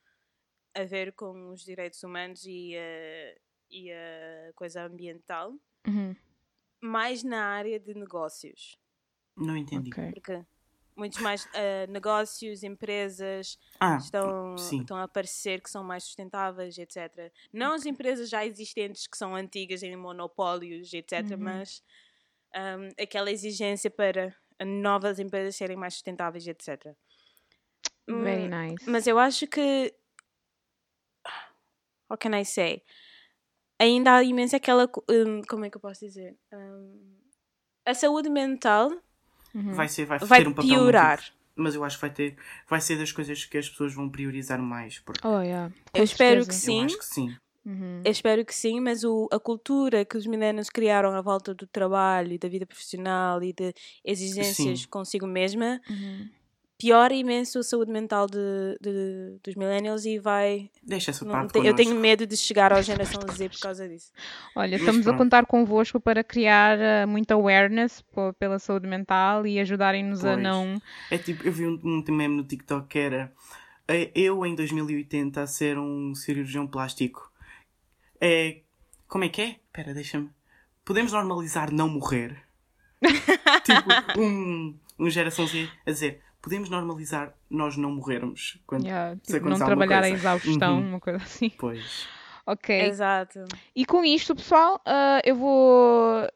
a 0.75 0.85
ver 0.85 1.13
com 1.13 1.51
os 1.51 1.63
direitos 1.65 2.03
humanos 2.03 2.45
e 2.45 2.77
a, 2.77 3.39
e 3.71 3.93
a 3.93 4.53
coisa 4.55 4.85
ambiental. 4.85 5.55
Uhum. 5.87 6.15
Mais 6.81 7.23
na 7.23 7.45
área 7.45 7.79
de 7.81 7.95
negócios. 7.95 8.79
Não 9.39 9.57
entendi. 9.57 9.91
Ok. 9.91 10.13
Porque 10.13 10.45
muitos 10.97 11.21
mais 11.21 11.49
eh, 11.55 11.87
negócios, 11.87 12.63
empresas 12.63 13.59
Ah, 13.79 13.97
estão, 13.97 14.57
sim. 14.59 14.81
estão 14.81 14.97
a 14.97 15.05
aparecer 15.05 15.61
que 15.63 15.71
são 15.71 15.85
mais 15.85 16.05
sustentáveis, 16.05 16.77
etc. 16.77 17.33
Não 17.53 17.73
as 17.75 17.87
empresas 17.87 18.29
já 18.29 18.45
existentes 18.45 19.07
que 19.07 19.17
são 19.17 19.35
antigas 19.35 19.83
em 19.83 19.95
monopólios, 19.97 20.93
etc. 20.93 21.31
Uhum. 21.31 21.39
Mas 21.39 21.83
ahm, 22.55 22.89
aquela 23.01 23.31
exigência 23.31 23.91
para 23.91 24.35
novas 24.65 25.19
empresas 25.19 25.55
serem 25.57 25.77
mais 25.77 25.95
sustentáveis, 25.95 26.47
etc. 26.47 26.97
Very 28.09 28.47
Hum, 28.47 28.71
nice. 28.71 28.91
Mas 28.91 29.07
eu 29.07 29.19
acho 29.19 29.47
que. 29.47 29.95
What 32.11 32.21
can 32.23 32.35
I 32.35 32.45
say? 32.45 32.83
Ainda 33.79 34.17
há 34.17 34.25
imensa 34.25 34.57
aquela. 34.57 34.91
hum, 35.09 35.43
como 35.49 35.65
é 35.65 35.71
que 35.71 35.77
eu 35.77 35.81
posso 35.81 36.01
dizer? 36.01 36.37
Hum, 36.53 37.19
a 37.85 37.95
saúde 37.95 38.29
mental 38.31 38.91
Uhum. 39.55 39.73
vai 39.73 39.89
ser, 39.89 40.05
vai, 40.05 40.19
vai 40.19 40.43
ter 40.43 40.49
um 40.49 40.53
papel 40.53 40.69
muito 40.71 40.81
piorar. 40.83 41.25
mas 41.57 41.75
eu 41.75 41.83
acho 41.85 41.97
que 41.97 42.03
vai 42.03 42.11
ter 42.11 42.37
vai 42.69 42.81
ser 42.81 42.97
das 42.99 43.11
coisas 43.13 43.45
que 43.45 43.59
as 43.59 43.69
pessoas 43.69 43.95
vão 43.95 44.09
priorizar 44.09 44.61
mais 44.61 44.99
porque 44.99 45.27
Oh, 45.27 45.41
yeah. 45.41 45.73
Eu 45.95 46.05
espero 46.05 46.47
que 46.47 46.55
certeza. 46.55 46.71
eu 46.71 46.81
sim. 46.81 46.85
acho 46.85 46.99
que 46.99 47.05
sim 47.05 47.37
Uhum. 47.67 48.01
Eu 48.03 48.11
espero 48.11 48.45
que 48.47 48.55
sim, 48.55 48.81
mas 48.81 49.05
o, 49.05 49.29
a 49.31 49.39
cultura 49.39 50.03
que 50.03 50.17
os 50.17 50.27
millennials 50.27 50.71
criaram 50.71 51.13
à 51.13 51.21
volta 51.21 51.53
do 51.55 51.67
trabalho 51.67 52.33
e 52.33 52.39
da 52.39 52.49
vida 52.49 52.65
profissional 52.65 53.43
e 53.43 53.53
de 53.53 53.75
exigências 54.03 54.81
Sim. 54.81 54.87
consigo 54.89 55.27
mesma 55.27 55.79
Uhum. 55.91 56.29
Piora 56.79 57.13
imenso 57.13 57.59
a 57.59 57.63
saúde 57.63 57.91
mental 57.91 58.27
de, 58.29 58.79
de- 58.81 59.39
dos 59.43 59.55
millennials 59.57 60.05
e 60.05 60.19
vai. 60.19 60.71
deixa 60.83 61.11
essa 61.11 61.25
não 61.25 61.33
parte 61.33 61.53
te- 61.61 61.67
eu 61.67 61.75
tenho 61.75 61.95
medo 61.97 62.25
de 62.27 62.37
chegar 62.37 62.73
à 62.73 62.81
geração 62.81 63.21
Z 63.33 63.49
por 63.49 63.59
causa 63.59 63.89
disso. 63.89 64.13
Olha, 64.55 64.73
Mas 64.79 64.81
estamos 64.81 65.09
a 65.09 65.13
contar 65.17 65.45
convosco 65.47 65.99
para 65.99 66.23
criar 66.23 66.79
eh, 66.79 67.05
muita 67.07 67.35
awareness 67.35 68.05
pela 68.39 68.59
saúde 68.61 68.87
mental 68.87 69.47
e 69.47 69.59
ajudarem-nos 69.59 70.25
a 70.25 70.37
não. 70.37 70.81
é 71.11 71.19
tipo 71.19 71.45
eu 71.47 71.53
vi 71.53 71.67
um, 71.67 71.81
um 71.85 72.05
meme 72.15 72.37
no 72.37 72.45
TikTok 72.45 72.87
que 72.87 72.99
era 72.99 73.33
eh, 73.89 74.11
eu 74.15 74.47
em 74.47 74.55
2080 74.55 75.43
a 75.43 75.47
ser 75.49 75.79
um 75.79 76.15
cirurgião 76.15 76.67
plástico 76.67 77.33
é 78.21 78.61
como 79.09 79.25
é 79.25 79.29
que 79.29 79.43
é? 79.43 79.49
Espera, 79.67 79.93
deixa-me 79.95 80.31
podemos 80.85 81.13
normalizar 81.13 81.73
não 81.73 81.89
morrer 81.89 82.37
tipo 83.65 84.21
um, 84.21 84.79
um 84.99 85.11
geração 85.11 85.47
Z 85.47 85.69
a 85.87 85.91
dizer 85.91 86.21
podemos 86.49 86.69
normalizar 86.71 87.35
nós 87.51 87.77
não 87.77 87.93
morrermos 87.93 88.59
quando 88.67 88.85
yeah, 88.85 89.17
se 89.23 89.35
tipo, 89.35 89.49
não 89.49 89.57
trabalhar 89.59 90.03
a 90.03 90.09
exaustão, 90.11 90.79
Uhum. 90.81 90.89
uma 90.89 91.01
coisa 91.01 91.19
assim. 91.23 91.51
pois 91.59 92.07
Ok. 92.47 92.75
Exato. 92.81 93.45
E 93.77 93.85
com 93.85 94.03
isto, 94.03 94.35
pessoal, 94.35 94.81
ah, 94.87 95.21
eu 95.23 95.37
vou 95.37 96.27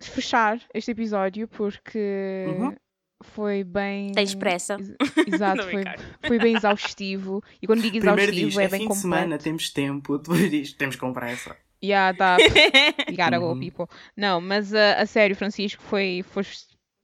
fechar 0.00 0.60
este 0.74 0.90
episódio 0.90 1.48
porque 1.48 2.44
Uhum. 2.48 2.76
foi 3.24 3.64
bem. 3.64 4.12
Tens 4.12 4.34
pressa? 4.34 4.74
Ex- 4.78 4.94
Exato, 5.34 5.62
foi, 5.64 5.82
foi 6.26 6.38
bem 6.38 6.54
exaustivo. 6.56 7.42
E 7.60 7.66
quando 7.66 7.80
digo 7.82 7.96
exaustivo 7.96 8.32
diz 8.48 8.58
é 8.58 8.64
é 8.64 8.68
bem 8.68 8.80
fim 8.80 8.84
de 8.84 8.88
completo. 8.94 9.00
semana 9.00 9.38
temos 9.38 9.70
tempo 9.70 10.18
depois 10.22 10.50
diz 10.50 10.72
temos 10.74 10.94
que 10.94 11.00
comprar 11.00 11.30
essa 11.30 11.56
Yeah, 11.82 12.16
tá. 12.16 12.36
You 13.08 13.16
gotta 13.16 13.38
go, 13.38 13.52
Uhum. 13.52 13.60
people. 13.60 13.86
Não, 14.16 14.40
mas 14.40 14.74
ah, 14.74 15.00
a 15.00 15.06
sério, 15.06 15.34
Francisco, 15.36 15.80
foi, 15.82 16.24
foi 16.28 16.42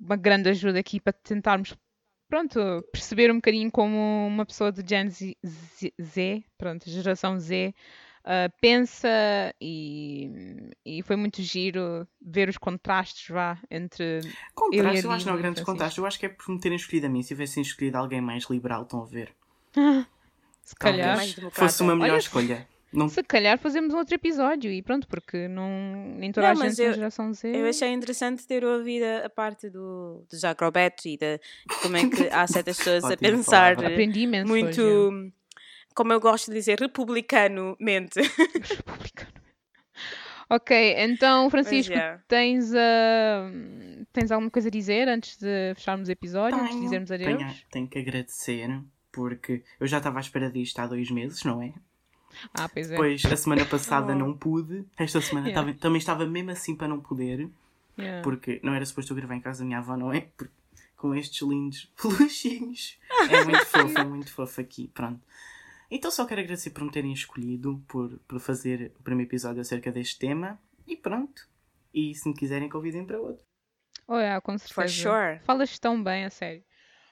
uma 0.00 0.16
grande 0.16 0.48
ajuda 0.50 0.78
aqui 0.80 0.98
para 1.00 1.12
tentarmos, 1.12 1.74
pronto, 2.35 2.85
perceber 2.91 3.30
um 3.30 3.37
bocadinho 3.37 3.70
como 3.70 4.26
uma 4.26 4.45
pessoa 4.45 4.72
de 4.72 4.82
Gen 4.85 5.09
Z, 5.09 5.37
Z- 6.03 6.45
pronto, 6.59 6.91
geração 6.91 7.39
Z, 7.39 7.72
ah, 8.24 8.51
pensa 8.61 9.09
e, 9.61 10.28
e 10.85 11.01
foi 11.05 11.14
muito 11.14 11.41
giro 11.41 12.05
ver 12.20 12.49
os 12.49 12.59
contrastes, 12.59 13.28
vá, 13.28 13.57
entre... 13.70 14.20
Contraste, 14.53 15.07
Eu 15.07 15.12
acho 15.12 15.22
que 15.22 15.26
não 15.30 15.35
há 15.35 15.37
grandes 15.37 15.62
Francisco. 15.62 15.64
contrastes. 15.64 15.99
Eu 15.99 16.07
acho 16.07 16.18
que 16.18 16.26
é 16.26 16.28
por 16.28 16.49
me 16.53 16.59
terem 16.59 16.74
escolhido 16.74 17.07
a 17.07 17.09
mim. 17.09 17.22
Se 17.22 17.28
tivessem 17.28 17.62
escolhido 17.62 17.99
alguém 17.99 18.20
mais 18.20 18.51
liberal, 18.51 18.82
estão 18.82 19.03
a 19.03 19.07
ver. 19.07 19.32
Se 20.64 20.74
calhar, 20.74 21.18
fosse 21.53 21.82
uma 21.82 21.95
melhor 21.95 22.14
Olha, 22.14 22.18
escolha. 22.18 22.68
Não... 22.95 23.09
se 23.09 23.22
calhar 23.22 23.59
fazemos 23.59 23.92
um 23.95 23.99
outro 23.99 24.14
episódio 24.14 24.70
e 24.70 24.82
pronto, 24.82 25.07
porque 25.09 25.49
não, 25.49 25.68
nem 26.16 26.32
toda 26.32 26.55
Não, 26.55 26.62
a 26.62 26.68
gente 26.68 26.80
eu- 26.80 26.95
geração 26.95 27.32
Z... 27.32 27.49
Eu 27.55 27.68
achei 27.68 27.88
interessante 27.92 28.47
ter 28.47 28.64
ouvido 28.64 29.05
a 29.24 29.28
parte 29.28 29.68
do, 29.68 30.24
dos 30.30 30.45
agrobetos 30.45 31.05
e 31.07 31.16
de 31.16 31.40
como 31.82 31.97
é 31.97 32.09
que 32.09 32.28
há 32.28 32.47
certas 32.49 32.76
pessoas 32.76 33.05
a 33.05 33.16
pensar. 33.16 33.72
Aprendi 33.84 34.20
imenso 34.20 34.49
muito, 34.49 34.80
hoje, 34.80 35.32
como 35.95 36.12
eu 36.12 36.20
gosto 36.20 36.51
de 36.51 36.57
dizer, 36.57 36.78
republicano-mente. 36.78 38.20
republicano. 38.76 39.45
Ok, 40.51 40.95
então, 40.99 41.49
Francisco, 41.49 41.95
yeah. 41.95 42.22
tens, 42.28 42.72
ah, 42.74 43.51
tens 44.12 44.30
alguma 44.30 44.51
coisa 44.51 44.68
a 44.68 44.70
dizer 44.70 45.09
antes 45.09 45.38
de 45.38 45.74
fecharmos 45.74 46.09
o 46.09 46.12
episódio, 46.12 46.59
antes 46.59 46.68
de 46.68 46.72
Tenho, 46.74 46.84
dizermos 46.84 47.11
adeus? 47.11 47.38
tenho, 47.38 47.55
tenho 47.70 47.88
que 47.88 47.99
agradecer 47.99 48.68
porque 49.11 49.62
eu 49.80 49.86
já 49.86 49.99
estava 49.99 50.18
à 50.18 50.20
espera 50.20 50.51
disto 50.51 50.78
há 50.80 50.86
dois 50.86 51.11
meses, 51.11 51.42
não 51.45 51.62
é? 51.62 51.72
Ah, 52.53 52.68
pois 52.68 52.88
é. 52.88 52.90
Depois, 52.92 53.24
a 53.24 53.36
semana 53.36 53.64
passada 53.64 54.12
Oh. 54.12 54.18
não 54.18 54.36
pude. 54.36 54.84
Esta 54.99 55.20
semana 55.20 55.49
Yeah. 55.49 55.70
estava- 55.70 55.80
também 55.80 55.99
estava 55.99 56.26
mesmo 56.26 56.51
assim 56.51 56.74
para 56.76 56.88
não 56.88 57.01
poder. 57.01 57.49
Yeah. 57.99 58.22
Porque 58.22 58.61
não 58.62 58.74
era 58.74 58.84
suposto 58.84 59.12
eu 59.12 59.16
gravar 59.16 59.36
em 59.36 59.40
casa 59.40 59.61
da 59.61 59.64
minha 59.66 59.78
avó, 59.78 59.97
não 59.97 60.12
é? 60.12 60.22
Porque 60.36 60.53
com 60.97 61.14
estes 61.14 61.47
lindos 61.47 61.92
peluchinhos. 62.01 62.99
É 63.30 63.45
muito 63.45 63.66
fofo, 63.66 63.99
é 63.99 64.05
muito 64.05 64.32
fofo 64.32 64.61
aqui. 64.61 64.88
Pronto. 64.88 65.20
Então 65.90 66.11
só 66.11 66.24
quero 66.26 66.40
agradecer 66.40 66.70
por 66.70 66.82
me 66.82 66.90
terem 66.90 67.12
escolhido, 67.12 67.80
por, 67.86 68.18
por 68.26 68.40
fazer 68.40 68.90
o 68.99 69.03
primeiro 69.03 69.28
episódio 69.30 69.61
acerca 69.61 69.92
deste 69.92 70.18
tema. 70.18 70.59
E 70.86 70.97
pronto. 70.97 71.47
E 71.92 72.14
se 72.14 72.28
me 72.28 72.34
quiserem, 72.34 72.68
convidem 72.68 73.05
para 73.05 73.20
outro. 73.20 73.45
Oh, 74.09 74.16
yeah, 74.18 74.40
com 74.40 74.59
certeza. 74.59 74.74
For 74.74 74.88
sure. 74.88 75.38
Falas 75.45 75.78
tão 75.78 76.03
bem, 76.03 76.24
a 76.24 76.30
sério. 76.30 76.62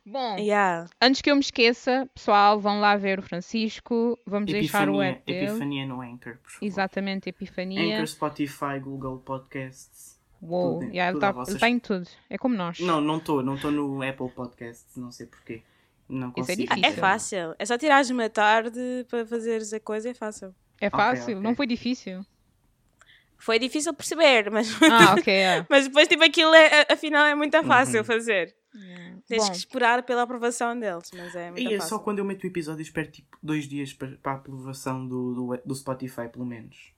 Bom, 0.05 0.37
Yeah. 0.37 0.89
antes 1.01 1.21
que 1.23 1.31
eu 1.31 1.35
me 1.37 1.41
esqueça, 1.41 2.09
pessoal, 2.13 2.59
vão 2.59 2.81
lá 2.81 2.97
ver 2.97 3.21
o 3.21 3.23
Francisco. 3.23 4.19
Vamos 4.27 4.51
deixar 4.51 4.89
o 4.89 5.01
Epifania, 5.03 5.11
app. 5.13 5.33
Epifania 5.33 5.87
no 5.87 6.01
Anchor, 6.01 6.37
por 6.43 6.51
favor. 6.51 6.67
Exatamente, 6.67 7.29
Epifania. 7.29 7.95
Anchor, 7.97 8.07
Spotify, 8.09 8.81
Google 8.81 9.19
Podcasts. 9.19 10.21
Uou, 10.43 10.81
tudo- 10.81 10.91
yeah, 10.93 11.11
ele 11.11 11.13
tudo 11.15 11.25
a 11.25 11.29
está 11.29 11.33
vossas- 11.33 11.63
em 11.63 11.79
tudo. 11.79 12.09
É 12.29 12.37
como 12.37 12.57
nós. 12.57 12.81
Não, 12.81 13.01
não 13.01 13.19
estou. 13.19 13.43
Não 13.45 13.55
estou 13.55 13.71
no 13.71 14.03
Apple 14.03 14.29
Podcasts. 14.31 14.97
Não 14.97 15.13
sei 15.13 15.27
porquê. 15.27 15.63
Não 16.09 16.33
Isso 16.37 16.51
é 16.51 16.57
consigo. 16.57 16.75
difícil. 16.75 16.85
É 16.85 16.93
fácil. 16.93 17.55
É 17.61 17.65
só 17.65 17.79
tirares 17.79 18.11
uma 18.11 18.29
tarde 18.29 19.07
para 19.09 19.25
fazeres 19.25 19.73
a 19.73 19.79
coisa, 19.79 20.11
é 20.11 20.15
fácil. 20.15 20.53
É 20.81 20.91
fácil, 20.91 21.35
ok. 21.35 21.41
não 21.41 21.55
foi 21.55 21.67
difícil. 21.69 22.27
Foi 23.39 23.59
difícil 23.59 23.95
perceber, 23.95 24.51
mas, 24.51 24.69
Ah, 24.83 25.15
ok, 25.17 25.33
é. 25.33 25.65
mas 25.71 25.87
depois, 25.87 26.09
tipo, 26.09 26.23
aquilo 26.25 26.53
é, 26.55 26.87
afinal 26.91 27.25
é 27.27 27.35
muito 27.37 27.61
fácil 27.63 28.05
fazer. 28.05 28.55
Yeah. 28.75 29.02
Tens 29.33 29.45
Bom, 29.45 29.51
que 29.51 29.57
esperar 29.57 30.03
pela 30.03 30.23
aprovação 30.23 30.79
deles, 30.79 31.11
mas 31.15 31.35
é 31.35 31.51
muito 31.51 31.63
E 31.63 31.73
é 31.73 31.79
fácil. 31.79 31.89
só 31.89 31.99
quando 31.99 32.19
eu 32.19 32.25
meto 32.27 32.45
o 32.45 32.47
episódio 32.47 32.83
espero 32.83 33.11
tipo 33.11 33.39
dois 33.43 33.67
dias 33.67 33.95
para, 33.95 34.15
para 34.19 34.33
a 34.33 34.35
aprovação 34.35 35.09
do, 35.09 35.33
do, 35.33 35.63
do 35.65 35.75
Spotify, 35.75 36.29
pelo 36.31 36.45
menos. 36.45 36.93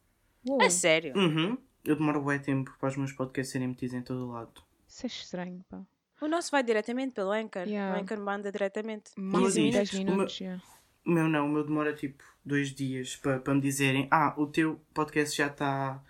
uou, 0.45 0.61
É 0.61 0.69
sério. 0.69 1.17
Uhum. 1.17 1.57
Eu 1.85 1.95
demoro 1.95 2.21
bué 2.21 2.41
tempo 2.41 2.75
para 2.81 2.89
os 2.89 2.97
meus 2.97 3.13
podcasts 3.13 3.53
serem 3.53 3.69
metidos 3.69 3.95
em 3.95 4.03
todo 4.03 4.27
o 4.27 4.33
lado. 4.33 4.51
isso 4.89 5.05
é 5.05 5.07
estranho, 5.07 5.65
pá. 5.69 5.81
O 6.21 6.27
nosso 6.27 6.51
vai 6.51 6.65
diretamente 6.65 7.13
pelo 7.13 7.31
Anchor. 7.31 7.69
Yeah. 7.69 7.97
O 7.97 8.03
Anchor 8.03 8.19
manda 8.19 8.51
diretamente. 8.51 9.13
Mais 9.17 9.55
15 9.55 9.63
de 9.63 9.71
10 9.71 9.93
minutos. 9.93 10.15
minutos, 10.15 10.41
yeah. 10.41 10.63
O 11.07 11.11
meu 11.11 11.29
não, 11.29 11.47
o 11.47 11.49
meu 11.51 11.63
demora 11.65 11.95
tipo 11.95 12.25
dois 12.45 12.71
dias 12.75 13.15
para, 13.17 13.39
para 13.39 13.55
me 13.55 13.61
dizerem 13.61 14.09
ah, 14.11 14.35
o 14.37 14.47
teu 14.47 14.81
podcast 14.93 15.37
já 15.37 15.47
está 15.47 16.03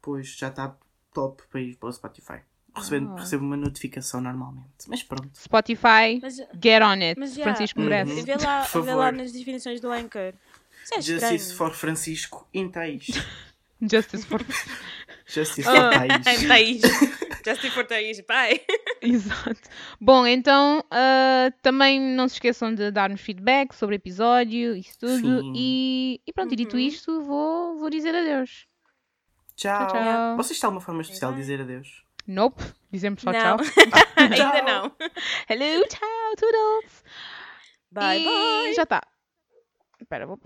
pois 0.00 0.28
já 0.36 0.48
está 0.48 0.76
top 1.12 1.42
para 1.50 1.60
ir 1.60 1.76
para 1.76 1.88
o 1.88 1.92
Spotify. 1.92 2.40
Recebo, 2.74 3.14
Ah. 3.16 3.20
recebo 3.20 3.44
uma 3.44 3.56
notificação 3.56 4.20
normalmente. 4.20 4.68
Mas 4.88 5.02
pronto. 5.02 5.30
Spotify, 5.38 6.18
Mas, 6.20 6.36
get 6.62 6.82
on 6.82 7.00
it. 7.00 7.18
mas 7.18 7.36
Francisco 7.36 7.78
Uhum. 7.80 7.86
merece. 7.86 8.22
vê, 8.22 8.34
lá, 8.36 8.64
Por 8.70 8.82
vê 8.82 8.94
lá 8.94 9.12
nas 9.12 9.30
definições 9.32 9.80
do 9.80 9.90
Anchor. 9.92 10.32
É 10.92 10.98
estranho. 10.98 11.20
Justice 11.20 11.54
for 11.54 11.70
Francisco 11.72 12.48
em 12.52 12.68
Thaís. 12.68 13.06
Justice 13.80 14.26
for. 14.26 14.40
Justice 15.26 15.68
Ah. 15.68 15.72
for 15.72 15.90
Thaís. 15.92 16.26
Em 16.26 16.46
Thaís. 16.48 16.82
Justice 17.46 17.70
for 17.70 17.86
Thaís, 17.86 18.20
pai. 18.22 18.60
Exato. 19.02 19.60
Bom, 20.00 20.26
então 20.26 20.82
ah, 20.90 21.52
também 21.62 22.00
não 22.00 22.26
se 22.28 22.34
esqueçam 22.36 22.74
de 22.74 22.90
dar-nos 22.90 23.20
feedback 23.20 23.72
sobre 23.74 23.94
o 23.94 23.98
episódio, 23.98 24.74
isso 24.76 24.98
tudo. 24.98 25.40
Sim. 25.42 25.52
E, 25.54 26.20
e 26.26 26.32
pronto, 26.32 26.52
e 26.52 26.56
dito 26.56 26.74
Uhum. 26.74 26.80
isto, 26.82 27.22
vou, 27.22 27.78
vou 27.78 27.88
dizer 27.90 28.14
adeus. 28.14 28.66
Tchau. 29.56 29.86
Tchau, 29.86 29.88
tchau. 29.92 30.36
Vocês 30.36 30.58
têm 30.58 30.66
alguma 30.66 30.80
forma 30.80 31.02
especial 31.02 31.32
de 31.32 31.38
dizer 31.38 31.60
adeus? 31.60 32.02
Nope. 32.26 32.62
Dizemos 32.90 33.22
só 33.22 33.32
Não. 33.32 33.56
tchau. 33.56 33.66
Ainda 34.16 34.62
não. 34.62 34.96
Hello, 35.48 35.86
tchau, 35.88 36.36
toodles. 36.38 37.04
Bye, 37.90 38.22
e 38.22 38.24
bye. 38.24 38.74
já 38.74 38.82
está. 38.84 39.02
Espera, 40.00 40.26
vou 40.26 40.36